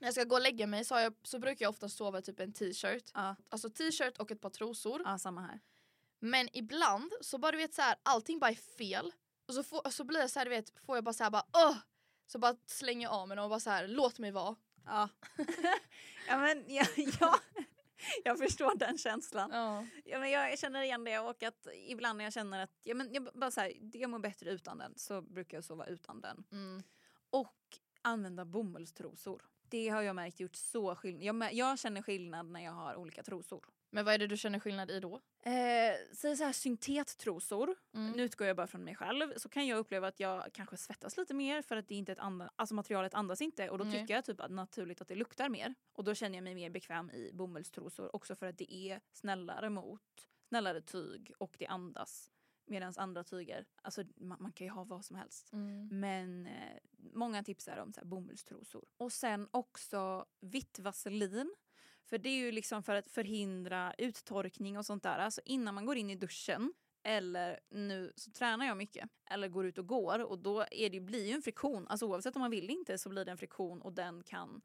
när 0.00 0.06
jag 0.06 0.14
ska 0.14 0.24
gå 0.24 0.34
och 0.34 0.42
lägga 0.42 0.66
mig 0.66 0.84
så, 0.84 0.94
jag, 0.94 1.14
så 1.22 1.38
brukar 1.38 1.64
jag 1.64 1.70
ofta 1.70 1.88
sova 1.88 2.20
typ 2.22 2.40
en 2.40 2.52
t-shirt. 2.52 3.10
Ja, 3.14 3.36
Alltså 3.48 3.70
t-shirt 3.70 4.18
och 4.18 4.30
ett 4.30 4.40
par 4.40 4.50
trosor. 4.50 5.02
ja 5.04 5.18
samma 5.18 5.40
här. 5.40 5.60
Men 6.20 6.48
ibland 6.52 7.12
så 7.20 7.38
bara 7.38 7.52
du 7.52 7.58
vet 7.58 7.74
så 7.74 7.82
här, 7.82 7.96
allting 8.02 8.38
bara 8.38 8.50
är 8.50 8.54
fel. 8.78 9.12
Och 9.48 9.54
så, 9.54 9.62
får, 9.62 9.90
så 9.90 10.04
blir 10.04 10.20
jag 10.20 10.30
så 10.30 10.38
här, 10.38 10.46
du 10.46 10.50
vet, 10.50 10.72
får 10.86 10.96
jag 10.96 11.04
bara 11.04 11.12
så 11.12 11.22
här 11.24 11.30
bara 11.30 11.46
Åh! 11.52 11.76
Så 12.28 12.38
bara 12.38 12.56
slänger 12.66 13.06
jag 13.06 13.12
av 13.12 13.28
mig 13.28 13.36
dem 13.36 13.44
och 13.44 13.50
bara 13.50 13.60
så 13.60 13.70
här, 13.70 13.88
låt 13.88 14.18
mig 14.18 14.30
vara. 14.30 14.56
Ja. 14.84 15.08
ja 16.28 16.38
men 16.38 16.64
ja, 16.66 16.84
ja, 17.20 17.38
jag 18.24 18.38
förstår 18.38 18.78
den 18.78 18.98
känslan. 18.98 19.50
Ja. 19.52 19.86
Ja, 20.04 20.18
men 20.18 20.30
jag 20.30 20.58
känner 20.58 20.82
igen 20.82 21.04
det 21.04 21.18
och 21.18 21.42
att 21.42 21.66
ibland 21.86 22.16
när 22.16 22.24
jag 22.24 22.32
känner 22.32 22.62
att 22.62 22.70
ja, 22.82 22.94
men 22.94 23.12
jag, 23.12 23.28
bara 23.34 23.50
så 23.50 23.60
här, 23.60 23.72
jag 23.92 24.10
mår 24.10 24.18
bättre 24.18 24.50
utan 24.50 24.78
den 24.78 24.92
så 24.96 25.22
brukar 25.22 25.56
jag 25.56 25.64
sova 25.64 25.86
utan 25.86 26.20
den. 26.20 26.44
Mm. 26.52 26.82
Och 27.30 27.78
använda 28.02 28.44
bomullstrosor. 28.44 29.42
Det 29.68 29.88
har 29.88 30.02
jag 30.02 30.16
märkt 30.16 30.40
gjort 30.40 30.56
så 30.56 30.94
skillnad. 30.94 31.24
Jag, 31.24 31.52
jag 31.52 31.78
känner 31.78 32.02
skillnad 32.02 32.46
när 32.46 32.64
jag 32.64 32.72
har 32.72 32.96
olika 32.96 33.22
trosor. 33.22 33.64
Men 33.90 34.04
vad 34.04 34.14
är 34.14 34.18
det 34.18 34.26
du 34.26 34.36
känner 34.36 34.58
skillnad 34.58 34.90
i 34.90 35.00
då? 35.00 35.14
Eh, 35.42 36.14
så 36.14 36.28
här 36.28 36.52
syntettrosor. 36.52 37.76
Mm. 37.94 38.12
Nu 38.12 38.22
utgår 38.22 38.46
jag 38.46 38.56
bara 38.56 38.66
från 38.66 38.84
mig 38.84 38.94
själv. 38.94 39.32
Så 39.36 39.48
kan 39.48 39.66
jag 39.66 39.78
uppleva 39.78 40.08
att 40.08 40.20
jag 40.20 40.52
kanske 40.52 40.76
svettas 40.76 41.16
lite 41.16 41.34
mer 41.34 41.62
för 41.62 41.76
att 41.76 41.88
det 41.88 41.94
inte 41.94 42.12
är 42.12 42.14
ett 42.14 42.22
anda, 42.22 42.50
alltså 42.56 42.74
materialet 42.74 43.14
andas 43.14 43.40
inte 43.40 43.70
och 43.70 43.78
då 43.78 43.84
Nej. 43.84 44.00
tycker 44.00 44.14
jag 44.14 44.24
typ 44.24 44.40
att 44.40 44.50
naturligt 44.50 45.00
att 45.00 45.08
det 45.08 45.14
luktar 45.14 45.48
mer. 45.48 45.74
Och 45.92 46.04
då 46.04 46.14
känner 46.14 46.36
jag 46.36 46.44
mig 46.44 46.54
mer 46.54 46.70
bekväm 46.70 47.10
i 47.10 47.30
bomullstrosor 47.34 48.16
också 48.16 48.34
för 48.34 48.46
att 48.46 48.58
det 48.58 48.74
är 48.74 49.00
snällare 49.12 49.70
mot 49.70 50.00
snällare 50.48 50.80
tyg 50.80 51.32
och 51.38 51.56
det 51.58 51.66
andas 51.66 52.30
Medan 52.70 52.92
andra 52.96 53.24
tyger, 53.24 53.66
alltså 53.82 54.04
man, 54.16 54.38
man 54.40 54.52
kan 54.52 54.66
ju 54.66 54.70
ha 54.70 54.84
vad 54.84 55.04
som 55.04 55.16
helst. 55.16 55.52
Mm. 55.52 56.00
Men 56.00 56.46
eh, 56.46 56.78
många 57.12 57.42
tipsar 57.42 57.76
om 57.76 57.92
så 57.92 58.00
här, 58.00 58.06
bomullstrosor. 58.06 58.84
Och 58.96 59.12
sen 59.12 59.48
också 59.50 60.26
vitt 60.40 60.78
vaselin. 60.78 61.54
För 62.08 62.18
det 62.18 62.28
är 62.28 62.36
ju 62.36 62.52
liksom 62.52 62.82
för 62.82 62.94
att 62.94 63.08
förhindra 63.10 63.94
uttorkning 63.98 64.78
och 64.78 64.86
sånt 64.86 65.02
där. 65.02 65.18
Alltså 65.18 65.40
innan 65.44 65.74
man 65.74 65.86
går 65.86 65.96
in 65.96 66.10
i 66.10 66.14
duschen 66.14 66.72
eller 67.02 67.60
nu 67.70 68.12
så 68.16 68.30
tränar 68.30 68.66
jag 68.66 68.76
mycket 68.76 69.08
eller 69.30 69.48
går 69.48 69.66
ut 69.66 69.78
och 69.78 69.86
går 69.86 70.18
och 70.24 70.38
då 70.38 70.64
är 70.70 70.90
det, 70.90 71.00
blir 71.00 71.26
ju 71.26 71.32
en 71.32 71.42
friktion. 71.42 71.88
Alltså 71.88 72.06
oavsett 72.06 72.36
om 72.36 72.40
man 72.40 72.50
vill 72.50 72.70
inte 72.70 72.98
så 72.98 73.08
blir 73.08 73.24
det 73.24 73.30
en 73.30 73.38
friktion 73.38 73.82
och 73.82 73.92
den 73.92 74.22
kan 74.22 74.62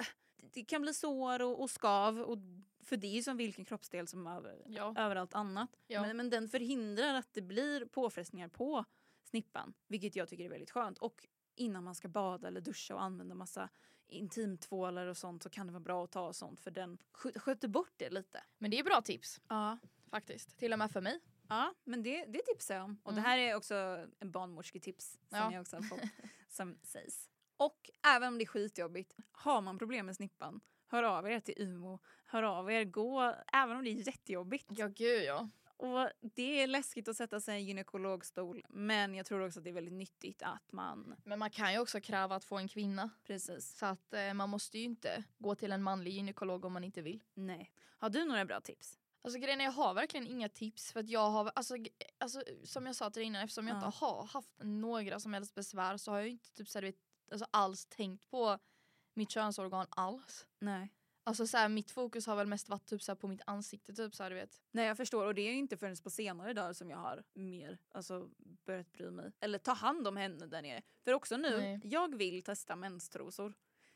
eh, 0.00 0.06
det 0.52 0.64
kan 0.64 0.82
bli 0.82 0.94
sår 0.94 1.42
och, 1.42 1.60
och 1.62 1.70
skav 1.70 2.20
och 2.20 2.38
för 2.84 2.96
det 2.96 3.06
är 3.06 3.12
ju 3.12 3.22
som 3.22 3.36
vilken 3.36 3.64
kroppsdel 3.64 4.06
som 4.06 4.26
över, 4.26 4.62
Ja. 4.66 4.94
överallt 4.98 5.34
annat. 5.34 5.70
Ja. 5.86 6.02
Men, 6.02 6.16
men 6.16 6.30
den 6.30 6.48
förhindrar 6.48 7.14
att 7.14 7.34
det 7.34 7.42
blir 7.42 7.84
påfrestningar 7.86 8.48
på 8.48 8.84
snippan, 9.24 9.74
vilket 9.88 10.16
jag 10.16 10.28
tycker 10.28 10.44
är 10.44 10.48
väldigt 10.48 10.70
skönt. 10.70 10.98
Och 10.98 11.26
innan 11.56 11.84
man 11.84 11.94
ska 11.94 12.08
bada 12.08 12.48
eller 12.48 12.60
duscha 12.60 12.94
och 12.94 13.02
använda 13.02 13.34
massa 13.34 13.68
intimtvålar 14.08 15.06
och 15.06 15.16
sånt 15.16 15.42
så 15.42 15.50
kan 15.50 15.66
det 15.66 15.72
vara 15.72 15.80
bra 15.80 16.04
att 16.04 16.10
ta 16.12 16.32
sånt 16.32 16.60
för 16.60 16.70
den 16.70 16.98
skö- 17.12 17.38
sköter 17.38 17.68
bort 17.68 17.92
det 17.96 18.10
lite. 18.10 18.44
Men 18.58 18.70
det 18.70 18.78
är 18.78 18.84
bra 18.84 19.00
tips 19.02 19.40
Ja, 19.48 19.78
faktiskt. 20.10 20.58
Till 20.58 20.72
och 20.72 20.78
med 20.78 20.90
för 20.90 21.00
mig. 21.00 21.20
ja 21.48 21.74
men 21.84 22.02
det, 22.02 22.24
det 22.24 22.42
tipsar 22.46 22.74
jag 22.74 22.84
om. 22.84 23.00
Och 23.02 23.12
Mm. 23.12 23.22
det 23.24 23.28
här 23.28 23.38
är 23.38 23.54
också 23.54 23.74
en 24.18 24.30
barnmorsketips 24.30 25.10
som 25.12 25.38
Ja. 25.38 25.52
jag 25.52 25.60
också 25.60 25.76
har 25.76 25.82
fått 25.82 26.00
som 26.48 26.78
sägs. 26.82 27.30
Och 27.56 27.90
även 28.06 28.28
om 28.28 28.38
det 28.38 28.44
är 28.44 28.46
skitjobbigt, 28.46 29.14
har 29.32 29.60
man 29.60 29.78
problem 29.78 30.06
med 30.06 30.16
snippan, 30.16 30.60
hör 30.88 31.02
av 31.02 31.28
er 31.30 31.40
till 31.40 31.54
UMO. 31.58 31.98
Hör 32.26 32.42
av 32.42 32.70
er, 32.70 32.84
gå, 32.84 33.34
även 33.52 33.76
om 33.76 33.84
det 33.84 33.90
är 33.90 34.06
jättejobbigt. 34.06 34.66
Ja 34.68 34.86
gud 34.88 35.24
ja. 35.24 35.48
Och 35.78 36.10
det 36.20 36.62
är 36.62 36.66
läskigt 36.66 37.08
att 37.08 37.16
sätta 37.16 37.40
sig 37.40 37.54
i 37.56 37.60
en 37.60 37.66
gynekologstol 37.66 38.64
men 38.68 39.14
jag 39.14 39.26
tror 39.26 39.46
också 39.46 39.60
att 39.60 39.64
det 39.64 39.70
är 39.70 39.74
väldigt 39.74 39.94
nyttigt 39.94 40.42
att 40.42 40.72
man... 40.72 41.14
Men 41.24 41.38
man 41.38 41.50
kan 41.50 41.72
ju 41.72 41.78
också 41.78 42.00
kräva 42.00 42.36
att 42.36 42.44
få 42.44 42.56
en 42.58 42.68
kvinna. 42.68 43.10
Precis. 43.24 43.78
Så 43.78 43.86
att 43.86 44.12
eh, 44.12 44.34
man 44.34 44.48
måste 44.48 44.78
ju 44.78 44.84
inte 44.84 45.24
gå 45.38 45.54
till 45.54 45.72
en 45.72 45.82
manlig 45.82 46.12
gynekolog 46.12 46.64
om 46.64 46.72
man 46.72 46.84
inte 46.84 47.02
vill. 47.02 47.22
Nej. 47.34 47.72
Har 47.98 48.10
du 48.10 48.24
några 48.24 48.44
bra 48.44 48.60
tips? 48.60 48.98
Alltså 49.22 49.38
grejen 49.40 49.60
är, 49.60 49.64
jag 49.64 49.72
har 49.72 49.94
verkligen 49.94 50.26
inga 50.26 50.48
tips 50.48 50.92
för 50.92 51.00
att 51.00 51.08
jag 51.08 51.30
har, 51.30 51.52
alltså, 51.54 51.74
alltså 52.18 52.42
som 52.64 52.86
jag 52.86 52.96
sa 52.96 53.10
till 53.10 53.20
dig 53.20 53.26
innan, 53.26 53.42
eftersom 53.42 53.68
jag 53.68 53.74
Ja. 53.74 53.86
inte 53.86 53.98
har 53.98 54.24
haft 54.26 54.54
några 54.58 55.20
som 55.20 55.32
helst 55.34 55.54
besvär 55.54 55.96
så 55.96 56.10
har 56.10 56.18
jag 56.18 56.28
inte 56.28 56.52
typ 56.52 56.68
så 56.68 56.80
här, 56.80 56.92
alltså, 57.30 57.46
alls 57.50 57.86
tänkt 57.86 58.30
på 58.30 58.58
mitt 59.14 59.30
könsorgan 59.30 59.86
alls. 59.90 60.46
Nej. 60.58 60.92
Alltså 61.28 61.46
så 61.46 61.56
här, 61.56 61.68
mitt 61.68 61.90
fokus 61.90 62.26
har 62.26 62.36
väl 62.36 62.46
mest 62.46 62.68
varit 62.68 62.86
typ 62.86 63.02
så 63.02 63.12
här, 63.12 63.16
på 63.16 63.28
mitt 63.28 63.42
ansikte 63.46 63.92
typ 63.94 64.14
så 64.14 64.22
här, 64.22 64.30
du 64.30 64.36
vet. 64.36 64.62
Nej 64.70 64.86
jag 64.86 64.96
förstår 64.96 65.26
och 65.26 65.34
det 65.34 65.42
är 65.42 65.52
ju 65.52 65.58
inte 65.58 65.76
förrän 65.76 65.96
på 66.04 66.10
senare 66.10 66.52
dagar 66.52 66.72
som 66.72 66.90
jag 66.90 66.98
har 66.98 67.24
mer 67.34 67.78
alltså, 67.90 68.30
börjat 68.66 68.92
bry 68.92 69.10
mig. 69.10 69.32
Eller 69.40 69.58
ta 69.58 69.72
hand 69.72 70.08
om 70.08 70.16
henne 70.16 70.46
där 70.46 70.62
nere. 70.62 70.82
För 71.04 71.12
också 71.12 71.36
nu, 71.36 71.56
Nej. 71.58 71.80
jag 71.84 72.16
vill 72.16 72.42
testa 72.42 72.76
menstrosor. 72.76 73.54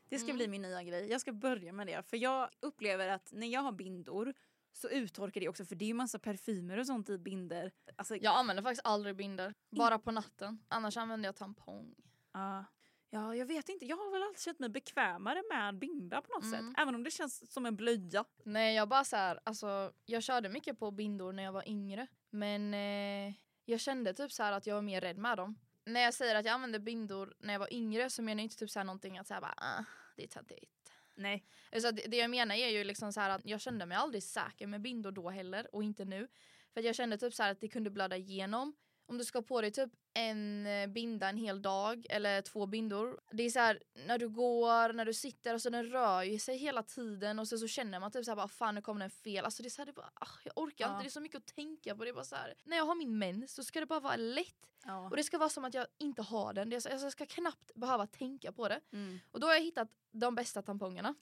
Det 0.09 0.19
ska 0.19 0.25
Mm. 0.27 0.37
bli 0.37 0.49
min 0.49 0.63
nya 0.63 0.83
grej. 0.83 1.11
Jag 1.11 1.21
ska 1.21 1.33
börja 1.33 1.73
med 1.73 1.87
det. 1.87 2.03
För 2.03 2.17
jag 2.17 2.51
upplever 2.61 3.09
att 3.09 3.33
när 3.33 3.47
jag 3.47 3.61
har 3.61 3.73
bindor 3.73 4.35
så 4.73 4.89
uttorkar 4.89 5.41
det 5.41 5.49
också 5.49 5.65
för 5.65 5.75
det 5.75 5.85
är 5.85 5.87
ju 5.87 5.95
massa 5.95 6.19
parfymer 6.19 6.79
och 6.79 6.87
sånt 6.87 7.09
i 7.11 7.19
binder. 7.19 7.73
Alltså, 7.97 8.17
Jag 8.17 8.37
använder 8.39 8.63
faktiskt 8.63 8.87
aldrig 8.87 9.17
binder, 9.17 9.55
bara 9.71 9.99
på 9.99 10.11
natten. 10.13 10.59
Annars 10.69 10.97
använder 10.97 11.29
jag 11.29 11.37
tampong. 11.37 11.95
Ja. 12.33 12.65
Ja, 13.11 13.37
jag 13.37 13.47
vet 13.47 13.69
inte. 13.69 13.87
Jag 13.87 13.97
har 13.97 14.11
väl 14.13 14.23
alltid 14.23 14.41
känt 14.41 14.59
mig 14.59 14.69
bekvämare 14.69 15.43
med 15.51 15.79
binda 15.79 16.23
på 16.23 16.29
något 16.35 16.45
Mm. 16.45 16.51
sätt. 16.73 16.81
Även 16.83 16.95
om 16.95 17.05
det 17.05 17.11
känns 17.11 17.53
som 17.53 17.67
en 17.67 17.77
blöja. 17.77 18.25
Nej 18.45 18.75
jag 18.77 18.89
bara 18.89 19.05
så 19.05 19.17
här, 19.17 19.41
alltså 19.45 19.93
jag 20.07 20.23
körde 20.23 20.49
mycket 20.49 20.79
på 20.79 20.91
bindor 20.91 21.33
när 21.33 21.43
jag 21.43 21.53
var 21.53 21.69
yngre. 21.69 22.07
Men 22.31 22.75
eh, 22.75 23.35
jag 23.65 23.81
kände 23.81 24.15
typ 24.15 24.33
så 24.33 24.43
att 24.43 24.67
jag 24.67 24.75
var 24.75 24.83
mer 24.83 25.01
rädd 25.01 25.19
med 25.19 25.37
dem. 25.37 25.59
När 25.85 26.01
jag 26.01 26.15
säger 26.15 26.35
att 26.35 26.45
jag 26.45 26.53
använde 26.53 26.79
bindor 26.81 27.35
när 27.39 27.53
jag 27.55 27.61
var 27.61 27.73
yngre 27.73 28.11
så 28.11 28.23
menar 28.23 28.41
jag 28.41 28.45
inte 28.45 28.57
typ 28.57 28.71
så 28.71 28.79
här 28.79 28.85
någonting 28.85 29.19
att 29.19 29.27
säga 29.27 29.41
bara 29.41 29.55
ah, 29.57 29.85
det 30.17 30.23
är 30.23 30.29
töntigt. 30.29 30.73
Nej. 31.15 31.45
Alltså 31.73 31.93
det, 31.93 32.03
det 32.07 32.17
jag 32.17 32.31
menar 32.31 32.55
är 32.55 32.69
ju 32.69 32.85
liksom 32.85 33.13
så 33.13 33.21
att 33.21 33.45
jag 33.47 33.61
kände 33.61 33.87
mig 33.87 33.97
aldrig 33.97 34.23
säker 34.23 34.67
med 34.67 34.81
bindor 34.81 35.11
då 35.13 35.31
heller 35.31 35.75
och 35.75 35.83
inte 35.85 36.05
nu. 36.05 36.29
För 36.75 36.81
jag 36.81 36.95
kände 36.95 37.19
typ 37.19 37.35
så 37.35 37.43
att 37.43 37.61
det 37.61 37.69
kunde 37.69 37.91
blöda 37.91 38.17
igenom. 38.17 38.77
Om 39.11 39.19
du 39.19 39.25
ska 39.25 39.39
ha 39.39 39.43
på 39.43 39.61
dig 39.61 39.71
typ 39.71 39.91
en 40.15 40.67
eh, 40.67 40.87
binda 40.87 41.29
en 41.29 41.37
hel 41.37 41.63
dag 41.63 42.07
eller 42.11 42.43
två 42.43 42.67
bindor. 42.67 43.21
Det 43.31 43.43
är 43.43 43.51
så 43.51 43.59
här 43.59 43.83
när 44.07 44.19
du 44.19 44.29
går, 44.29 44.93
när 44.93 45.05
du 45.05 45.15
sitter, 45.15 45.53
alltså 45.53 45.71
den 45.71 45.87
rör 45.87 46.23
ju 46.23 46.39
sig 46.39 46.57
hela 46.57 46.83
tiden 46.83 47.39
och 47.39 47.49
så, 47.49 47.59
så 47.59 47.69
känner 47.69 48.01
man 48.01 48.11
typ 48.11 48.25
så 48.25 48.31
här 48.31 48.37
bara 48.37 48.49
fan 48.49 48.75
nu 48.75 48.83
kommer 48.83 49.01
den 49.01 49.11
fel. 49.11 49.45
Alltså 49.45 49.63
det 49.63 49.69
är 49.69 49.71
så 49.71 49.81
här, 49.83 49.87
det 49.87 49.93
bara, 49.93 50.11
ah, 50.15 50.29
jag 50.45 50.59
orkar 50.59 50.85
Ja. 50.85 50.91
inte, 50.93 51.05
det 51.05 51.09
är 51.09 51.11
så 51.11 51.21
mycket 51.21 51.39
att 51.39 51.47
tänka 51.47 51.97
på. 51.97 52.05
Det 52.05 52.11
är 52.11 52.15
bara 52.15 52.25
så 52.25 52.37
här, 52.37 52.55
när 52.65 52.77
jag 52.77 52.85
har 52.85 52.95
min 52.95 53.19
mens 53.19 53.55
så 53.55 53.65
ska 53.65 53.81
det 53.81 53.87
bara 53.87 54.01
vara 54.01 54.17
lätt. 54.17 54.67
Ja. 54.85 55.09
Och 55.11 55.17
det 55.17 55.25
ska 55.25 55.39
vara 55.39 55.49
som 55.49 55.65
att 55.65 55.75
jag 55.75 55.87
inte 55.99 56.23
har 56.23 56.53
den. 56.53 56.71
Det 56.71 56.77
är 56.77 56.81
så, 56.81 56.89
alltså, 56.89 57.07
jag 57.07 57.13
ska 57.13 57.27
knappt 57.27 57.75
behöva 57.75 58.07
tänka 58.07 58.53
på 58.53 58.69
det. 58.69 58.81
Mm. 58.93 59.21
Och 59.31 59.41
då 59.41 59.47
har 59.47 59.55
jag 59.55 59.63
hittat 59.63 59.89
de 60.11 60.35
bästa 60.35 60.63
tampongerna. 60.63 61.15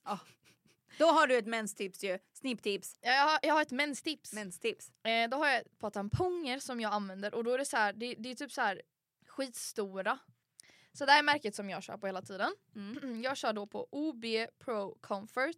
Då 0.98 1.06
har 1.06 1.26
du 1.26 1.38
ett 1.38 1.46
menstips 1.46 2.04
ju. 2.04 2.18
Snipptips. 2.32 2.98
Jag 3.00 3.24
har, 3.24 3.38
jag 3.42 3.54
har 3.54 3.62
ett 3.62 3.70
menstips. 3.70 4.32
Menstips. 4.32 4.92
Eh, 5.02 5.30
då 5.30 5.36
har 5.36 5.48
jag 5.48 5.56
ett 5.56 5.78
par 5.78 5.90
tamponger 5.90 6.58
som 6.58 6.80
jag 6.80 6.92
använder 6.92 7.34
och 7.34 7.44
då 7.44 7.52
är 7.52 7.58
det 7.58 7.64
så 7.64 7.76
här, 7.76 7.92
det, 7.92 8.14
det 8.18 8.30
är 8.30 8.34
typ 8.34 8.52
så 8.52 8.60
här 8.60 8.82
skitstora. 9.26 10.18
Så 10.92 11.06
det 11.06 11.12
här 11.12 11.18
är 11.18 11.22
märket 11.22 11.54
som 11.54 11.70
jag 11.70 11.82
kör 11.82 11.96
på 11.96 12.06
hela 12.06 12.22
tiden. 12.22 12.54
Mm. 12.74 13.22
Jag 13.22 13.36
kör 13.36 13.52
då 13.52 13.66
på 13.66 13.88
OB 13.90 14.24
Pro 14.58 14.98
Comfort 15.00 15.56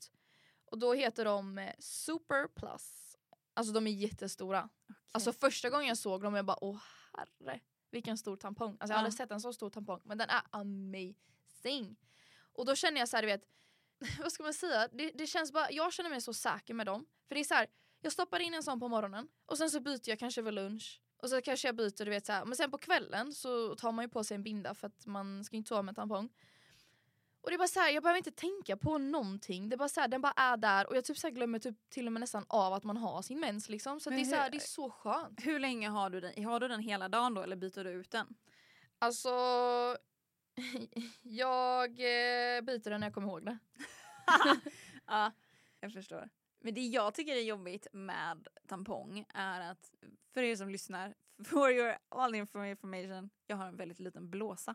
och 0.65 0.79
då 0.79 0.95
heter 0.95 1.25
de 1.25 1.59
eh, 1.59 1.75
Super 1.79 2.49
Plus. 2.49 3.17
Alltså 3.55 3.73
de 3.73 3.87
är 3.87 3.91
jättestora. 3.91 4.69
Alltså 5.13 5.33
första 5.33 5.71
gången 5.71 5.87
jag 5.87 5.99
såg 5.99 6.23
dem 6.23 6.35
jag 6.35 6.45
bara 6.45 6.65
åh 6.65 6.79
herre 7.13 7.61
vilken 7.91 8.19
stor 8.19 8.37
tampong. 8.37 8.71
Alltså 8.71 8.93
jag 8.93 8.95
har 8.95 8.99
aldrig 8.99 9.15
sett 9.15 9.31
en 9.31 9.41
så 9.41 9.53
stor 9.53 9.71
tampong 9.71 10.01
men 10.05 10.19
den 10.19 10.29
är 10.31 10.43
amazing. 10.51 11.97
Och 12.41 12.67
då 12.67 12.75
känner 12.75 12.99
jag 12.99 13.09
så 13.09 13.17
här, 13.17 13.23
du 13.23 13.27
vet, 13.27 13.45
vad 14.21 14.33
ska 14.33 14.43
man 14.43 14.55
säga? 14.55 14.89
Det, 14.93 15.11
det 15.15 15.27
känns 15.27 15.53
bara, 15.53 15.71
jag 15.71 15.93
känner 15.93 16.11
mig 16.11 16.21
så 16.21 16.35
säker 16.35 16.75
med 16.75 16.87
dem. 16.87 17.07
För 17.29 17.35
det 17.35 17.41
är 17.41 17.45
så 17.45 17.55
här, 17.55 17.67
jag 18.03 18.13
stoppar 18.13 18.41
in 18.41 18.55
en 18.55 18.63
sån 18.63 18.81
på 18.81 18.89
morgonen 18.89 19.29
och 19.47 19.59
sen 19.59 19.71
så 19.71 19.81
byter 19.81 20.09
jag 20.09 20.19
kanske 20.19 20.43
vid 20.43 20.55
lunch. 20.55 21.01
Och 21.23 21.31
så 21.31 21.43
kanske 21.43 21.69
jag 21.69 21.77
byter, 21.77 22.05
du 22.05 22.11
vet 22.11 22.27
så 22.27 22.33
här. 22.33 22.45
Men 22.45 22.57
sen 22.57 22.71
på 22.71 22.79
kvällen 22.79 23.33
så 23.33 23.75
tar 23.75 23.93
man 23.93 24.05
ju 24.05 24.09
på 24.09 24.25
sig 24.25 24.35
en 24.35 24.43
binda 24.43 24.75
för 24.75 24.87
att 24.87 25.07
man 25.07 25.45
ska 25.45 25.57
inte 25.57 25.69
sova 25.69 25.83
med 25.83 25.97
tampong. 25.97 26.29
Och 27.43 27.51
det 27.51 27.57
är 27.57 27.59
bara 27.59 27.69
så 27.69 27.81
här, 27.81 27.91
jag 27.91 28.03
behöver 28.03 28.19
inte 28.19 28.31
tänka 28.31 28.77
på 28.77 28.99
någonting. 28.99 29.69
Det 29.69 29.75
är 29.75 29.79
bara 29.79 29.89
så 29.89 30.01
här, 30.01 30.09
den 30.09 30.21
bara 30.21 30.33
är 30.37 30.57
där 30.57 30.87
och 30.87 30.97
jag 30.97 31.05
typ 31.05 31.19
så 31.19 31.31
glömmer 31.31 31.59
typ 31.59 31.91
till 31.91 32.07
och 32.07 32.13
med 32.13 32.21
nästan 32.21 32.45
av 32.49 32.73
att 32.73 32.85
man 32.85 32.97
har 32.97 33.23
sin 33.23 33.41
mens 33.41 33.69
liksom. 33.69 34.01
Så 34.01 34.11
det 34.11 34.21
är 34.21 34.25
så 34.25 34.37
här, 34.37 34.51
det 34.51 34.57
är 34.57 34.61
så 34.61 34.91
skönt. 34.91 35.47
Hur 35.47 35.59
länge 35.59 35.89
har 35.89 36.11
du 36.11 36.21
den? 36.21 36.45
Har 36.45 36.61
du 36.61 36.69
den 36.69 36.81
hela 36.81 37.09
dagen 37.09 37.35
då 37.35 37.43
eller 37.43 37.57
byter 37.57 37.85
du 37.85 37.91
ut 37.91 38.11
den? 38.11 38.27
Alltså, 38.99 39.31
jag 41.23 41.91
eh, 41.91 42.61
byter 42.61 42.91
den 42.91 43.01
när 43.01 43.07
jag 43.07 43.15
kommer 43.15 43.29
ihåg 43.29 43.45
det. 43.45 43.59
ja, 45.07 45.33
jag 45.81 45.93
förstår. 45.93 46.29
Men 46.61 46.75
det 46.75 46.81
jag 46.81 47.15
tycker 47.15 47.33
är 47.33 47.41
jobbigt 47.41 47.87
med 47.93 48.49
tampong 48.69 49.25
är 49.35 49.71
att, 49.71 49.93
för 50.35 50.43
er 50.43 50.57
som 50.57 50.69
lyssnar, 50.71 51.15
for 51.45 51.71
your 51.71 51.97
all 52.09 52.35
information, 52.35 53.31
jag 53.47 53.57
har 53.57 53.67
en 53.67 53.77
väldigt 53.77 54.01
liten 54.01 54.31
blåsa. 54.31 54.75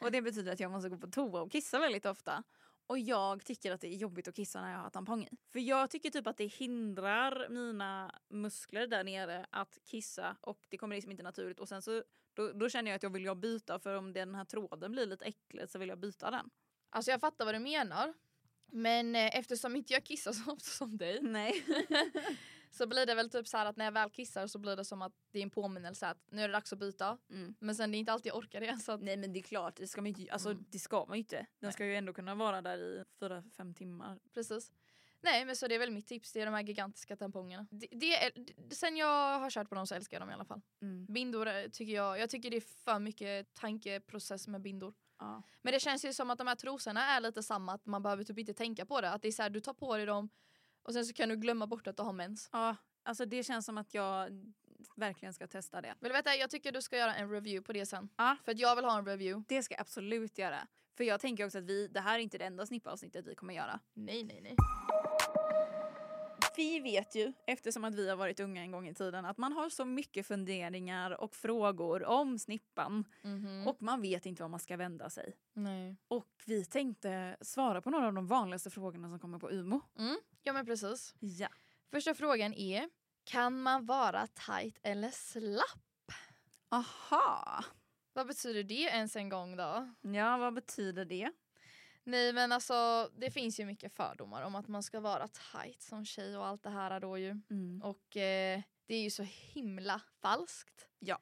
Och 0.00 0.12
det 0.12 0.22
betyder 0.22 0.52
att 0.52 0.60
jag 0.60 0.70
måste 0.70 0.88
gå 0.88 0.98
på 0.98 1.06
toa 1.06 1.42
och 1.42 1.52
kissa 1.52 1.78
väldigt 1.78 2.06
ofta. 2.06 2.42
Och 2.92 2.98
jag 2.98 3.44
tycker 3.44 3.72
att 3.72 3.80
det 3.80 3.94
är 3.94 3.96
jobbigt 3.96 4.28
att 4.28 4.36
kissa 4.36 4.60
när 4.60 4.72
jag 4.72 4.78
har 4.78 4.90
tampong 4.90 5.24
i. 5.24 5.36
För 5.52 5.58
jag 5.60 5.90
tycker 5.90 6.10
typ 6.10 6.26
att 6.26 6.36
det 6.36 6.46
hindrar 6.46 7.48
mina 7.48 8.20
muskler 8.28 8.86
där 8.86 9.04
nere 9.04 9.46
att 9.50 9.78
kissa 9.84 10.36
och 10.40 10.66
det 10.68 10.76
kommer 10.76 10.96
liksom 10.96 11.10
inte 11.10 11.22
naturligt. 11.22 11.60
Och 11.60 11.68
sen 11.68 11.82
så 11.82 12.02
då, 12.34 12.52
då 12.52 12.68
känner 12.68 12.90
jag 12.90 12.96
att 12.96 13.02
jag 13.02 13.10
vill 13.10 13.24
jag 13.24 13.36
byta 13.36 13.78
för 13.78 13.94
om 13.94 14.12
den 14.12 14.34
här 14.34 14.44
tråden 14.44 14.92
blir 14.92 15.06
lite 15.06 15.24
äcklig 15.24 15.70
så 15.70 15.78
vill 15.78 15.88
jag 15.88 15.98
byta 15.98 16.30
den. 16.30 16.50
Alltså 16.90 17.10
jag 17.10 17.20
fattar 17.20 17.44
vad 17.44 17.54
du 17.54 17.58
menar. 17.58 18.14
Men 18.66 19.16
eh, 19.16 19.36
eftersom 19.36 19.76
inte 19.76 19.92
jag 19.92 20.04
kissar 20.04 20.32
så 20.32 20.52
ofta 20.52 20.70
som 20.70 20.96
dig 20.96 21.18
Nej. 21.22 21.64
så 22.72 22.86
blir 22.86 23.06
det 23.06 23.14
väl 23.14 23.30
typ 23.30 23.48
så 23.48 23.58
att 23.58 23.76
när 23.76 23.84
jag 23.84 23.92
väl 23.92 24.10
kissar 24.10 24.46
så 24.46 24.58
blir 24.58 24.76
det 24.76 24.84
som 24.84 25.02
att 25.02 25.12
det 25.30 25.38
är 25.38 25.42
en 25.42 25.50
påminnelse 25.50 26.06
att 26.06 26.18
nu 26.30 26.42
är 26.42 26.48
det 26.48 26.52
dags 26.52 26.72
att 26.72 26.78
byta. 26.78 27.18
Mm. 27.30 27.54
Men 27.58 27.74
sen 27.74 27.90
det 27.92 27.96
är 27.96 27.98
inte 27.98 28.12
alltid 28.12 28.30
jag 28.30 28.36
orkar 28.36 28.60
det. 28.60 28.78
Så 28.78 28.92
att, 28.92 29.02
Nej 29.02 29.16
men 29.16 29.32
det 29.32 29.38
är 29.38 29.42
klart, 29.42 29.76
det 29.76 29.86
ska 29.86 30.02
man 30.02 30.12
ju, 30.12 30.30
alltså, 30.30 30.50
Mm. 30.50 30.64
det 30.68 30.78
ska 30.78 31.04
man 31.06 31.16
ju 31.16 31.18
inte. 31.18 31.36
Den 31.36 31.46
Nej. 31.60 31.72
ska 31.72 31.86
ju 31.86 31.96
ändå 31.96 32.12
kunna 32.12 32.34
vara 32.34 32.62
där 32.62 32.78
i 32.78 33.04
fyra 33.20 33.42
fem 33.56 33.74
timmar. 33.74 34.18
precis. 34.34 34.72
Nej 35.24 35.44
men 35.44 35.56
så 35.56 35.68
det 35.68 35.74
är 35.74 35.78
väl 35.78 35.90
mitt 35.90 36.06
tips, 36.06 36.32
det 36.32 36.40
är 36.40 36.46
de 36.46 36.54
här 36.54 36.62
gigantiska 36.62 37.16
tampongerna. 37.16 37.66
Det, 37.70 37.86
det 37.90 38.24
är, 38.24 38.30
det, 38.36 38.74
sen 38.74 38.96
jag 38.96 39.38
har 39.38 39.50
kört 39.50 39.68
på 39.68 39.74
dem 39.74 39.86
så 39.86 39.94
älskar 39.94 40.16
jag 40.16 40.22
dem 40.22 40.30
i 40.30 40.34
alla 40.34 40.44
fall. 40.44 40.60
Bindor 41.08 41.46
eh, 41.48 41.68
tycker 41.72 41.92
jag, 41.94 42.18
jag 42.18 42.30
tycker 42.30 42.50
det 42.50 42.56
är 42.56 42.84
för 42.84 42.98
mycket 42.98 43.54
tankeprocess 43.54 44.48
med 44.48 44.60
bindor. 44.60 44.94
Ja. 45.18 45.42
Men 45.62 45.72
det 45.72 45.80
känns 45.80 46.04
ju 46.04 46.12
som 46.12 46.30
att 46.30 46.38
de 46.38 46.46
här 46.46 46.54
trosorna 46.54 47.04
är 47.06 47.20
lite 47.20 47.42
samma, 47.42 47.72
att 47.74 47.86
man 47.86 48.02
behöver 48.02 48.24
typ 48.24 48.38
inte 48.38 48.54
tänka 48.54 48.86
på 48.86 49.00
det. 49.00 49.10
Att 49.10 49.22
det 49.22 49.28
är 49.28 49.32
så 49.32 49.42
här, 49.42 49.50
du 49.50 49.60
tar 49.60 49.74
på 49.74 49.96
dig 49.96 50.06
dem 50.06 50.28
och 50.82 50.92
sen 50.92 51.06
så 51.06 51.12
kan 51.12 51.28
du 51.28 51.36
glömma 51.36 51.66
bort 51.66 51.86
att 51.86 51.96
du 51.96 52.02
har 52.02 52.12
mens. 52.12 52.48
ja, 52.52 52.76
alltså 53.02 53.24
det 53.26 53.42
känns 53.42 53.66
som 53.66 53.78
att 53.78 53.94
jag 53.94 54.30
verkligen 54.96 55.34
ska 55.34 55.46
testa 55.46 55.80
det. 55.80 55.94
Vill 56.00 56.08
du 56.08 56.16
veta, 56.16 56.34
jag 56.34 56.50
tycker 56.50 56.72
du 56.72 56.82
ska 56.82 56.96
göra 56.96 57.14
en 57.14 57.30
review 57.30 57.66
på 57.66 57.72
det 57.72 57.86
sen. 57.86 58.08
Ja. 58.16 58.36
För 58.44 58.52
att 58.52 58.58
jag 58.58 58.76
vill 58.76 58.84
ha 58.84 58.98
en 58.98 59.06
review. 59.06 59.44
Det 59.48 59.62
ska 59.62 59.74
jag 59.74 59.80
absolut 59.80 60.38
göra. 60.38 60.66
För 60.96 61.04
jag 61.04 61.20
tänker 61.20 61.46
också 61.46 61.58
att 61.58 61.64
vi, 61.64 61.88
det 61.88 62.00
här 62.00 62.14
är 62.18 62.22
inte 62.22 62.38
det 62.38 62.44
enda 62.44 62.66
snippavsnittet 62.66 63.26
vi 63.26 63.34
kommer 63.34 63.54
göra. 63.54 63.80
Nej, 63.94 64.24
nej, 64.24 64.40
nej. 64.42 64.56
Vi 66.56 66.80
vet 66.80 67.14
ju, 67.14 67.32
eftersom 67.46 67.84
att 67.84 67.94
vi 67.94 68.08
har 68.08 68.16
varit 68.16 68.40
unga 68.40 68.62
en 68.62 68.70
gång 68.70 68.88
i 68.88 68.94
tiden, 68.94 69.24
att 69.24 69.38
man 69.38 69.52
har 69.52 69.68
så 69.70 69.84
mycket 69.84 70.26
funderingar 70.26 71.20
och 71.20 71.34
frågor 71.34 72.04
om 72.04 72.38
snippan 72.38 73.04
Mhm. 73.22 73.66
och 73.68 73.82
man 73.82 74.02
vet 74.02 74.26
inte 74.26 74.42
var 74.42 74.48
man 74.48 74.60
ska 74.60 74.76
vända 74.76 75.10
sig. 75.10 75.36
Nej. 75.52 75.96
Och 76.08 76.28
vi 76.46 76.64
tänkte 76.64 77.36
svara 77.40 77.82
på 77.82 77.90
några 77.90 78.06
av 78.06 78.12
de 78.14 78.26
vanligaste 78.26 78.70
frågorna 78.70 79.08
som 79.08 79.18
kommer 79.18 79.38
på 79.38 79.50
Umo. 79.50 79.80
Mm. 79.98 80.16
Ja 80.42 80.52
men 80.52 80.66
precis. 80.66 81.14
Ja. 81.18 81.48
Första 81.90 82.14
frågan 82.14 82.54
är, 82.54 82.88
kan 83.24 83.62
man 83.62 83.86
vara 83.86 84.26
tight 84.26 84.78
eller 84.82 85.10
slapp? 85.10 86.12
Aha. 86.70 87.64
Vad 88.12 88.26
betyder 88.26 88.62
det 88.62 88.74
ens 88.82 89.16
en 89.16 89.28
gång 89.28 89.56
då? 89.56 89.94
Ja, 90.00 90.36
vad 90.36 90.54
betyder 90.54 91.04
det? 91.04 91.32
Nej 92.04 92.32
men 92.32 92.52
alltså 92.52 93.10
det 93.16 93.30
finns 93.30 93.60
ju 93.60 93.64
mycket 93.66 93.92
fördomar 93.92 94.42
om 94.42 94.54
att 94.54 94.68
man 94.68 94.82
ska 94.82 95.00
vara 95.00 95.28
tight 95.28 95.82
som 95.82 96.04
tjej 96.04 96.36
och 96.36 96.46
allt 96.46 96.62
det 96.62 96.70
här 96.70 97.00
då 97.00 97.18
ju. 97.18 97.40
Mm. 97.50 97.82
Och 97.84 98.16
eh, 98.16 98.60
det 98.86 98.94
är 98.94 99.02
ju 99.02 99.10
så 99.10 99.22
himla 99.22 100.00
falskt. 100.22 100.88
Ja. 100.98 101.18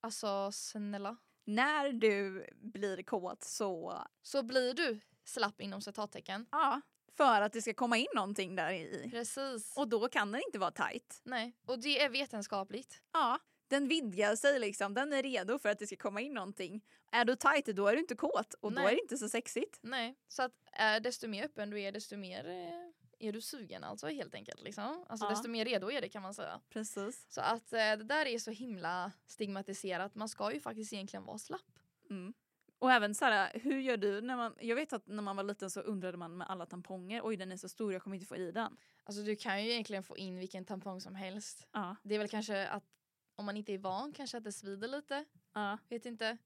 Alltså 0.00 0.52
snälla. 0.52 1.16
När 1.44 1.92
du 1.92 2.46
blir 2.56 3.02
kåt 3.02 3.42
så, 3.42 4.02
Så 4.22 4.42
blir 4.42 4.74
du 4.74 5.00
slapp 5.24 5.60
inom 5.60 5.80
citattecken. 5.82 6.46
ja, 6.50 6.80
för 7.16 7.40
att 7.42 7.52
det 7.52 7.62
ska 7.62 7.74
komma 7.74 7.96
in 7.96 8.06
någonting 8.14 8.56
där 8.56 8.70
i. 8.72 9.08
Precis. 9.10 9.76
Och 9.76 9.88
då 9.88 10.08
kan 10.08 10.32
den 10.32 10.42
inte 10.46 10.58
vara 10.58 10.70
tight. 10.70 11.20
Nej, 11.24 11.56
och 11.66 11.78
det 11.78 12.02
är 12.02 12.08
vetenskapligt. 12.08 13.02
Ja, 13.12 13.38
den 13.68 13.88
vidgar 13.88 14.36
sig 14.36 14.58
liksom. 14.58 14.94
Den 14.94 15.12
är 15.12 15.22
redo 15.22 15.58
för 15.58 15.68
att 15.68 15.78
det 15.78 15.86
ska 15.86 15.96
komma 15.96 16.20
in 16.20 16.34
någonting. 16.34 16.84
Är 17.12 17.24
du 17.24 17.36
tight 17.36 17.66
då 17.66 17.86
är 17.86 17.92
du 17.92 17.98
inte 17.98 18.14
kåt 18.14 18.54
och 18.60 18.72
då 18.72 18.80
Nej. 18.82 18.92
är 18.92 18.96
det 18.96 19.02
inte 19.02 19.18
så 19.18 19.28
sexigt. 19.28 19.78
Nej, 19.82 20.14
så 20.28 20.42
att 20.42 20.52
äh, 20.78 21.02
desto 21.02 21.28
mer 21.28 21.44
öppen 21.44 21.70
du 21.70 21.80
är 21.80 21.92
desto 21.92 22.16
mer 22.16 22.48
eh, 22.48 23.26
är 23.28 23.32
du 23.32 23.40
sugen 23.40 23.84
alltså 23.84 24.06
helt 24.06 24.34
enkelt. 24.34 24.62
Liksom. 24.62 25.04
Alltså 25.08 25.26
Ja. 25.26 25.30
desto 25.30 25.48
mer 25.48 25.64
redo 25.64 25.90
är 25.90 26.00
det 26.00 26.08
kan 26.08 26.22
man 26.22 26.34
säga. 26.34 26.60
Precis. 26.68 27.26
Så 27.28 27.40
att 27.40 27.72
eh, 27.72 27.78
det 27.78 28.04
där 28.04 28.26
är 28.26 28.38
så 28.38 28.50
himla 28.50 29.12
stigmatiserat. 29.26 30.14
Man 30.14 30.28
ska 30.28 30.52
ju 30.52 30.60
faktiskt 30.60 30.92
egentligen 30.92 31.24
vara 31.24 31.38
slapp. 31.38 31.78
Mm. 32.10 32.34
Och 32.78 32.92
även 32.92 33.14
så 33.14 33.24
här, 33.24 33.50
hur 33.62 33.80
gör 33.80 33.96
du 33.96 34.20
när 34.20 34.36
man, 34.36 34.54
jag 34.60 34.76
vet 34.76 34.92
att 34.92 35.06
när 35.06 35.22
man 35.22 35.36
var 35.36 35.44
liten 35.44 35.70
så 35.70 35.80
undrade 35.80 36.18
man 36.18 36.36
med 36.36 36.50
alla 36.50 36.66
tamponger, 36.66 37.20
oj 37.24 37.36
den 37.36 37.52
är 37.52 37.56
så 37.56 37.68
stor 37.68 37.92
jag 37.92 38.02
kommer 38.02 38.16
inte 38.16 38.26
få 38.26 38.36
i 38.36 38.52
den. 38.52 38.76
Alltså 39.04 39.22
du 39.22 39.36
kan 39.36 39.64
ju 39.64 39.70
egentligen 39.70 40.02
få 40.02 40.18
in 40.18 40.38
vilken 40.38 40.64
tampong 40.64 41.00
som 41.00 41.14
helst. 41.14 41.66
Ja. 41.72 41.96
Det 42.02 42.14
är 42.14 42.18
väl 42.18 42.28
kanske 42.28 42.68
att 42.68 42.84
om 43.38 43.46
man 43.46 43.56
inte 43.56 43.72
är 43.74 43.78
van 43.78 44.12
kanske 44.12 44.38
att 44.38 44.44
det 44.44 44.52
svider 44.52 44.88
lite. 44.88 45.24
Ja. 45.54 45.78
Vet 45.88 46.06
inte. 46.06 46.38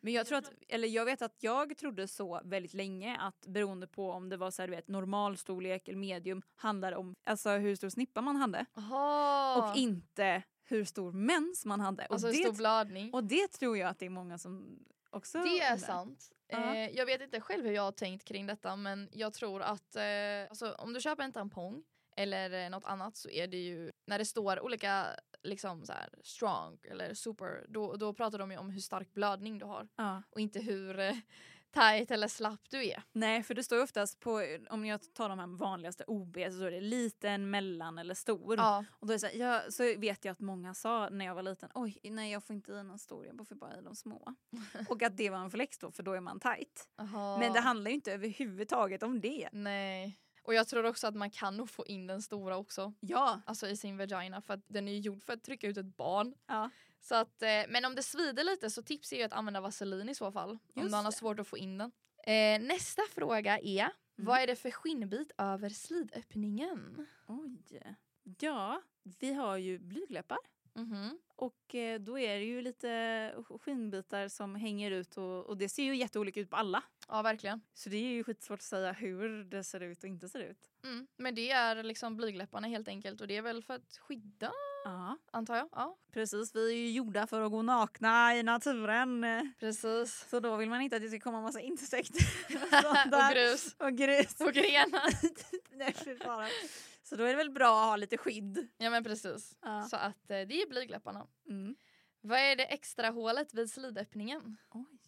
Men 0.00 0.12
jag 0.12 0.26
tror 0.26 0.38
att, 0.38 0.52
eller 0.68 0.88
jag 0.88 1.04
vet 1.04 1.22
att 1.22 1.36
jag 1.42 1.76
trodde 1.76 2.08
så 2.08 2.40
väldigt 2.44 2.74
länge 2.74 3.16
att 3.16 3.46
beroende 3.46 3.86
på 3.86 4.10
om 4.10 4.28
det 4.28 4.36
var 4.36 4.50
så 4.50 4.62
här, 4.62 4.68
du 4.68 4.76
vet, 4.76 4.88
normalstorlek 4.88 5.88
eller 5.88 5.98
medium 5.98 6.42
handlade 6.56 6.96
om 6.96 7.14
alltså 7.24 7.50
hur 7.50 7.76
stor 7.76 7.88
snippa 7.88 8.20
man 8.20 8.36
hade 8.36 8.66
Aha. 8.76 9.70
och 9.70 9.76
inte 9.76 10.42
hur 10.64 10.84
stor 10.84 11.12
mens 11.12 11.64
man 11.64 11.80
hade. 11.80 12.06
Och, 12.06 12.12
Alltså 12.12 12.28
det, 12.28 12.34
stor 12.34 12.52
blödning. 12.52 13.14
och 13.14 13.24
det 13.24 13.48
tror 13.48 13.78
jag 13.78 13.88
att 13.88 13.98
det 13.98 14.06
är 14.06 14.10
många 14.10 14.38
som 14.38 14.84
också 15.10 15.38
Det 15.38 15.60
är 15.60 15.76
sant. 15.76 16.30
Eh, 16.48 16.88
jag 16.96 17.06
vet 17.06 17.20
inte 17.20 17.40
själv 17.40 17.64
hur 17.64 17.72
jag 17.72 17.82
har 17.82 17.92
tänkt 17.92 18.24
kring 18.24 18.46
detta 18.46 18.76
men 18.76 19.08
jag 19.12 19.34
tror 19.34 19.62
att 19.62 19.96
eh, 19.96 20.02
alltså, 20.50 20.72
om 20.72 20.92
du 20.92 21.00
köper 21.00 21.22
en 21.22 21.32
tampong 21.32 21.84
eller 22.18 22.64
eh, 22.64 22.70
något 22.70 22.84
annat 22.84 23.16
så 23.16 23.30
är 23.30 23.46
det 23.46 23.56
ju 23.56 23.90
när 24.06 24.18
det 24.18 24.24
står 24.24 24.60
olika 24.60 25.06
liksom 25.42 25.84
så 25.84 25.92
här, 25.92 26.08
strong 26.24 26.78
eller 26.90 27.14
super 27.14 27.66
då, 27.68 27.96
då 27.96 28.14
pratar 28.14 28.38
de 28.38 28.50
ju 28.50 28.56
om 28.58 28.70
hur 28.70 28.80
stark 28.80 29.14
blödning 29.14 29.58
du 29.58 29.66
har 29.66 29.88
Ja. 29.96 30.22
och 30.30 30.40
inte 30.40 30.60
hur 30.60 30.98
eh, 30.98 31.14
tight 31.70 32.10
eller 32.10 32.28
slapp 32.28 32.60
du 32.70 32.86
är. 32.88 33.02
Nej, 33.12 33.42
för 33.42 33.54
det 33.54 33.62
står 33.64 33.82
oftast 33.82 34.20
på, 34.20 34.42
om 34.70 34.84
jag 34.86 35.14
tar 35.14 35.28
de 35.28 35.38
här 35.38 35.46
vanligaste 35.46 36.04
OB 36.06 36.36
så 36.46 36.52
står 36.52 36.70
det 36.70 36.80
liten, 36.80 37.50
mellan 37.50 37.98
eller 37.98 38.14
stor. 38.14 38.56
Ja, 38.56 38.84
Och 38.90 39.06
då 39.06 39.12
är 39.14 39.18
så, 39.18 39.26
här, 39.26 39.34
jag, 39.34 39.72
så 39.72 39.82
vet 39.82 40.24
jag 40.24 40.32
att 40.32 40.40
många 40.40 40.74
sa 40.74 41.08
när 41.08 41.24
jag 41.24 41.34
var 41.34 41.42
liten, 41.42 41.70
oj 41.74 41.98
nej 42.02 42.32
jag 42.32 42.44
får 42.44 42.56
inte 42.56 42.72
i 42.72 42.82
någon 42.82 42.98
stor, 42.98 43.26
jag 43.26 43.48
får 43.48 43.54
bara 43.54 43.78
i 43.78 43.82
de 43.82 43.96
små. 43.96 44.34
och 44.88 45.02
att 45.02 45.16
det 45.16 45.30
var 45.30 45.38
en 45.38 45.50
flex 45.50 45.78
då, 45.78 45.90
för 45.92 46.02
då 46.02 46.12
är 46.12 46.20
man 46.20 46.40
tight. 46.40 46.88
aha. 46.98 47.38
Men 47.38 47.52
det 47.52 47.60
handlar 47.60 47.88
ju 47.90 47.94
inte 47.94 48.12
överhuvudtaget 48.12 49.02
om 49.02 49.20
det. 49.20 49.48
Nej. 49.52 50.18
Och 50.48 50.54
jag 50.54 50.68
tror 50.68 50.86
också 50.86 51.06
att 51.06 51.14
man 51.14 51.30
kan 51.30 51.56
nog 51.56 51.70
få 51.70 51.86
in 51.86 52.06
den 52.06 52.22
stora 52.22 52.56
också. 52.56 52.92
Ja. 53.00 53.40
Alltså 53.46 53.68
i 53.68 53.76
sin 53.76 53.96
vagina 53.96 54.40
för 54.40 54.54
att 54.54 54.60
den 54.66 54.88
är 54.88 54.92
ju 54.92 54.98
gjord 54.98 55.22
för 55.22 55.32
att 55.32 55.42
trycka 55.42 55.66
ut 55.66 55.76
ett 55.76 55.96
barn. 55.96 56.34
ja. 56.46 56.70
Så 57.00 57.14
att, 57.14 57.42
eh, 57.42 57.48
men 57.68 57.84
om 57.84 57.94
det 57.94 58.02
svider 58.02 58.44
lite 58.44 58.70
så 58.70 58.82
tips 58.82 59.12
är 59.12 59.16
ju 59.16 59.22
att 59.22 59.32
använda 59.32 59.60
vaselin 59.60 60.08
i 60.08 60.14
så 60.14 60.32
fall. 60.32 60.50
om 60.50 60.82
Just 60.82 60.90
man 60.90 61.04
har 61.04 61.12
svårt 61.12 61.40
att 61.40 61.46
få 61.46 61.58
in 61.58 61.78
den. 61.78 61.92
Eh, 62.24 62.60
nästa 62.60 63.02
fråga 63.14 63.58
är, 63.58 63.90
vad 64.16 64.40
är 64.40 64.46
det 64.46 64.56
för 64.56 64.70
skinnbit 64.70 65.32
över 65.38 65.68
slidöppningen? 65.68 67.06
Oj. 67.26 67.96
Ja, 68.38 68.82
vi 69.02 69.34
har 69.34 69.56
ju 69.56 69.78
blygdläppar. 69.78 70.38
Mhm. 70.78 71.18
Och 71.36 71.74
eh, 71.74 72.00
då 72.00 72.18
är 72.18 72.38
det 72.38 72.44
ju 72.44 72.62
lite 72.62 73.34
skinnbitar 73.60 74.28
som 74.28 74.54
hänger 74.54 74.90
ut 74.90 75.16
och, 75.16 75.46
och 75.46 75.56
det 75.56 75.68
ser 75.68 75.82
ju 75.82 75.96
jätteolika 75.96 76.40
ut 76.40 76.50
på 76.50 76.56
alla. 76.56 76.82
Ja 77.08 77.22
verkligen. 77.22 77.60
Så 77.74 77.88
det 77.88 77.96
är 77.96 78.08
ju 78.10 78.24
skitsvårt 78.24 78.58
att 78.58 78.62
säga 78.62 78.92
hur 78.92 79.44
det 79.44 79.64
ser 79.64 79.80
ut 79.80 79.98
och 80.02 80.08
inte 80.08 80.28
ser 80.28 80.40
ut. 80.40 80.70
Mm. 80.84 81.06
Men 81.16 81.34
det 81.34 81.50
är 81.50 81.82
liksom 81.82 82.16
blygdläpparna 82.16 82.68
helt 82.68 82.88
enkelt 82.88 83.20
och 83.20 83.26
det 83.26 83.36
är 83.36 83.42
väl 83.42 83.62
för 83.62 83.74
att 83.74 83.96
skydda 84.00 84.52
Ja, 84.84 85.18
antar 85.30 85.56
jag. 85.56 85.68
Ja 85.72 85.96
precis. 86.12 86.54
Vi 86.56 86.68
är 86.72 86.76
ju 86.76 86.90
gjorda 86.90 87.26
för 87.26 87.40
att 87.42 87.50
gå 87.50 87.62
nakna 87.62 88.36
i 88.36 88.42
naturen. 88.42 89.26
precis. 89.60 90.26
Så 90.30 90.40
då 90.40 90.56
vill 90.56 90.68
man 90.68 90.80
inte 90.80 90.96
att 90.96 91.02
det 91.02 91.08
ska 91.08 91.20
komma 91.20 91.40
massa 91.40 91.60
insekter 91.60 92.26
och 93.04 93.10
där. 93.10 93.34
grus 93.34 93.74
och 93.78 93.92
grus. 93.92 94.40
och 94.40 94.52
grenar. 94.52 95.10
Nej. 95.76 95.94
Så 97.08 97.16
då 97.16 97.24
är 97.24 97.28
det 97.28 97.36
väl 97.36 97.50
bra 97.50 97.80
att 97.82 97.88
ha 97.88 97.96
lite 97.96 98.16
skydd. 98.18 98.68
ja 98.78 98.90
men 98.90 99.04
precis. 99.04 99.56
Ja. 99.62 99.82
Så 99.82 99.96
att 99.96 100.30
eh, 100.30 100.40
det 100.40 100.62
är 100.62 100.68
blygdläpparna. 100.68 101.26
Mm. 101.48 101.76
Vad 102.20 102.38
är 102.38 102.56
det 102.56 102.64
extra 102.64 103.08
hålet 103.10 103.54
vid 103.54 103.70
slidöppningen? 103.70 104.56
Oj. 104.70 104.98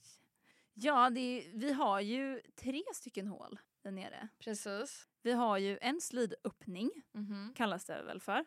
Ja, 0.74 1.11
det 1.11 1.20
är, 1.20 1.53
vi 1.59 1.72
har 1.72 2.01
ju 2.01 2.42
tre 2.57 2.82
stycken 2.94 3.26
hål 3.26 3.59
där 3.82 3.90
nere. 3.90 4.28
Precis. 4.38 5.09
Vi 5.22 5.32
har 5.32 5.59
ju 5.59 5.78
en 5.80 6.01
slidöppning, 6.01 6.90
Mhm. 7.12 7.53
kallas 7.57 7.84
det 7.84 8.03
väl 8.03 8.20
för. 8.20 8.44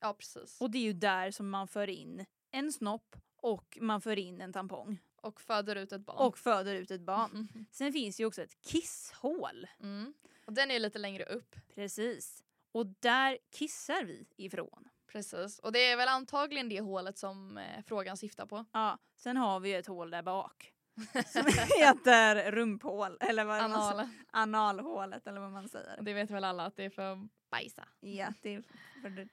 Ja 0.00 0.14
precis. 0.14 0.60
Och 0.60 0.70
det 0.70 0.78
är 0.78 0.82
ju 0.82 0.92
där 0.92 1.30
som 1.30 1.50
man 1.50 1.68
för 1.68 1.88
in 1.90 2.26
en 2.50 2.72
snopp 2.72 3.16
och 3.36 3.78
man 3.80 4.00
för 4.00 4.18
in 4.18 4.40
en 4.40 4.52
tampong. 4.52 4.98
Och 5.16 5.40
föder 5.40 5.76
ut 5.76 5.92
ett 5.92 6.00
barn. 6.06 6.26
Och 6.26 6.38
föder 6.38 6.74
ut 6.74 6.90
ett 6.90 7.00
barn. 7.00 7.30
Mhm. 7.32 7.66
Sen 7.72 7.92
finns 7.92 8.20
ju 8.20 8.26
också 8.26 8.42
ett 8.42 8.60
kisshål. 8.62 9.66
Mm. 9.80 10.14
Och 10.46 10.52
den 10.52 10.70
är 10.70 10.78
lite 10.78 10.98
längre 10.98 11.24
upp. 11.24 11.56
Precis. 11.74 12.44
Och 12.72 12.86
där 12.86 13.38
kissar 13.52 14.04
vi 14.04 14.26
ifrån. 14.36 14.88
Precis. 15.12 15.58
Och 15.58 15.72
det 15.72 15.86
är 15.90 15.96
väl 15.96 16.08
antagligen 16.08 16.68
det 16.68 16.80
hålet 16.80 17.18
som 17.18 17.58
eh, 17.58 17.82
frågan 17.86 18.16
syftar 18.16 18.46
på. 18.46 18.64
Ja, 18.72 18.98
sen 19.16 19.36
har 19.36 19.60
vi 19.60 19.68
ju 19.68 19.76
ett 19.76 19.86
hål 19.86 20.10
där 20.10 20.22
bak. 20.22 20.74
Som 21.26 21.46
heter 21.78 22.52
rumphål. 22.52 23.16
Eller 23.20 23.44
vad 23.44 23.70
man 23.70 23.70
säger. 23.70 23.82
Analen. 23.82 24.14
Analhålet 24.30 25.26
eller 25.26 25.40
vad 25.40 25.50
man 25.50 25.68
säger. 25.68 26.02
Det 26.02 26.12
vet 26.12 26.30
väl 26.30 26.44
alla 26.44 26.66
att 26.66 26.76
det 26.76 26.84
är 26.84 26.90
för 26.90 27.28
bajsa. 27.50 27.88
Ja, 28.00 28.28
det 28.42 28.54
är 28.54 28.62
för 29.02 29.10
det. 29.10 29.28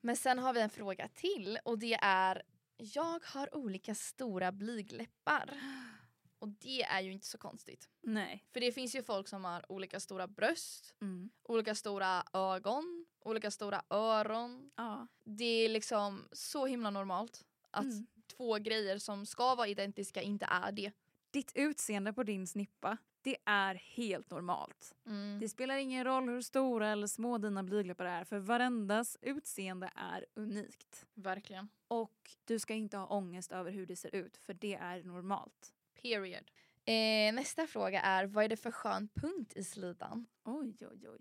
Men 0.00 0.16
sen 0.16 0.38
har 0.38 0.52
vi 0.52 0.60
en 0.60 0.70
fråga 0.70 1.08
till 1.08 1.58
och 1.64 1.78
det 1.78 1.98
är 2.02 2.42
Jag 2.76 3.20
har 3.24 3.56
olika 3.56 3.94
stora 3.94 4.52
blygläppar. 4.52 5.50
Och 6.42 6.48
det 6.48 6.82
är 6.82 7.00
ju 7.00 7.12
inte 7.12 7.26
så 7.26 7.38
konstigt. 7.38 7.88
Nej. 8.00 8.44
För 8.52 8.60
det 8.60 8.72
finns 8.72 8.94
ju 8.94 9.02
folk 9.02 9.28
som 9.28 9.44
har 9.44 9.72
olika 9.72 10.00
stora 10.00 10.26
bröst, 10.26 10.94
Mm. 11.00 11.30
olika 11.42 11.74
stora 11.74 12.24
ögon, 12.32 13.06
olika 13.20 13.50
stora 13.50 13.82
öron. 13.90 14.70
Ja. 14.76 15.06
Det 15.24 15.44
är 15.44 15.68
liksom 15.68 16.28
så 16.32 16.66
himla 16.66 16.90
normalt 16.90 17.44
att 17.70 17.84
Mm. 17.84 18.06
två 18.36 18.58
grejer 18.58 18.98
som 18.98 19.26
ska 19.26 19.54
vara 19.54 19.68
identiska 19.68 20.22
inte 20.22 20.46
är 20.50 20.72
det. 20.72 20.92
Ditt 21.30 21.52
utseende 21.54 22.12
på 22.12 22.22
din 22.22 22.46
snippa, 22.46 22.96
det 23.22 23.36
är 23.44 23.74
helt 23.74 24.30
normalt. 24.30 24.94
Mm. 25.06 25.38
Det 25.40 25.48
spelar 25.48 25.76
ingen 25.76 26.04
roll 26.04 26.28
hur 26.28 26.40
stora 26.42 26.88
eller 26.88 27.06
små 27.06 27.38
dina 27.38 27.62
blygdläppar 27.62 28.04
är 28.04 28.24
för 28.24 28.38
varendas 28.38 29.16
utseende 29.20 29.90
är 29.94 30.26
unikt. 30.34 31.06
Verkligen. 31.14 31.68
Och 31.88 32.30
du 32.44 32.58
ska 32.58 32.74
inte 32.74 32.96
ha 32.96 33.06
ångest 33.06 33.52
över 33.52 33.70
hur 33.70 33.86
det 33.86 33.96
ser 33.96 34.14
ut 34.14 34.36
för 34.36 34.54
det 34.54 34.74
är 34.74 35.02
normalt. 35.02 35.74
Period. 36.02 36.50
Eh, 36.84 37.34
nästa 37.34 37.66
fråga 37.66 38.00
är 38.00 38.26
vad 38.26 38.44
är 38.44 38.48
det 38.48 38.56
för 38.56 38.70
skön 38.70 39.08
punkt 39.14 39.52
i 39.56 39.64
slidan? 39.64 40.26
Oj, 40.44 40.76
oj, 40.80 41.08
oj. 41.08 41.20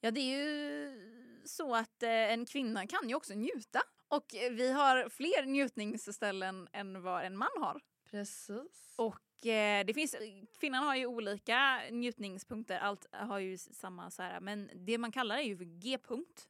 Ja, 0.00 0.10
det 0.10 0.20
är 0.20 0.38
ju 0.38 1.18
så 1.44 1.74
att 1.74 2.02
eh, 2.02 2.10
en 2.10 2.46
kvinna 2.46 2.86
kan 2.86 3.08
ju 3.08 3.14
också 3.14 3.34
njuta. 3.34 3.82
Och 4.08 4.34
eh, 4.34 4.52
vi 4.52 4.72
har 4.72 5.08
fler 5.08 5.46
njutningsställen 5.46 6.68
än 6.72 7.02
vad 7.02 7.24
en 7.24 7.36
man 7.36 7.48
har. 7.56 7.80
Precis. 8.10 8.94
Och 8.96 9.46
eh, 9.46 9.84
det 9.84 9.94
finns, 9.94 10.16
kvinnan 10.60 10.84
har 10.84 10.96
ju 10.96 11.06
olika 11.06 11.80
njutningspunkter, 11.90 12.78
allt 12.78 13.06
har 13.12 13.38
ju 13.38 13.58
samma 13.58 14.10
så 14.10 14.22
här, 14.22 14.40
men 14.40 14.70
det 14.74 14.98
man 14.98 15.12
kallar 15.12 15.36
är 15.36 15.42
ju 15.42 15.56
för 15.56 15.64
G-punkt. 15.64 16.48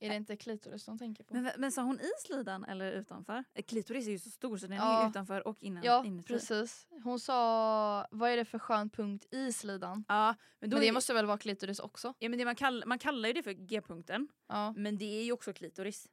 Är 0.00 0.08
det 0.08 0.16
inte 0.16 0.36
klitoris 0.36 0.84
de 0.84 0.98
tänker 0.98 1.24
på? 1.24 1.34
Men, 1.34 1.50
men 1.58 1.72
sa 1.72 1.82
hon 1.82 2.00
i 2.00 2.10
slidan 2.26 2.64
eller 2.64 2.92
utanför? 2.92 3.44
Eh, 3.54 3.62
Klitoris 3.62 4.06
är 4.06 4.10
ju 4.10 4.18
så 4.18 4.30
stor 4.30 4.56
så 4.56 4.66
den 4.66 4.72
är 4.78 4.82
Ja. 4.82 5.02
ju 5.04 5.10
utanför 5.10 5.48
och 5.48 5.62
innan, 5.62 5.82
ja, 5.82 6.04
inuti. 6.04 6.26
precis. 6.32 6.86
Hon 7.04 7.20
sa, 7.20 8.06
vad 8.10 8.30
är 8.30 8.36
det 8.36 8.44
för 8.44 8.58
skön 8.58 8.90
punkt 8.90 9.26
i 9.30 9.52
slidan? 9.52 10.04
Ja, 10.08 10.34
men, 10.60 10.70
då 10.70 10.74
Men 10.74 10.80
det 10.80 10.88
är, 10.88 10.92
måste 10.92 11.14
väl 11.14 11.26
vara 11.26 11.38
klitoris 11.38 11.78
också? 11.80 12.14
ja, 12.18 12.28
men 12.28 12.38
det 12.38 12.44
man, 12.44 12.54
kall, 12.56 12.82
man 12.86 12.98
kallar 12.98 13.28
ju 13.28 13.32
det 13.32 13.42
för 13.42 13.52
G-punkten 13.52 14.28
Ja. 14.48 14.72
men 14.76 14.98
det 14.98 15.20
är 15.20 15.24
ju 15.24 15.32
också 15.32 15.52
klitoris. 15.52 16.08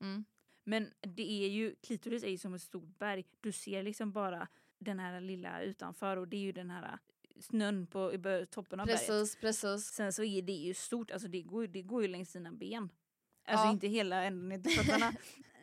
Mm. 0.00 0.24
Men 0.64 0.90
det 1.00 1.44
är 1.44 1.48
ju, 1.48 1.74
klitoris 1.82 2.22
är 2.22 2.28
ju 2.30 2.38
som 2.38 2.54
ett 2.54 2.62
stort 2.62 2.98
berg. 2.98 3.24
Du 3.40 3.52
ser 3.52 3.82
liksom 3.82 4.12
bara 4.12 4.48
den 4.78 4.98
här 4.98 5.20
lilla 5.20 5.62
utanför 5.62 6.16
och 6.16 6.28
det 6.28 6.36
är 6.36 6.40
ju 6.40 6.52
den 6.52 6.70
här 6.70 6.98
snön 7.40 7.86
på 7.86 8.12
toppen 8.50 8.80
av 8.80 8.86
berget. 8.86 9.06
Precis, 9.06 9.36
precis. 9.36 9.84
Sen 9.86 10.12
så 10.12 10.22
är 10.24 10.42
det 10.42 10.52
ju 10.52 10.74
stort, 10.74 11.10
alltså 11.10 11.28
det 11.28 11.42
går, 11.42 11.66
det 11.66 11.82
går 11.82 12.02
ju 12.02 12.08
längs 12.08 12.32
dina 12.32 12.52
ben. 12.52 12.90
Alltså 13.46 13.66
Ja. 13.66 13.72
inte 13.72 13.86
hela 13.88 14.22
änden 14.24 14.62
till 14.62 14.72
fötterna. 14.78 15.12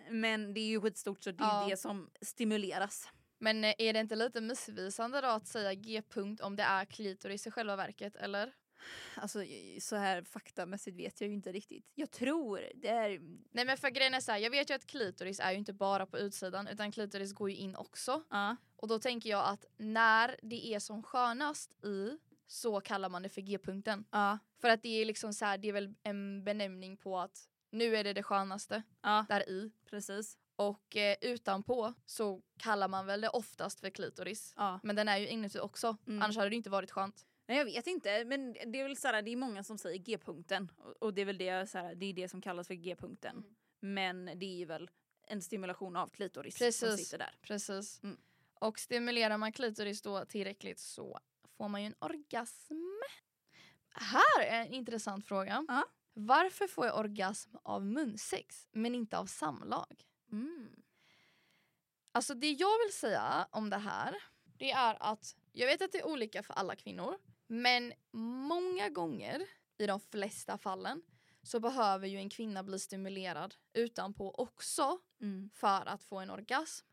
men 0.10 0.54
det 0.54 0.60
är 0.60 0.68
ju 0.68 0.82
skitstort 0.82 1.24
så 1.24 1.32
det 1.32 1.44
är 1.44 1.48
Ja. 1.62 1.68
det 1.70 1.78
som 1.78 2.10
stimuleras. 2.22 3.10
Men 3.40 3.64
eh, 3.64 3.74
är 3.78 3.94
det 3.94 4.00
inte 4.00 4.16
lite 4.16 4.42
missvisande 4.42 5.22
då 5.22 5.28
att 5.28 5.48
säga 5.48 5.74
G-punkt 5.74 6.42
om 6.42 6.56
det 6.56 6.64
är 6.64 6.86
klitoris 6.86 7.48
i 7.48 7.52
själva 7.52 7.76
verket 7.76 8.16
eller? 8.16 8.54
Alltså 9.16 9.44
så 9.80 9.96
här 9.96 10.22
faktamässigt 10.24 10.98
vet 10.98 11.22
jag 11.22 11.28
ju 11.28 11.34
inte 11.34 11.52
riktigt. 11.52 11.86
Jag 11.96 12.12
tror 12.12 12.62
det 12.76 12.88
är... 12.88 13.20
Nej 13.52 13.66
men 13.66 13.78
för 13.78 13.90
grejen 13.90 14.14
är 14.14 14.20
så 14.20 14.32
här, 14.32 14.40
jag 14.40 14.50
vet 14.52 14.70
ju 14.70 14.74
att 14.74 14.86
klitoris 14.86 15.40
är 15.40 15.52
ju 15.52 15.58
inte 15.58 15.74
bara 15.74 16.06
på 16.06 16.18
utsidan 16.18 16.68
utan 16.68 16.92
klitoris 16.92 17.34
går 17.34 17.50
ju 17.50 17.56
in 17.56 17.76
också. 17.76 18.24
Ja. 18.30 18.56
Och 18.76 18.88
då 18.88 19.00
tänker 19.00 19.30
jag 19.30 19.46
att 19.48 19.66
när 19.78 20.36
det 20.42 20.68
är 20.68 20.80
som 20.80 21.04
skönast 21.04 21.72
i 21.86 22.18
så 22.48 22.82
kallar 22.82 23.10
man 23.10 23.22
det 23.24 23.30
för 23.30 23.42
G-punkten. 23.42 24.06
Ja. 24.12 24.38
För 24.62 24.70
att 24.70 24.84
det 24.84 25.02
är 25.02 25.06
liksom 25.06 25.34
så 25.34 25.46
här, 25.46 25.58
det 25.58 25.68
är 25.68 25.74
väl 25.74 25.94
en 26.04 26.44
benämning 26.44 26.98
på 26.98 27.20
att 27.20 27.50
nu 27.70 27.96
är 27.96 28.04
det 28.04 28.14
det 28.14 28.24
skönaste 28.24 28.84
Ja. 29.02 29.26
där 29.30 29.50
i. 29.50 29.72
Precis. 29.90 30.38
Och 30.56 30.96
eh, 30.96 31.16
utanpå 31.22 31.94
så 32.06 32.42
kallar 32.58 32.88
man 32.88 33.06
väl 33.06 33.22
det 33.22 33.30
oftast 33.30 33.80
för 33.80 33.90
klitoris. 33.90 34.54
Ja. 34.56 34.80
Men 34.84 34.96
den 34.96 35.08
är 35.08 35.18
ju 35.18 35.28
inuti 35.28 35.60
också, 35.60 35.98
Mm. 36.08 36.22
annars 36.22 36.38
hade 36.38 36.50
det 36.50 36.56
inte 36.56 36.70
varit 36.70 36.92
skönt. 36.92 37.26
Nej 37.48 37.58
jag 37.58 37.66
vet 37.66 37.88
inte 37.88 38.26
men 38.26 38.54
det 38.54 38.80
är 38.80 38.84
väl 38.84 38.98
såhär, 38.98 39.22
det 39.22 39.32
är 39.32 39.36
många 39.36 39.64
som 39.64 39.78
säger 39.78 39.98
G-punkten 40.00 40.72
och, 41.00 41.14
det 41.14 41.22
är 41.22 41.26
väl 41.26 41.38
det, 41.38 41.70
såhär, 41.70 41.96
det, 41.96 42.06
är 42.06 42.14
det 42.14 42.30
som 42.30 42.42
kallas 42.42 42.68
för 42.68 42.74
G-punkten. 42.74 43.36
Mm. 43.38 43.56
Men 43.80 44.40
det 44.40 44.62
är 44.62 44.66
väl 44.66 44.90
en 45.28 45.42
stimulation 45.42 45.96
av 45.96 46.08
klitoris 46.08 46.58
som 46.58 46.66
Precis. 46.66 46.98
sitter 47.06 47.18
där. 47.18 47.36
Precis. 47.42 48.04
Mm. 48.04 48.18
Och 48.60 48.80
stimulerar 48.80 49.38
man 49.38 49.52
klitoris 49.52 50.02
då 50.02 50.26
tillräckligt 50.26 50.80
så 50.80 51.20
får 51.58 51.68
man 51.68 51.82
ju 51.82 51.88
en 51.88 51.96
orgasm. 52.00 52.76
Här 53.90 54.42
är 54.42 54.62
en 54.62 54.74
intressant 54.74 55.28
fråga. 55.28 55.66
Ja. 55.68 55.84
Varför 56.20 56.68
får 56.68 56.86
jag 56.86 56.98
orgasm 56.98 57.56
av 57.64 57.86
munsex 57.86 58.68
men 58.72 58.96
inte 58.96 59.18
av 59.18 59.26
samlag? 59.26 60.06
Mm. 60.32 60.84
Alltså 62.12 62.34
det 62.34 62.52
jag 62.52 62.80
vill 62.86 62.94
säga 62.94 63.48
om 63.52 63.70
det 63.70 63.78
här 63.78 64.16
det 64.44 64.72
är 64.72 64.98
att 65.00 65.36
jag 65.52 65.68
vet 65.68 65.82
att 65.82 65.92
det 65.92 66.00
är 66.00 66.08
olika 66.08 66.44
för 66.44 66.54
alla 66.54 66.76
kvinnor 66.76 67.18
men 67.48 67.94
många 68.48 68.90
gånger 68.90 69.42
i 69.78 69.88
de 69.88 70.00
flesta 70.00 70.58
fallen 70.58 71.02
så 71.44 71.60
behöver 71.60 72.08
ju 72.08 72.18
en 72.18 72.30
kvinna 72.30 72.64
bli 72.64 72.80
stimulerad 72.80 73.56
utanpå 73.74 74.32
också 74.32 75.00
Mm. 75.22 75.50
för 75.54 75.86
att 75.86 76.04
få 76.04 76.20
en 76.20 76.30
orgasm. 76.30 76.88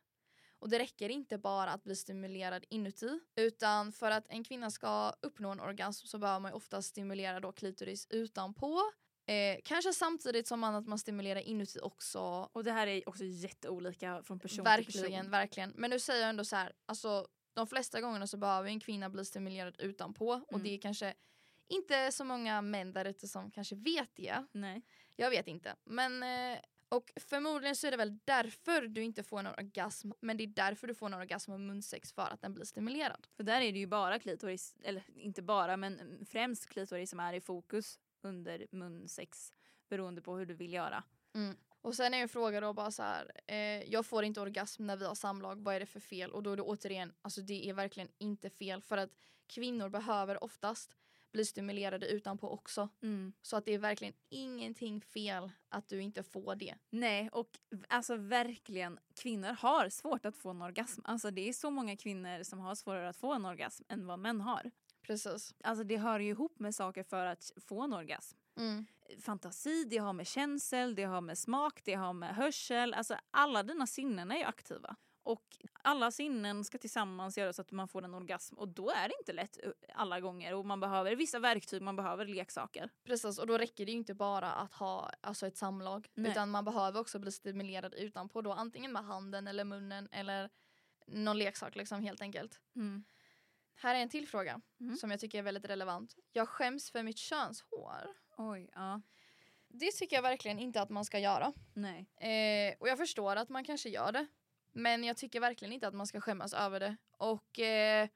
Och 0.58 0.68
det 0.68 0.78
räcker 0.78 1.08
inte 1.08 1.38
bara 1.38 1.70
att 1.72 1.84
bli 1.84 1.96
stimulerad 1.96 2.64
inuti 2.68 3.20
utan 3.36 3.92
för 3.92 4.10
att 4.10 4.26
en 4.28 4.44
kvinna 4.44 4.70
ska 4.70 5.12
uppnå 5.22 5.50
en 5.50 5.60
orgasm 5.60 6.06
så 6.06 6.18
behöver 6.18 6.40
man 6.40 6.50
ju 6.50 6.56
ofta 6.56 6.82
stimulera 6.82 7.40
då 7.40 7.52
klitoris 7.52 8.06
utanpå. 8.10 8.80
Eh, 9.26 9.58
kanske 9.64 9.92
samtidigt 9.92 10.46
som 10.46 10.60
man, 10.60 10.74
att 10.74 10.86
man 10.86 10.98
stimulerar 10.98 11.40
inuti 11.40 11.78
också. 11.82 12.20
Och 12.52 12.64
det 12.64 12.72
här 12.72 12.86
är 12.86 13.08
också 13.08 13.24
jätteolika 13.24 14.22
från 14.22 14.38
person 14.38 14.56
till 14.56 14.62
verkligen, 14.64 15.16
person. 15.16 15.30
verkligen. 15.30 15.72
Men 15.76 15.90
nu 15.90 15.98
säger 15.98 16.20
jag 16.20 16.28
ändå 16.30 16.44
så 16.44 16.56
här, 16.56 16.72
alltså 16.86 17.28
de 17.54 17.66
flesta 17.66 18.00
gångerna 18.00 18.26
så 18.26 18.36
behöver 18.36 18.68
en 18.68 18.80
kvinna 18.80 19.10
bli 19.10 19.24
stimulerad 19.24 19.76
utanpå 19.78 20.26
och 20.28 20.52
Mm. 20.52 20.62
det 20.64 20.70
är 20.74 20.78
kanske 20.78 21.14
inte 21.68 22.12
så 22.12 22.24
många 22.24 22.62
män 22.62 22.92
där 22.92 23.04
ute 23.04 23.28
som 23.28 23.50
kanske 23.50 23.74
vet 23.74 24.10
det. 24.16 24.46
Nej. 24.52 24.82
Jag 25.16 25.30
vet 25.30 25.46
inte. 25.48 25.76
Men, 25.84 26.22
eh, 26.22 26.58
och 26.88 27.12
förmodligen 27.16 27.76
så 27.76 27.86
är 27.86 27.90
det 27.90 27.96
väl 27.96 28.18
därför 28.24 28.82
du 28.82 29.02
inte 29.02 29.22
får 29.22 29.38
en 29.38 29.46
orgasm. 29.46 30.10
Men 30.20 30.36
det 30.36 30.44
är 30.44 30.48
därför 30.48 30.86
du 30.86 30.94
får 30.94 31.06
en 31.06 31.14
orgasm 31.14 31.52
av 31.52 31.60
munsex 31.60 32.12
för 32.12 32.28
att 32.32 32.40
den 32.40 32.54
blir 32.54 32.64
stimulerad. 32.64 33.26
För 33.36 33.42
där 33.44 33.60
är 33.60 33.72
det 33.72 33.78
ju 33.78 33.86
bara 33.86 34.18
klitoris, 34.18 34.74
eller 34.82 35.02
inte 35.16 35.42
bara 35.42 35.76
men 35.76 36.24
främst 36.30 36.66
klitoris 36.66 37.10
som 37.10 37.20
är 37.20 37.32
i 37.32 37.40
fokus 37.40 37.98
under 38.24 38.66
munsex 38.70 39.52
beroende 39.88 40.22
på 40.22 40.36
hur 40.36 40.46
du 40.46 40.54
vill 40.54 40.72
göra. 40.72 41.04
Och 41.80 41.94
sen 41.94 42.14
är 42.14 42.18
en 42.18 42.28
fråga 42.28 42.60
då 42.60 42.72
bara 42.72 42.90
så 42.90 43.02
här. 43.02 43.30
Eh, 43.46 43.82
jag 43.92 44.06
får 44.06 44.24
inte 44.24 44.40
orgasm 44.40 44.86
när 44.86 44.96
vi 44.96 45.04
har 45.04 45.14
samlag. 45.14 45.62
Vad 45.62 45.74
är 45.74 45.80
det 45.80 45.86
för 45.86 46.00
fel? 46.00 46.30
Och 46.30 46.42
då 46.42 46.52
är 46.52 46.56
det 46.56 46.62
återigen, 46.62 47.12
alltså 47.22 47.40
det 47.40 47.68
är 47.68 47.74
verkligen 47.74 48.08
inte 48.18 48.50
fel. 48.50 48.82
För 48.82 48.96
att 48.96 49.10
kvinnor 49.46 49.88
behöver 49.88 50.44
oftast 50.44 50.96
bli 51.32 51.44
stimulerade 51.44 52.06
utanpå 52.06 52.50
också. 52.50 52.88
Så 53.42 53.56
att 53.56 53.64
det 53.64 53.74
är 53.74 53.78
verkligen 53.78 54.14
ingenting 54.28 55.00
fel 55.00 55.50
att 55.68 55.88
du 55.88 56.02
inte 56.02 56.22
får 56.22 56.54
det. 56.56 56.74
Nej 56.90 57.28
och 57.32 57.58
alltså 57.88 58.16
verkligen 58.16 58.98
kvinnor 59.14 59.48
har 59.48 59.88
svårt 59.88 60.26
att 60.26 60.36
få 60.36 60.50
en 60.50 60.62
orgasm. 60.62 61.00
Alltså 61.04 61.30
det 61.30 61.48
är 61.48 61.52
så 61.52 61.70
många 61.70 61.96
kvinnor 61.96 62.42
som 62.42 62.58
har 62.60 62.74
svårare 62.74 63.08
att 63.08 63.16
få 63.16 63.32
en 63.32 63.46
orgasm 63.46 63.84
än 63.88 64.06
vad 64.06 64.18
män 64.18 64.40
har. 64.40 64.70
Precis. 65.06 65.54
Alltså 65.64 65.84
det 65.84 65.96
hör 65.96 66.20
ju 66.20 66.28
ihop 66.28 66.58
med 66.58 66.74
saker 66.74 67.02
för 67.02 67.26
att 67.26 67.52
få 67.56 67.82
en 67.82 67.92
orgasm. 67.92 68.36
Mm. 68.56 68.86
Fantasi, 69.20 69.84
det 69.84 69.98
har 69.98 70.12
med 70.12 70.26
känsel, 70.26 70.94
det 70.94 71.04
har 71.04 71.20
med 71.20 71.38
smak, 71.38 71.80
det 71.84 71.94
har 71.94 72.12
med 72.12 72.34
hörsel. 72.34 72.94
Alltså 72.94 73.16
alla 73.30 73.62
dina 73.62 73.86
sinnen 73.86 74.30
är 74.32 74.36
ju 74.36 74.44
aktiva. 74.44 74.96
Och 75.22 75.58
alla 75.82 76.10
sinnen 76.10 76.64
ska 76.64 76.78
tillsammans 76.78 77.38
göra 77.38 77.52
så 77.52 77.62
att 77.62 77.70
man 77.70 77.88
får 77.88 78.04
en 78.04 78.14
orgasm 78.14 78.54
och 78.54 78.68
då 78.68 78.90
är 78.90 79.08
det 79.08 79.14
inte 79.18 79.32
lätt 79.32 79.58
eh, 79.64 79.70
alla 79.94 80.20
gånger 80.20 80.54
och 80.54 80.66
man 80.66 80.80
behöver 80.80 81.16
vissa 81.16 81.38
verktyg, 81.38 81.82
man 81.82 81.96
behöver 81.96 82.26
leksaker. 82.26 82.90
Precis, 83.04 83.38
och 83.38 83.46
då 83.46 83.58
räcker 83.58 83.86
det 83.86 83.92
ju 83.92 83.98
inte 83.98 84.14
bara 84.14 84.52
att 84.52 84.72
ha 84.72 85.10
alltså 85.20 85.46
ett 85.46 85.56
samlag. 85.56 86.08
Nej. 86.14 86.30
Utan 86.30 86.50
man 86.50 86.64
behöver 86.64 87.00
också 87.00 87.18
bli 87.18 87.32
stimulerad 87.32 87.94
utanpå 87.94 88.42
då. 88.42 88.52
Antingen 88.52 88.92
med 88.92 89.04
handen 89.04 89.48
eller 89.48 89.64
munnen 89.64 90.08
eller 90.12 90.50
någon 91.06 91.38
leksak 91.38 91.76
liksom 91.76 92.02
helt 92.02 92.20
enkelt. 92.20 92.60
Här 93.74 93.94
är 93.94 93.98
en 93.98 94.08
till 94.08 94.28
fråga 94.28 94.60
Mm. 94.80 94.96
som 94.96 95.10
jag 95.10 95.20
tycker 95.20 95.38
är 95.38 95.42
väldigt 95.42 95.64
relevant. 95.64 96.14
Jag 96.32 96.48
skäms 96.48 96.90
för 96.90 97.02
mitt 97.02 97.18
könshår. 97.18 98.14
Oj, 98.36 98.70
ja. 98.74 99.02
Det 99.68 99.90
tycker 99.92 100.16
jag 100.16 100.22
verkligen 100.22 100.58
inte 100.58 100.82
att 100.82 100.90
man 100.90 101.04
ska 101.04 101.18
göra. 101.18 101.52
Nej. 101.74 102.06
Eh, 102.16 102.74
och 102.80 102.88
jag 102.88 102.98
förstår 102.98 103.36
att 103.36 103.48
man 103.48 103.64
kanske 103.64 103.88
gör 103.88 104.12
det. 104.12 104.26
Men 104.72 105.04
jag 105.04 105.16
tycker 105.16 105.40
verkligen 105.40 105.72
inte 105.72 105.88
att 105.88 105.94
man 105.94 106.06
ska 106.06 106.20
skämmas 106.20 106.54
över 106.54 106.80
det. 106.80 106.96
Och 107.10 107.58
eh, 107.58 108.08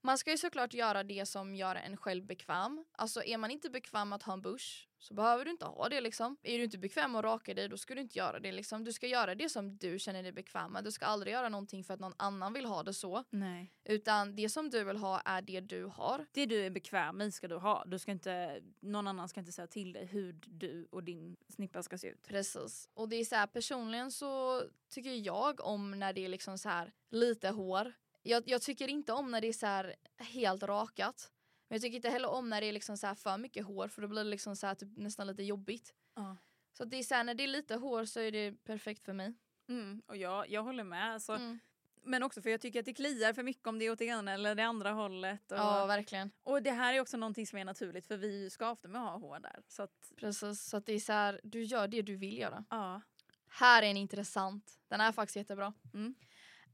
man 0.00 0.18
ska 0.18 0.30
ju 0.30 0.38
såklart 0.38 0.74
göra 0.74 1.02
det 1.02 1.26
som 1.26 1.54
gör 1.54 1.76
en 1.76 1.96
själv 1.96 2.24
bekväm. 2.26 2.84
Alltså 2.92 3.24
är 3.24 3.38
man 3.38 3.50
inte 3.50 3.70
bekväm 3.70 4.12
att 4.12 4.22
ha 4.22 4.32
en 4.32 4.42
bush 4.42 4.88
så 5.02 5.14
behöver 5.14 5.44
du 5.44 5.50
inte 5.50 5.64
ha 5.64 5.88
det 5.88 6.00
liksom. 6.00 6.36
Är 6.42 6.58
du 6.58 6.64
inte 6.64 6.78
bekväm 6.78 7.12
med 7.12 7.18
att 7.18 7.24
raka 7.24 7.54
dig 7.54 7.68
då 7.68 7.76
ska 7.76 7.94
du 7.94 8.00
inte 8.00 8.18
göra 8.18 8.40
det 8.40 8.52
liksom. 8.52 8.84
Du 8.84 8.92
ska 8.92 9.06
göra 9.06 9.34
det 9.34 9.48
som 9.48 9.76
du 9.76 9.98
känner 9.98 10.22
dig 10.22 10.32
bekväm 10.32 10.72
med. 10.72 10.84
Du 10.84 10.92
ska 10.92 11.06
aldrig 11.06 11.32
göra 11.32 11.48
någonting 11.48 11.84
för 11.84 11.94
att 11.94 12.00
någon 12.00 12.14
annan 12.16 12.52
vill 12.52 12.64
ha 12.64 12.82
det 12.82 12.94
så. 12.94 13.24
Nej. 13.30 13.72
Utan 13.84 14.36
det 14.36 14.48
som 14.48 14.70
du 14.70 14.84
vill 14.84 14.96
ha 14.96 15.20
är 15.20 15.42
det 15.42 15.60
du 15.60 15.84
har. 15.84 16.26
Det 16.32 16.46
du 16.46 16.66
är 16.66 16.70
bekväm 16.70 17.20
i 17.20 17.32
ska 17.32 17.48
du 17.48 17.56
ha. 17.56 17.84
Du 17.86 17.98
ska 17.98 18.12
inte, 18.12 18.62
någon 18.80 19.06
annan 19.06 19.28
ska 19.28 19.40
inte 19.40 19.52
säga 19.52 19.66
till 19.66 19.92
dig 19.92 20.06
hur 20.06 20.32
du 20.32 20.88
och 20.90 21.04
din 21.04 21.36
snippa 21.48 21.82
ska 21.82 21.98
se 21.98 22.08
ut. 22.08 22.22
Precis. 22.28 22.88
Och 22.94 23.08
det 23.08 23.16
är 23.16 23.24
så 23.24 23.34
här, 23.34 23.46
personligen 23.46 24.10
så 24.12 24.62
tycker 24.88 25.10
jag 25.10 25.60
om 25.60 25.90
när 25.90 26.12
det 26.12 26.24
är 26.24 26.28
liksom 26.28 26.58
så 26.58 26.68
här 26.68 26.92
lite 27.10 27.48
hår. 27.48 27.92
Jag, 28.22 28.42
jag 28.46 28.62
tycker 28.62 28.88
inte 28.88 29.12
om 29.12 29.30
när 29.30 29.40
det 29.40 29.48
är 29.48 29.52
så 29.52 29.66
här 29.66 29.94
helt 30.18 30.62
rakat. 30.62 31.32
Men 31.72 31.76
jag 31.76 31.82
tycker 31.82 31.96
inte 31.96 32.10
heller 32.10 32.28
om 32.28 32.50
när 32.50 32.60
det 32.60 32.66
är 32.66 32.72
liksom 32.72 32.96
så 32.96 33.14
för 33.14 33.38
mycket 33.38 33.66
hår 33.66 33.88
för 33.88 34.02
då 34.02 34.08
blir 34.08 34.24
det 34.24 34.30
liksom 34.30 34.56
så 34.56 34.74
typ 34.74 34.96
nästan 34.96 35.26
lite 35.26 35.42
jobbigt. 35.42 35.94
Ja. 36.14 36.36
Så 36.72 36.84
det 36.84 36.96
är 36.96 37.02
så 37.02 37.14
här, 37.14 37.24
när 37.24 37.34
det 37.34 37.44
är 37.44 37.48
lite 37.48 37.74
hår 37.76 38.04
så 38.04 38.20
är 38.20 38.32
det 38.32 38.64
perfekt 38.64 39.04
för 39.04 39.12
mig. 39.12 39.34
Mm, 39.68 40.02
och 40.06 40.16
jag, 40.16 40.50
jag 40.50 40.62
håller 40.62 40.84
med. 40.84 41.12
Alltså, 41.14 41.32
Mm. 41.32 41.58
Men 42.04 42.22
också 42.22 42.42
för 42.42 42.50
jag 42.50 42.60
tycker 42.60 42.78
att 42.80 42.84
det 42.84 42.94
kliar 42.94 43.32
för 43.32 43.42
mycket 43.42 43.66
om 43.66 43.78
det 43.78 43.84
är 43.84 43.90
åt 43.90 43.98
det 43.98 44.04
ena 44.04 44.32
eller 44.32 44.54
det 44.54 44.62
andra 44.64 44.90
hållet. 44.92 45.52
Och, 45.52 45.58
Ja, 45.58 45.86
verkligen. 45.86 46.30
och 46.42 46.62
det 46.62 46.70
här 46.70 46.94
är 46.94 47.00
också 47.00 47.16
någonting 47.16 47.46
som 47.46 47.58
är 47.58 47.64
naturligt 47.64 48.06
för 48.06 48.16
vi 48.16 48.50
ska 48.50 48.70
ofta 48.70 48.88
med 48.88 49.00
ha 49.00 49.16
hår 49.18 49.38
där. 49.40 49.62
Så 49.68 49.82
att, 49.82 50.12
Precis. 50.16 50.62
Så 50.62 50.76
att 50.76 50.86
det 50.86 50.92
är 50.92 50.98
så 51.00 51.12
här, 51.12 51.40
du 51.44 51.62
gör 51.62 51.88
det 51.88 52.02
du 52.02 52.16
vill 52.16 52.38
göra. 52.38 52.64
ja. 52.70 53.00
Här 53.48 53.82
är 53.82 53.86
en 53.86 53.96
intressant. 53.96 54.80
Den 54.88 55.00
är 55.00 55.12
faktiskt 55.12 55.36
jättebra. 55.36 55.72
Mm. 55.94 56.14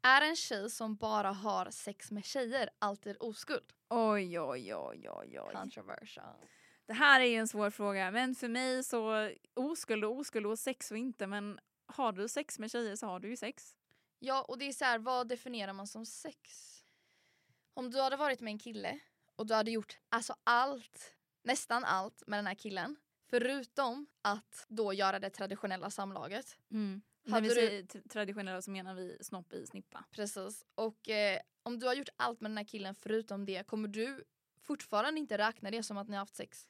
Är 0.03 0.23
en 0.23 0.37
tjej 0.37 0.71
som 0.71 0.97
bara 0.97 1.33
har 1.33 1.71
sex 1.71 2.11
med 2.11 2.25
tjejer 2.25 2.71
alltid 2.79 3.17
oskuld? 3.21 3.73
Oj, 3.89 4.41
oj, 4.41 4.75
oj, 4.75 5.11
oj, 5.11 5.41
oj. 5.41 5.53
Controversial. 5.55 6.37
Det 6.87 6.93
här 6.93 7.21
är 7.21 7.25
ju 7.25 7.37
en 7.37 7.49
svår 7.49 7.71
fråga. 7.71 8.11
Men 8.11 8.35
för 8.35 8.49
mig 8.49 8.85
så 8.85 9.31
oskuld 9.55 10.05
och 10.05 10.17
oskuld 10.19 10.47
och 10.47 10.59
sex 10.59 10.91
och 10.91 10.99
inte. 10.99 11.27
Men 11.27 11.61
har 11.87 12.13
du 12.13 12.29
sex 12.29 12.59
med 12.59 12.71
tjejer 12.71 12.97
så 12.97 13.07
har 13.07 13.21
du 13.21 13.29
ju 13.29 13.37
sex. 13.37 13.77
Ja, 14.19 14.43
och 14.49 14.59
det 14.59 14.65
är 14.65 14.73
så 14.73 14.85
här, 14.85 14.99
vad 14.99 15.29
definierar 15.29 15.73
man 15.73 15.87
som 15.87 16.07
sex? 16.07 16.75
Om 17.75 17.91
du 17.91 18.01
hade 18.01 18.17
varit 18.17 18.41
med 18.41 18.51
en 18.51 18.59
kille 18.59 18.99
och 19.37 19.47
du 19.47 19.55
hade 19.55 19.71
gjort 19.71 19.99
alltså 20.09 20.35
allt, 20.45 21.17
nästan 21.43 21.85
allt 21.85 22.23
med 22.27 22.39
den 22.39 22.47
här 22.47 22.55
killen 22.55 22.97
förutom 23.31 24.07
att 24.23 24.67
då 24.69 24.93
göra 24.93 25.19
det 25.19 25.31
traditionella 25.31 25.91
samlaget. 25.91 26.59
Mm. 26.71 27.03
När 27.31 27.41
vi 27.41 27.49
du- 27.49 27.55
säger 27.55 27.83
t- 27.83 28.01
traditionella 28.09 28.63
så 28.63 28.71
menar 28.71 28.95
vi 28.95 29.17
snopp 29.21 29.53
i 29.53 29.67
snippa. 29.67 30.05
Precis. 30.11 30.65
Och 30.75 31.09
eh, 31.09 31.41
om 31.63 31.79
du 31.79 31.87
har 31.87 31.95
gjort 31.95 32.09
allt 32.17 32.41
med 32.41 32.51
den 32.51 32.57
här 32.59 32.65
killen 32.65 32.95
förutom 32.95 33.47
det, 33.47 33.67
kommer 33.67 33.89
du 33.89 34.25
fortfarande 34.63 35.21
inte 35.21 35.39
räkna 35.39 35.71
det 35.71 35.83
som 35.83 35.99
att 35.99 36.09
ni 36.09 36.15
har 36.15 36.19
haft 36.23 36.37
sex? 36.37 36.69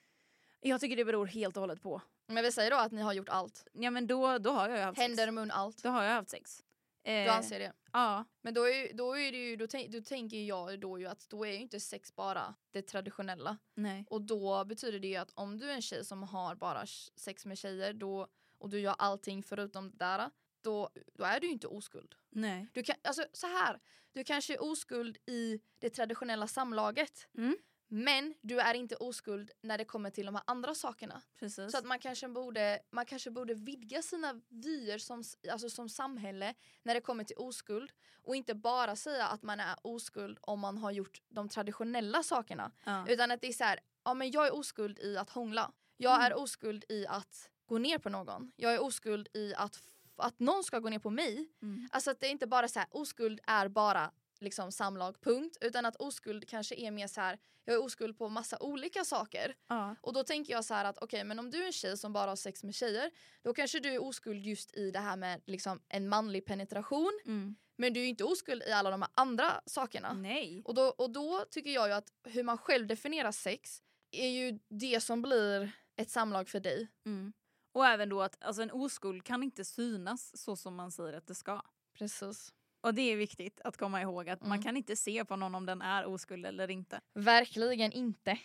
Jag 0.60 0.80
tycker 0.80 0.96
det 0.96 1.04
beror 1.04 1.26
helt 1.26 1.56
och 1.56 1.60
hållet 1.60 1.82
på. 1.82 2.02
Men 2.26 2.44
vi 2.44 2.52
säger 2.52 2.70
då 2.70 2.76
att 2.76 2.92
ni 2.92 3.02
har 3.02 3.12
gjort 3.12 3.28
allt. 3.28 3.66
Ja 3.72 3.90
men 3.90 4.06
då, 4.06 4.38
då 4.38 4.50
har 4.50 4.68
jag 4.68 4.78
ju 4.78 4.84
haft 4.84 4.98
Händer, 4.98 5.24
sex. 5.26 5.32
mun, 5.34 5.50
allt. 5.50 5.82
Då 5.82 5.88
har 5.88 6.02
jag 6.04 6.12
haft 6.12 6.30
sex. 6.30 6.64
Du 7.02 7.10
Eh, 7.10 7.36
anser 7.36 7.58
det? 7.58 7.72
Ja. 7.92 8.24
Men 8.42 8.54
då, 8.54 8.68
är, 8.68 8.92
då, 8.92 9.18
är 9.18 9.32
det 9.32 9.38
ju, 9.38 9.56
då, 9.56 9.66
tänk, 9.66 9.90
då 9.92 10.00
tänker 10.00 10.42
jag 10.44 10.80
då 10.80 10.98
ju 10.98 11.06
att 11.06 11.28
då 11.28 11.46
är 11.46 11.50
ju 11.52 11.58
inte 11.58 11.80
sex 11.80 12.14
bara 12.16 12.54
det 12.70 12.82
traditionella. 12.82 13.58
Nej. 13.74 14.04
Och 14.10 14.22
då 14.22 14.64
betyder 14.64 14.98
det 14.98 15.08
ju 15.08 15.16
att 15.16 15.30
om 15.34 15.58
du 15.58 15.70
är 15.70 15.74
en 15.74 15.82
tjej 15.82 16.04
som 16.04 16.22
har 16.22 16.54
bara 16.54 16.86
sex 17.16 17.46
med 17.46 17.58
tjejer 17.58 17.92
då, 17.92 18.28
och 18.58 18.68
du 18.70 18.80
gör 18.80 18.94
allting 18.98 19.42
förutom 19.42 19.90
det 19.90 19.96
där, 19.96 20.30
då, 20.62 20.90
då 21.14 21.24
är 21.24 21.40
du 21.40 21.46
ju 21.46 21.52
inte 21.52 21.66
oskuld. 21.66 22.14
Nej. 22.30 22.66
Du 22.72 22.82
kan, 22.82 22.96
alltså 23.04 23.24
så 23.32 23.46
här, 23.46 23.80
du 24.12 24.24
kanske 24.24 24.54
är 24.54 24.62
oskuld 24.62 25.16
i 25.26 25.60
det 25.78 25.90
traditionella 25.90 26.46
samlaget. 26.46 27.28
Mm. 27.38 27.56
Men 27.90 28.34
du 28.40 28.60
är 28.60 28.74
inte 28.74 28.96
oskuld 28.96 29.50
när 29.62 29.78
det 29.78 29.84
kommer 29.84 30.10
till 30.10 30.26
de 30.26 30.34
här 30.34 30.44
andra 30.46 30.74
sakerna. 30.74 31.22
Precis. 31.38 31.72
Så 31.72 31.78
att 31.78 31.84
man 31.84 31.98
kanske 31.98 32.28
borde, 32.28 32.78
man 32.90 33.06
kanske 33.06 33.30
borde 33.30 33.54
vidga 33.54 34.02
sina 34.02 34.40
vyer 34.48 34.98
som, 34.98 35.22
alltså 35.50 35.70
som 35.70 35.88
samhälle 35.88 36.54
när 36.82 36.94
det 36.94 37.00
kommer 37.00 37.24
till 37.24 37.36
oskuld. 37.36 37.92
Och 38.22 38.36
inte 38.36 38.54
bara 38.54 38.96
säga 38.96 39.26
att 39.26 39.42
man 39.42 39.60
är 39.60 39.76
oskuld 39.82 40.38
om 40.40 40.60
man 40.60 40.78
har 40.78 40.90
gjort 40.90 41.22
de 41.28 41.48
traditionella 41.48 42.22
sakerna. 42.22 42.72
ja. 42.84 43.06
Utan 43.08 43.30
att 43.30 43.40
det 43.40 43.48
är 43.48 43.52
så 43.52 43.64
här, 43.64 43.80
ja 44.04 44.14
men 44.14 44.30
jag 44.30 44.46
är 44.46 44.54
oskuld 44.54 44.98
i 44.98 45.16
att 45.16 45.30
hångla. 45.30 45.72
Jag 45.96 46.14
Mm. 46.14 46.26
är 46.26 46.34
oskuld 46.38 46.84
i 46.88 47.06
att 47.06 47.50
gå 47.66 47.78
ner 47.78 47.98
på 47.98 48.08
någon. 48.08 48.52
Jag 48.56 48.74
är 48.74 48.82
oskuld 48.82 49.28
i 49.34 49.54
att, 49.54 49.82
att 50.22 50.38
någon 50.40 50.64
ska 50.64 50.78
gå 50.78 50.88
ner 50.88 50.98
på 50.98 51.10
mig. 51.10 51.48
Mm. 51.62 51.88
Alltså 51.92 52.10
att 52.10 52.20
det 52.20 52.26
är 52.26 52.30
inte 52.30 52.46
bara 52.46 52.68
så 52.68 52.78
här, 52.78 52.88
oskuld 52.90 53.40
är 53.46 53.68
bara 53.68 54.10
liksom 54.40 54.72
samlag, 54.72 55.20
punkt. 55.20 55.56
Utan 55.60 55.86
att 55.86 55.96
oskuld 55.96 56.48
kanske 56.48 56.74
är 56.74 56.90
mer 56.90 57.06
så 57.06 57.20
här, 57.20 57.38
jag 57.64 57.74
är 57.74 57.84
oskuld 57.84 58.18
på 58.18 58.28
massa 58.28 58.58
olika 58.60 59.04
saker. 59.04 59.54
ja. 59.68 59.96
Och 60.00 60.12
då 60.12 60.24
tänker 60.24 60.52
jag 60.52 60.64
så 60.64 60.74
här 60.74 60.84
att 60.84 60.98
okej 60.98 61.24
men 61.24 61.38
om 61.38 61.50
du 61.50 61.62
är 61.62 61.66
en 61.66 61.72
tjej 61.72 61.96
som 61.96 62.12
bara 62.12 62.30
har 62.30 62.36
sex 62.36 62.64
med 62.64 62.74
tjejer 62.74 63.10
då 63.42 63.54
kanske 63.54 63.80
du 63.80 63.94
är 63.94 64.02
oskuld 64.02 64.46
just 64.46 64.76
i 64.76 64.90
det 64.90 64.98
här 64.98 65.16
med 65.16 65.40
liksom 65.46 65.80
en 65.88 66.08
manlig 66.08 66.44
penetration. 66.44 67.20
Mm. 67.24 67.56
Men 67.76 67.92
du 67.92 68.00
är 68.00 68.06
inte 68.06 68.24
oskuld 68.24 68.62
i 68.62 68.72
alla 68.72 68.90
de 68.90 69.02
här 69.02 69.10
andra 69.14 69.60
sakerna. 69.66 70.12
Nej. 70.12 70.62
Och 70.64 70.74
då, 70.74 70.82
och 70.82 71.10
då 71.10 71.44
tycker 71.50 71.70
jag 71.70 71.88
ju 71.88 71.94
att 71.94 72.12
hur 72.24 72.42
man 72.42 72.58
själv 72.58 72.86
definierar 72.86 73.32
sex 73.32 73.82
är 74.10 74.28
ju 74.28 74.58
det 74.68 75.00
som 75.00 75.22
blir 75.22 75.70
ett 75.96 76.10
samlag 76.10 76.48
för 76.48 76.60
dig. 76.60 76.88
Mm. 77.06 77.32
Och 77.72 77.86
även 77.86 78.08
då 78.08 78.22
att 78.22 78.44
alltså, 78.44 78.62
en 78.62 78.70
oskuld 78.70 79.24
kan 79.24 79.42
inte 79.42 79.64
synas 79.64 80.36
så 80.36 80.56
som 80.56 80.74
man 80.76 80.90
säger 80.92 81.12
att 81.12 81.26
det 81.26 81.34
ska. 81.34 81.62
Precis. 81.98 82.54
Och 82.80 82.94
det 82.94 83.02
är 83.02 83.16
viktigt 83.16 83.60
att 83.64 83.76
komma 83.76 84.02
ihåg 84.02 84.28
att 84.30 84.40
man 84.40 84.52
Mm. 84.52 84.62
kan 84.62 84.76
inte 84.76 84.96
se 84.96 85.24
på 85.24 85.36
någon 85.36 85.54
om 85.54 85.66
den 85.66 85.82
är 85.82 86.06
oskuld 86.06 86.46
eller 86.46 86.70
inte. 86.70 87.00
Verkligen 87.14 87.92
inte. 87.92 88.38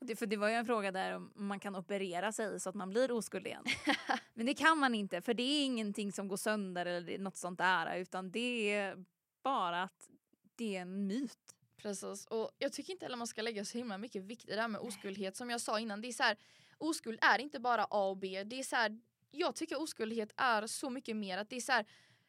Det, 0.00 0.16
för 0.16 0.26
det 0.26 0.36
var 0.36 0.48
ju 0.48 0.54
en 0.54 0.66
fråga 0.66 0.92
där 0.92 1.12
om 1.16 1.32
man 1.34 1.60
kan 1.60 1.76
operera 1.76 2.32
sig 2.32 2.60
så 2.60 2.68
att 2.68 2.74
man 2.74 2.90
blir 2.90 3.12
oskuld 3.12 3.46
igen. 3.46 3.64
Men 4.34 4.46
det 4.46 4.54
kan 4.54 4.78
man 4.78 4.94
inte 4.94 5.20
för 5.22 5.34
det 5.34 5.42
är 5.42 5.64
ingenting 5.64 6.12
som 6.12 6.28
går 6.28 6.36
sönder 6.36 6.86
eller 6.86 7.18
något 7.18 7.36
sånt 7.36 7.58
där 7.58 7.96
utan 7.96 8.30
det 8.30 8.72
är 8.74 9.04
bara 9.42 9.82
att 9.82 10.08
det 10.56 10.76
är 10.76 10.82
en 10.82 11.06
myt. 11.06 11.54
Precis. 11.76 12.26
Och 12.26 12.50
jag 12.58 12.72
tycker 12.72 12.92
inte 12.92 13.04
heller 13.04 13.16
man 13.16 13.26
ska 13.26 13.42
lägga 13.42 13.64
så 13.64 13.78
himla 13.78 13.98
mycket 13.98 14.22
vikt 14.22 14.48
i 14.48 14.54
det 14.54 14.60
här 14.60 14.68
med 14.68 14.80
oskuldhet 14.80 15.36
som 15.36 15.50
jag 15.50 15.60
sa 15.60 15.80
innan. 15.80 16.00
Det 16.00 16.08
är 16.08 16.12
så 16.12 16.22
här, 16.22 16.36
oskuld 16.78 17.18
är 17.22 17.38
inte 17.38 17.60
bara 17.60 17.84
A 17.90 18.08
och 18.08 18.16
B. 18.16 18.44
Det 18.44 18.58
är 18.58 18.62
så 18.62 18.76
här, 18.76 19.00
jag 19.30 19.54
tycker 19.54 19.80
oskuldhet 19.82 20.32
är 20.36 20.66
så 20.66 20.90
mycket 20.90 21.16
mer 21.16 21.38
att 21.38 21.50
det 21.50 21.56
är 21.56 21.60
så 21.60 21.72
här, 21.72 21.86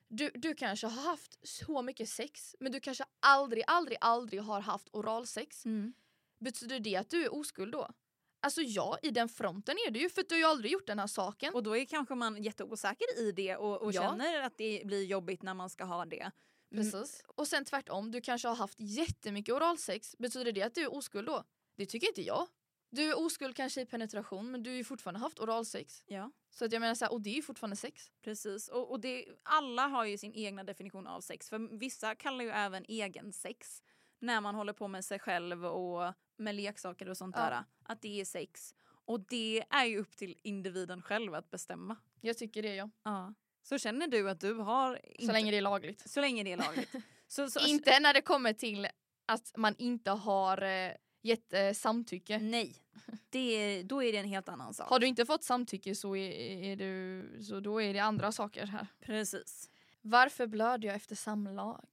du, 0.07 0.31
du 0.33 0.53
kanske 0.55 0.87
har 0.87 1.01
haft 1.09 1.47
så 1.47 1.81
mycket 1.81 2.09
sex 2.09 2.55
men 2.59 2.71
du 2.71 2.79
kanske 2.79 3.03
aldrig, 3.19 3.63
aldrig, 3.67 3.97
aldrig 4.01 4.41
har 4.41 4.59
haft 4.61 4.89
oralsex. 4.91 5.63
Betyder 6.39 6.79
det 6.79 6.95
att 6.95 7.09
du 7.09 7.23
är 7.23 7.33
oskuld 7.33 7.71
då? 7.71 7.89
Alltså 8.39 8.61
ja, 8.61 8.97
i 9.03 9.09
den 9.11 9.29
fronten 9.29 9.75
är 9.87 9.91
det 9.91 9.99
ju 9.99 10.09
för 10.09 10.23
du 10.29 10.35
har 10.35 10.39
ju 10.39 10.45
aldrig 10.45 10.71
gjort 10.71 10.87
den 10.87 10.99
här 10.99 11.07
saken. 11.07 11.53
Och 11.53 11.63
då 11.63 11.77
är 11.77 11.85
kanske 11.85 12.15
man 12.15 12.43
jätteosäker 12.43 13.19
i 13.19 13.31
det 13.31 13.55
och, 13.55 13.81
och 13.81 13.93
Ja. 13.93 14.01
känner 14.01 14.41
att 14.41 14.57
det 14.57 14.81
blir 14.85 15.03
jobbigt 15.05 15.41
när 15.41 15.53
man 15.53 15.69
ska 15.69 15.83
ha 15.83 16.05
det. 16.05 16.31
Mm. 16.71 16.91
Precis. 16.91 17.23
Och 17.27 17.47
sen 17.47 17.65
tvärtom, 17.65 18.11
du 18.11 18.21
kanske 18.21 18.47
har 18.47 18.55
haft 18.55 18.79
jättemycket 18.79 19.55
oralsex. 19.55 20.15
Betyder 20.17 20.51
det 20.51 20.63
att 20.63 20.75
du 20.75 20.81
är 20.81 20.93
oskuld 20.93 21.27
då? 21.27 21.43
Det 21.75 21.85
tycker 21.85 22.07
inte 22.07 22.21
jag. 22.21 22.47
Du 22.89 23.09
är 23.09 23.19
oskuld 23.25 23.55
kanske 23.55 23.81
i 23.81 23.85
penetration 23.85 24.51
men 24.51 24.63
du 24.63 24.69
har 24.69 24.77
ju 24.77 24.83
fortfarande 24.83 25.19
haft 25.19 25.39
oralsex. 25.39 26.03
Ja. 26.05 26.31
Så 26.49 26.65
att 26.65 26.71
jag 26.71 26.79
menar 26.79 26.95
så 26.95 27.05
här, 27.05 27.11
och 27.11 27.21
det 27.21 27.29
är 27.29 27.35
ju 27.35 27.41
fortfarande 27.41 27.75
sex. 27.75 28.11
Precis, 28.21 28.67
och, 28.67 28.91
och 28.91 28.99
det, 28.99 29.25
alla 29.43 29.87
har 29.87 30.05
ju 30.05 30.17
sin 30.17 30.33
egna 30.33 30.63
definition 30.63 31.07
av 31.07 31.21
sex. 31.21 31.49
För 31.49 31.77
vissa 31.77 32.15
kallar 32.15 32.43
ju 32.43 32.49
även 32.51 32.85
egen 32.87 33.33
sex 33.33 33.83
när 34.19 34.41
man 34.41 34.55
håller 34.55 34.73
på 34.73 34.87
med 34.87 35.05
sig 35.05 35.19
själv 35.19 35.65
och 35.65 36.13
med 36.37 36.55
leksaker 36.55 37.09
och 37.09 37.17
sånt 37.17 37.35
Ja. 37.39 37.43
där. 37.43 37.63
Att 37.83 38.01
det 38.01 38.21
är 38.21 38.25
sex. 38.25 38.75
Och 39.05 39.19
det 39.19 39.63
är 39.69 39.85
ju 39.85 39.97
upp 39.99 40.17
till 40.17 40.37
individen 40.43 41.01
själv 41.01 41.33
att 41.33 41.49
bestämma. 41.51 41.95
Jag 42.21 42.37
tycker 42.37 42.61
det 42.63 42.75
ja. 42.75 42.89
Ja. 43.03 43.33
Så 43.63 43.77
känner 43.77 44.07
du 44.07 44.29
att 44.29 44.39
du 44.39 44.53
har... 44.53 44.95
Så 45.03 45.21
inte- 45.21 45.33
länge 45.33 45.51
det 45.51 45.57
är 45.57 45.61
lagligt. 45.61 46.09
så 46.09 46.21
länge 46.21 46.43
det 46.43 46.51
är 46.51 46.57
lagligt. 46.57 46.91
så, 47.27 47.49
så, 47.49 47.67
inte 47.67 47.99
när 47.99 48.13
det 48.13 48.21
kommer 48.21 48.53
till 48.53 48.87
att 49.25 49.51
man 49.57 49.75
inte 49.77 50.11
har 50.11 50.61
eh, 50.61 50.91
gett 51.27 51.53
eh, 51.53 51.71
samtycke. 51.73 52.39
Nej, 52.39 52.75
det 53.29 53.39
är, 53.39 53.83
då 53.83 54.03
är 54.03 54.11
det 54.11 54.17
en 54.17 54.25
helt 54.27 54.49
annan 54.49 54.73
sak. 54.73 54.89
Har 54.89 54.99
du 54.99 55.07
inte 55.07 55.25
fått 55.25 55.43
samtycke 55.43 55.95
så, 55.95 56.15
är, 56.15 56.31
är 56.63 56.75
du, 56.75 57.43
så 57.43 57.59
då 57.59 57.81
är 57.81 57.93
det 57.93 57.99
andra 57.99 58.31
saker 58.31 58.65
här. 58.65 58.87
Precis. 58.99 59.69
Varför 60.01 60.47
blöder 60.47 60.87
jag 60.87 60.95
efter 60.95 61.15
samlag? 61.15 61.87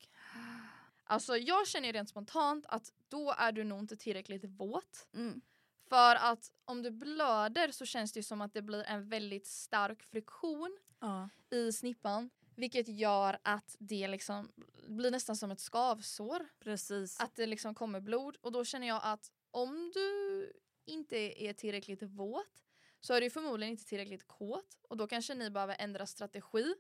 Alltså 1.05 1.37
jag 1.37 1.69
känner 1.69 1.93
rent 1.93 2.09
spontant 2.09 2.67
att 2.69 2.93
då 3.09 3.35
är 3.39 3.53
du 3.53 3.65
nog 3.65 3.79
inte 3.79 3.97
tillräckligt 3.97 4.45
våt. 4.45 5.09
Mm. 5.15 5.41
För 5.89 6.17
att 6.17 6.53
om 6.65 6.83
du 6.83 6.91
blöder 6.91 7.71
så 7.71 7.87
känns 7.87 8.13
det 8.13 8.23
som 8.23 8.41
att 8.41 8.53
det 8.55 8.63
blir 8.63 8.85
en 8.85 9.09
väldigt 9.09 9.47
stark 9.47 10.03
friktion 10.03 10.79
Ja. 11.01 11.29
i 11.51 11.73
snippan. 11.73 12.31
Vilket 12.57 12.89
gör 12.89 13.39
att 13.43 13.77
det 13.79 14.09
liksom 14.09 14.53
blir 14.89 15.11
nästan 15.11 15.37
som 15.37 15.51
ett 15.51 15.61
skavsår. 15.61 16.49
Precis. 16.61 17.21
Att 17.21 17.37
det 17.37 17.47
liksom 17.47 17.75
kommer 17.75 18.01
blod. 18.01 18.37
Och 18.41 18.53
då 18.53 18.65
känner 18.65 18.87
jag 18.87 19.01
att 19.05 19.33
om 19.51 19.91
du 19.95 20.53
inte 20.85 21.45
är 21.45 21.53
tillräckligt 21.53 22.03
våt 22.03 22.65
så 23.01 23.15
är 23.15 23.21
du 23.21 23.31
förmodligen 23.31 23.71
inte 23.71 23.85
tillräckligt 23.85 24.27
kåt. 24.27 24.79
Och 24.89 24.97
då 24.97 25.07
kanske 25.07 25.35
ni 25.35 25.51
behöver 25.51 25.77
ändra 25.79 26.07
strategi 26.07 26.75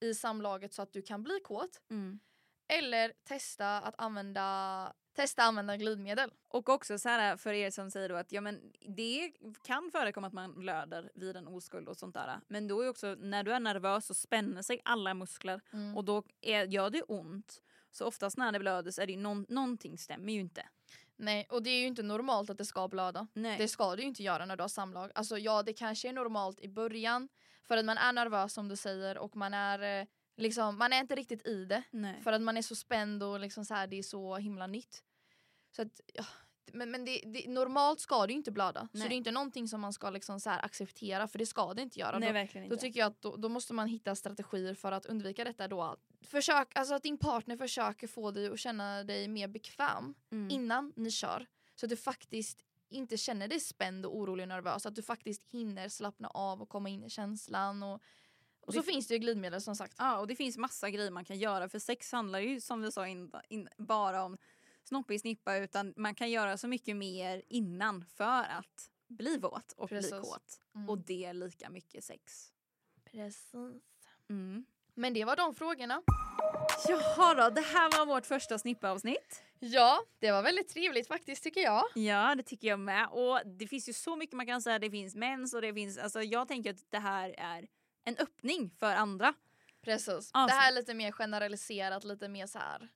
i 0.00 0.14
samlaget 0.14 0.72
så 0.72 0.82
att 0.82 0.92
du 0.92 1.02
kan 1.02 1.22
bli 1.22 1.40
kåt. 1.44 1.80
Mm. 1.90 2.20
Eller 2.78 3.12
testa 3.24 3.78
att 3.80 3.94
använda, 3.98 4.92
testa 5.16 5.42
använda 5.42 5.76
glidmedel. 5.76 6.30
Och 6.48 6.68
också 6.68 6.98
så 6.98 7.08
här 7.08 7.36
för 7.36 7.52
er 7.52 7.70
som 7.70 7.90
säger 7.90 8.08
då 8.08 8.14
att 8.16 8.32
ja, 8.32 8.40
men 8.40 8.72
det 8.96 9.32
kan 9.64 9.90
förekomma 9.92 10.26
att 10.26 10.32
man 10.32 10.58
blöder 10.60 11.10
vid 11.14 11.36
en 11.36 11.48
oskuld 11.48 11.88
och 11.88 11.96
sånt 11.96 12.14
där. 12.14 12.40
Men 12.48 12.68
då 12.68 12.80
är 12.82 12.88
också 12.88 13.14
när 13.18 13.42
du 13.42 13.52
är 13.52 13.60
nervös 13.60 14.06
så 14.06 14.14
spänner 14.14 14.62
sig 14.62 14.80
alla 14.84 15.14
muskler 15.14 15.60
Mm. 15.72 15.96
och 15.96 16.04
då 16.04 16.22
är, 16.40 16.66
gör 16.66 16.90
det 16.90 17.02
ont. 17.02 17.62
Så 17.90 18.06
oftast 18.06 18.36
när 18.38 18.52
det 18.52 18.58
blöder 18.58 18.90
så 18.90 19.02
är 19.02 19.06
det 19.06 19.16
någon, 19.16 19.46
någonting 19.48 19.98
stämmer 19.98 20.32
ju 20.32 20.40
inte. 20.40 20.66
Nej, 21.16 21.46
och 21.50 21.62
det 21.62 21.70
är 21.70 21.80
ju 21.80 21.86
inte 21.86 22.02
normalt 22.02 22.50
att 22.50 22.58
det 22.58 22.64
ska 22.64 22.88
blöda. 22.88 23.26
Nej. 23.32 23.58
Det 23.58 23.68
ska 23.68 23.96
du 23.96 24.02
ju 24.02 24.08
inte 24.08 24.22
göra 24.22 24.46
när 24.46 24.56
du 24.56 24.62
har 24.62 24.68
samlag. 24.68 25.10
Alltså 25.14 25.38
ja, 25.38 25.62
det 25.62 25.72
kanske 25.72 26.08
är 26.08 26.12
normalt 26.12 26.60
i 26.60 26.68
början 26.68 27.28
för 27.68 27.76
att 27.76 27.84
man 27.84 27.98
är 27.98 28.12
nervös 28.12 28.52
som 28.52 28.68
du 28.68 28.76
säger 28.76 29.18
och 29.18 29.36
man 29.36 29.54
är 29.54 30.00
eh, 30.00 30.06
liksom, 30.36 30.78
man 30.78 30.92
är 30.92 31.00
inte 31.00 31.14
riktigt 31.14 31.46
i 31.46 31.64
det. 31.64 31.82
Nej. 31.90 32.20
För 32.22 32.32
att 32.32 32.42
man 32.42 32.56
är 32.56 32.62
så 32.62 32.74
spänd 32.74 33.22
och 33.22 33.40
liksom 33.40 33.64
så 33.64 33.74
här, 33.74 33.86
det 33.86 33.98
är 33.98 34.02
så 34.02 34.36
himla 34.36 34.66
nytt. 34.66 35.02
Så 35.76 35.82
att, 35.82 36.00
ja, 36.14 36.24
men 36.72 36.90
men 36.90 37.04
det, 37.04 37.22
det, 37.26 37.48
normalt 37.48 38.00
ska 38.00 38.26
det 38.26 38.32
ju 38.32 38.36
inte 38.36 38.50
blöda. 38.50 38.80
Så 38.80 38.98
Nej. 38.98 39.08
det 39.08 39.14
är 39.14 39.16
inte 39.16 39.30
någonting 39.30 39.68
som 39.68 39.80
man 39.80 39.92
ska 39.92 40.10
liksom 40.10 40.40
så 40.40 40.50
acceptera 40.50 41.28
för 41.28 41.38
det 41.38 41.46
ska 41.46 41.74
det 41.74 41.82
inte 41.82 42.00
göra. 42.00 42.18
Nej 42.18 42.28
då, 42.28 42.32
verkligen 42.32 42.68
då 42.68 42.74
inte. 42.74 42.82
tycker 42.82 43.00
jag 43.00 43.06
att 43.06 43.22
då, 43.22 43.36
då 43.36 43.48
måste 43.48 43.74
man 43.74 43.88
hitta 43.88 44.14
strategier 44.14 44.74
för 44.74 44.92
att 44.92 45.06
undvika 45.06 45.44
detta 45.44 45.68
då. 45.68 45.96
Försök, 46.22 46.68
alltså 46.74 46.94
att 46.94 47.02
din 47.02 47.18
partner 47.18 47.56
försöker 47.56 48.06
få 48.06 48.30
dig 48.30 48.48
att 48.48 48.58
känna 48.58 49.04
dig 49.04 49.28
mer 49.28 49.48
bekväm 49.48 50.14
mm. 50.30 50.50
innan 50.50 50.92
ni 50.96 51.10
kör. 51.10 51.46
Så 51.74 51.86
att 51.86 51.90
du 51.90 51.96
faktiskt 51.96 52.64
inte 52.88 53.16
känner 53.16 53.48
dig 53.48 53.60
spänd 53.60 54.06
och 54.06 54.16
orolig 54.16 54.44
och 54.44 54.48
nervös. 54.48 54.86
Att 54.86 54.94
du 54.94 55.02
faktiskt 55.02 55.44
hinner 55.44 55.88
slappna 55.88 56.28
av 56.28 56.62
och 56.62 56.68
komma 56.68 56.88
in 56.88 57.04
i 57.04 57.10
känslan. 57.10 57.82
Och, 57.82 58.02
och 58.60 58.74
så 58.74 58.80
Det- 58.80 58.86
finns 58.86 59.06
det 59.06 59.14
ju 59.14 59.20
glidmedel 59.20 59.60
som 59.60 59.76
sagt. 59.76 59.94
Ja 59.98 60.18
och 60.18 60.26
det 60.26 60.36
finns 60.36 60.56
massa 60.58 60.90
grejer 60.90 61.10
man 61.10 61.24
kan 61.24 61.38
göra 61.38 61.68
för 61.68 61.78
sex 61.78 62.12
handlar 62.12 62.38
ju 62.40 62.60
som 62.60 62.82
vi 62.82 62.92
sa 62.92 63.06
in, 63.08 63.32
in, 63.48 63.68
bara 63.76 64.22
om 64.24 64.38
snoppig 64.84 65.20
snippa 65.20 65.56
utan 65.56 65.94
man 65.96 66.14
kan 66.14 66.30
göra 66.30 66.56
så 66.58 66.68
mycket 66.68 66.96
mer 66.96 67.42
innan 67.48 68.04
för 68.04 68.42
att 68.44 68.90
bli 69.08 69.38
våt 69.38 69.72
och 69.72 69.88
Precis. 69.88 70.10
bli 70.10 70.20
kåt. 70.20 70.60
Mm. 70.74 70.88
Och 70.88 70.98
det 70.98 71.24
är 71.24 71.32
lika 71.34 71.70
mycket 71.70 72.04
sex. 72.04 72.52
Precis. 73.04 73.54
Mm. 74.28 74.64
Men 74.94 75.14
det 75.14 75.24
var 75.24 75.36
de 75.36 75.54
frågorna. 75.54 76.02
Jaha 76.88 77.34
då, 77.34 77.50
det 77.54 77.60
här 77.60 77.98
var 77.98 78.06
vårt 78.06 78.26
första 78.26 78.58
snippa-avsnitt. 78.58 79.42
Ja, 79.58 80.00
det 80.18 80.32
var 80.32 80.42
väldigt 80.42 80.68
trevligt 80.68 81.08
faktiskt 81.08 81.42
tycker 81.42 81.60
jag. 81.60 81.84
Ja, 81.94 82.34
det 82.34 82.42
tycker 82.42 82.68
jag 82.68 82.78
med. 82.80 83.08
Och 83.08 83.40
det 83.46 83.66
finns 83.66 83.88
ju 83.88 83.92
så 83.92 84.16
mycket 84.16 84.36
man 84.36 84.46
kan 84.46 84.62
säga. 84.62 84.78
Det 84.78 84.90
finns 84.90 85.14
mens 85.14 85.54
och 85.54 85.62
det 85.62 85.74
finns, 85.74 85.98
alltså 85.98 86.22
jag 86.22 86.48
tänker 86.48 86.70
att 86.70 86.90
det 86.90 86.98
här 86.98 87.34
är 87.38 87.68
en 88.04 88.16
öppning 88.16 88.70
för 88.78 88.94
andra. 88.94 89.34
Precis. 89.82 90.30
Ja, 90.34 90.46
det 90.46 90.52
här 90.52 90.72
är 90.72 90.74
lite 90.74 90.94
mer 90.94 91.12
generaliserat, 91.12 92.04
lite 92.04 92.28
mer 92.28 92.46
så 92.46 92.58
här 92.58 92.90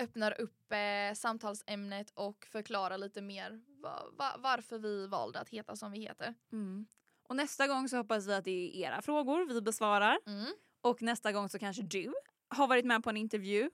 öppnar 0.00 0.40
upp 0.40 0.72
eh, 0.72 1.14
samtalsämnet 1.14 2.10
och 2.14 2.46
förklarar 2.52 2.98
lite 2.98 3.22
mer 3.22 3.60
va, 3.82 4.02
va, 4.18 4.36
varför 4.38 4.78
vi 4.78 5.06
valde 5.06 5.40
att 5.40 5.48
heta 5.48 5.76
som 5.76 5.92
vi 5.92 6.00
heter. 6.00 6.34
Mm. 6.52 6.86
Och 7.28 7.36
nästa 7.36 7.66
gång 7.66 7.88
så 7.88 7.96
hoppas 7.96 8.26
vi 8.26 8.34
att 8.34 8.44
det 8.44 8.50
är 8.50 8.88
era 8.88 9.02
frågor 9.02 9.46
vi 9.46 9.60
besvarar. 9.60 10.18
Mm. 10.26 10.52
Och 10.80 11.02
nästa 11.02 11.32
gång 11.32 11.48
så 11.48 11.58
kanske 11.58 11.82
du 11.82 12.14
har 12.48 12.66
varit 12.66 12.84
med 12.84 13.04
på 13.04 13.10
en 13.10 13.16
intervju. 13.16 13.70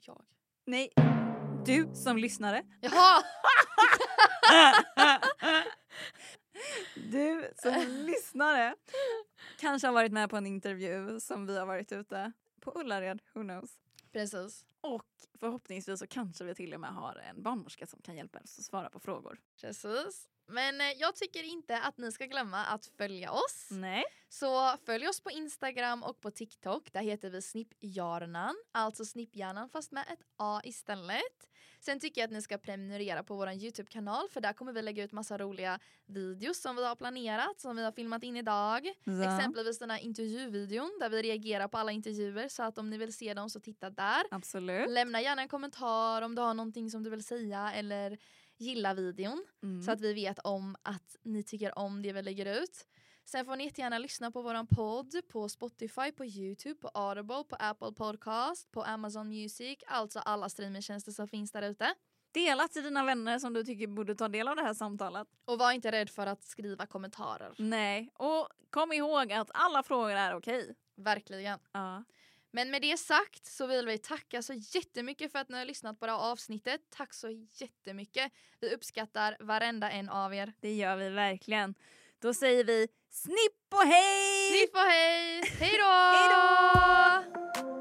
Jag. 0.00 0.24
Nej, 0.64 0.92
du 1.66 1.90
som 1.94 2.16
lyssnare. 2.16 2.62
Jaha! 2.80 3.22
Du 6.94 7.52
som 7.62 8.04
lyssnare 8.06 8.74
kanske 9.62 9.88
har 9.88 9.92
varit 9.92 10.12
med 10.12 10.30
på 10.30 10.36
en 10.36 10.46
intervju 10.46 11.20
som 11.20 11.46
vi 11.46 11.58
har 11.58 11.66
varit 11.66 11.92
ute 11.92 12.32
på 12.60 12.72
Ullared, 12.80 13.22
who 13.32 13.42
knows. 13.42 13.78
Precis. 14.12 14.64
Och 14.80 15.06
förhoppningsvis 15.38 15.98
så 15.98 16.06
kanske 16.06 16.44
vi 16.44 16.54
till 16.54 16.74
och 16.74 16.80
med 16.80 16.90
har 16.90 17.16
en 17.16 17.42
barnmorska 17.42 17.86
som 17.86 18.00
kan 18.02 18.16
hjälpa 18.16 18.38
oss 18.38 18.58
att 18.58 18.64
svara 18.64 18.90
på 18.90 19.00
frågor. 19.00 19.40
Precis. 19.60 20.28
Men 20.52 20.80
eh, 20.80 20.86
jag 20.86 21.16
tycker 21.16 21.42
inte 21.42 21.78
att 21.78 21.98
ni 21.98 22.12
ska 22.12 22.26
glömma 22.26 22.64
att 22.64 22.86
följa 22.86 23.32
oss. 23.32 23.68
Nej. 23.70 24.04
Så 24.28 24.76
följ 24.86 25.08
oss 25.08 25.20
på 25.20 25.30
Instagram 25.30 26.02
och 26.02 26.20
på 26.20 26.30
TikTok. 26.30 26.92
Där 26.92 27.00
heter 27.00 27.30
vi 27.30 27.42
Snipphjärnan. 27.42 28.54
Alltså 28.72 29.04
Snipphjärnan 29.04 29.68
fast 29.68 29.92
med 29.92 30.04
ett 30.08 30.22
A 30.36 30.60
istället. 30.64 31.48
Sen 31.80 32.00
tycker 32.00 32.20
jag 32.20 32.28
att 32.28 32.32
ni 32.32 32.42
ska 32.42 32.58
prenumerera 32.58 33.22
på 33.22 33.34
vår 33.34 33.50
YouTube-kanal 33.50 34.28
för 34.28 34.40
där 34.40 34.52
kommer 34.52 34.72
vi 34.72 34.82
lägga 34.82 35.04
ut 35.04 35.12
massa 35.12 35.38
roliga 35.38 35.78
videos 36.06 36.62
som 36.62 36.76
vi 36.76 36.84
har 36.84 36.96
planerat, 36.96 37.60
som 37.60 37.76
vi 37.76 37.84
har 37.84 37.92
filmat 37.92 38.22
in 38.22 38.36
idag. 38.36 38.86
Ja. 39.04 39.36
Exempelvis 39.36 39.78
den 39.78 39.90
här 39.90 39.98
intervjuvideon 39.98 40.98
där 41.00 41.08
vi 41.08 41.22
reagerar 41.22 41.68
på 41.68 41.78
alla 41.78 41.92
intervjuer 41.92 42.48
så 42.48 42.62
att 42.62 42.78
om 42.78 42.90
ni 42.90 42.98
vill 42.98 43.12
se 43.12 43.34
dem 43.34 43.50
så 43.50 43.60
titta 43.60 43.90
där. 43.90 44.22
Absolut. 44.30 44.90
Lämna 44.90 45.20
gärna 45.20 45.42
en 45.42 45.48
kommentar 45.48 46.22
om 46.22 46.34
du 46.34 46.42
har 46.42 46.54
någonting 46.54 46.90
som 46.90 47.02
du 47.02 47.10
vill 47.10 47.24
säga 47.24 47.72
eller 47.72 48.18
gilla 48.62 48.94
videon 48.94 49.44
Mm. 49.62 49.82
så 49.82 49.90
att 49.92 50.00
vi 50.00 50.12
vet 50.14 50.38
om 50.38 50.76
att 50.82 51.16
ni 51.22 51.42
tycker 51.42 51.78
om 51.78 52.02
det 52.02 52.12
vi 52.12 52.22
lägger 52.22 52.62
ut. 52.62 52.86
Sen 53.24 53.44
får 53.44 53.56
ni 53.56 53.64
jättegärna 53.64 53.98
lyssna 53.98 54.30
på 54.30 54.42
våran 54.42 54.66
podd 54.66 55.14
på 55.28 55.48
Spotify, 55.48 56.12
på 56.12 56.24
Youtube, 56.24 56.74
på 56.74 56.88
Audible, 56.94 57.44
på 57.48 57.56
Apple 57.58 57.92
Podcast, 57.92 58.70
på 58.72 58.82
Amazon 58.82 59.28
Music, 59.28 59.78
alltså 59.86 60.18
alla 60.18 60.48
streamingtjänster 60.48 61.12
som 61.12 61.28
finns 61.28 61.52
där 61.52 61.62
ute. 61.62 61.94
Dela 62.32 62.68
till 62.68 62.82
dina 62.82 63.04
vänner 63.04 63.38
som 63.38 63.52
du 63.52 63.64
tycker 63.64 63.86
borde 63.86 64.14
ta 64.14 64.28
del 64.28 64.48
av 64.48 64.56
det 64.56 64.62
här 64.62 64.74
samtalet. 64.74 65.28
Och 65.44 65.58
var 65.58 65.72
inte 65.72 65.92
rädd 65.92 66.10
för 66.10 66.26
att 66.26 66.44
skriva 66.44 66.86
kommentarer. 66.86 67.54
Nej, 67.58 68.10
och 68.14 68.48
kom 68.70 68.92
ihåg 68.92 69.32
att 69.32 69.50
alla 69.54 69.82
frågor 69.82 70.10
är 70.10 70.34
okej. 70.36 70.74
Verkligen. 70.96 71.58
Ja. 71.72 72.04
Men 72.54 72.70
med 72.70 72.82
det 72.82 72.96
sagt 72.96 73.46
så 73.46 73.66
vill 73.66 73.86
vi 73.86 73.98
tacka 73.98 74.42
så 74.42 74.52
jättemycket 74.52 75.32
för 75.32 75.38
att 75.38 75.48
ni 75.48 75.58
har 75.58 75.64
lyssnat 75.64 76.00
på 76.00 76.06
det 76.06 76.12
här 76.12 76.30
avsnittet. 76.30 76.80
Tack 76.90 77.14
så 77.14 77.46
jättemycket. 77.52 78.32
Vi 78.60 78.74
uppskattar 78.74 79.36
varenda 79.40 79.90
en 79.90 80.08
av 80.08 80.34
er. 80.34 80.52
Det 80.60 80.74
gör 80.74 80.96
vi 80.96 81.08
verkligen. 81.08 81.74
Då 82.18 82.34
säger 82.34 82.64
vi 82.64 82.88
snipp 83.10 83.74
och 83.74 83.82
hej! 83.82 84.50
Snipp 84.50 84.74
och 84.74 84.80
hej! 84.80 85.42
Hej 85.58 85.78
då! 85.78 85.84
Hej 85.84 87.64
då! 87.64 87.71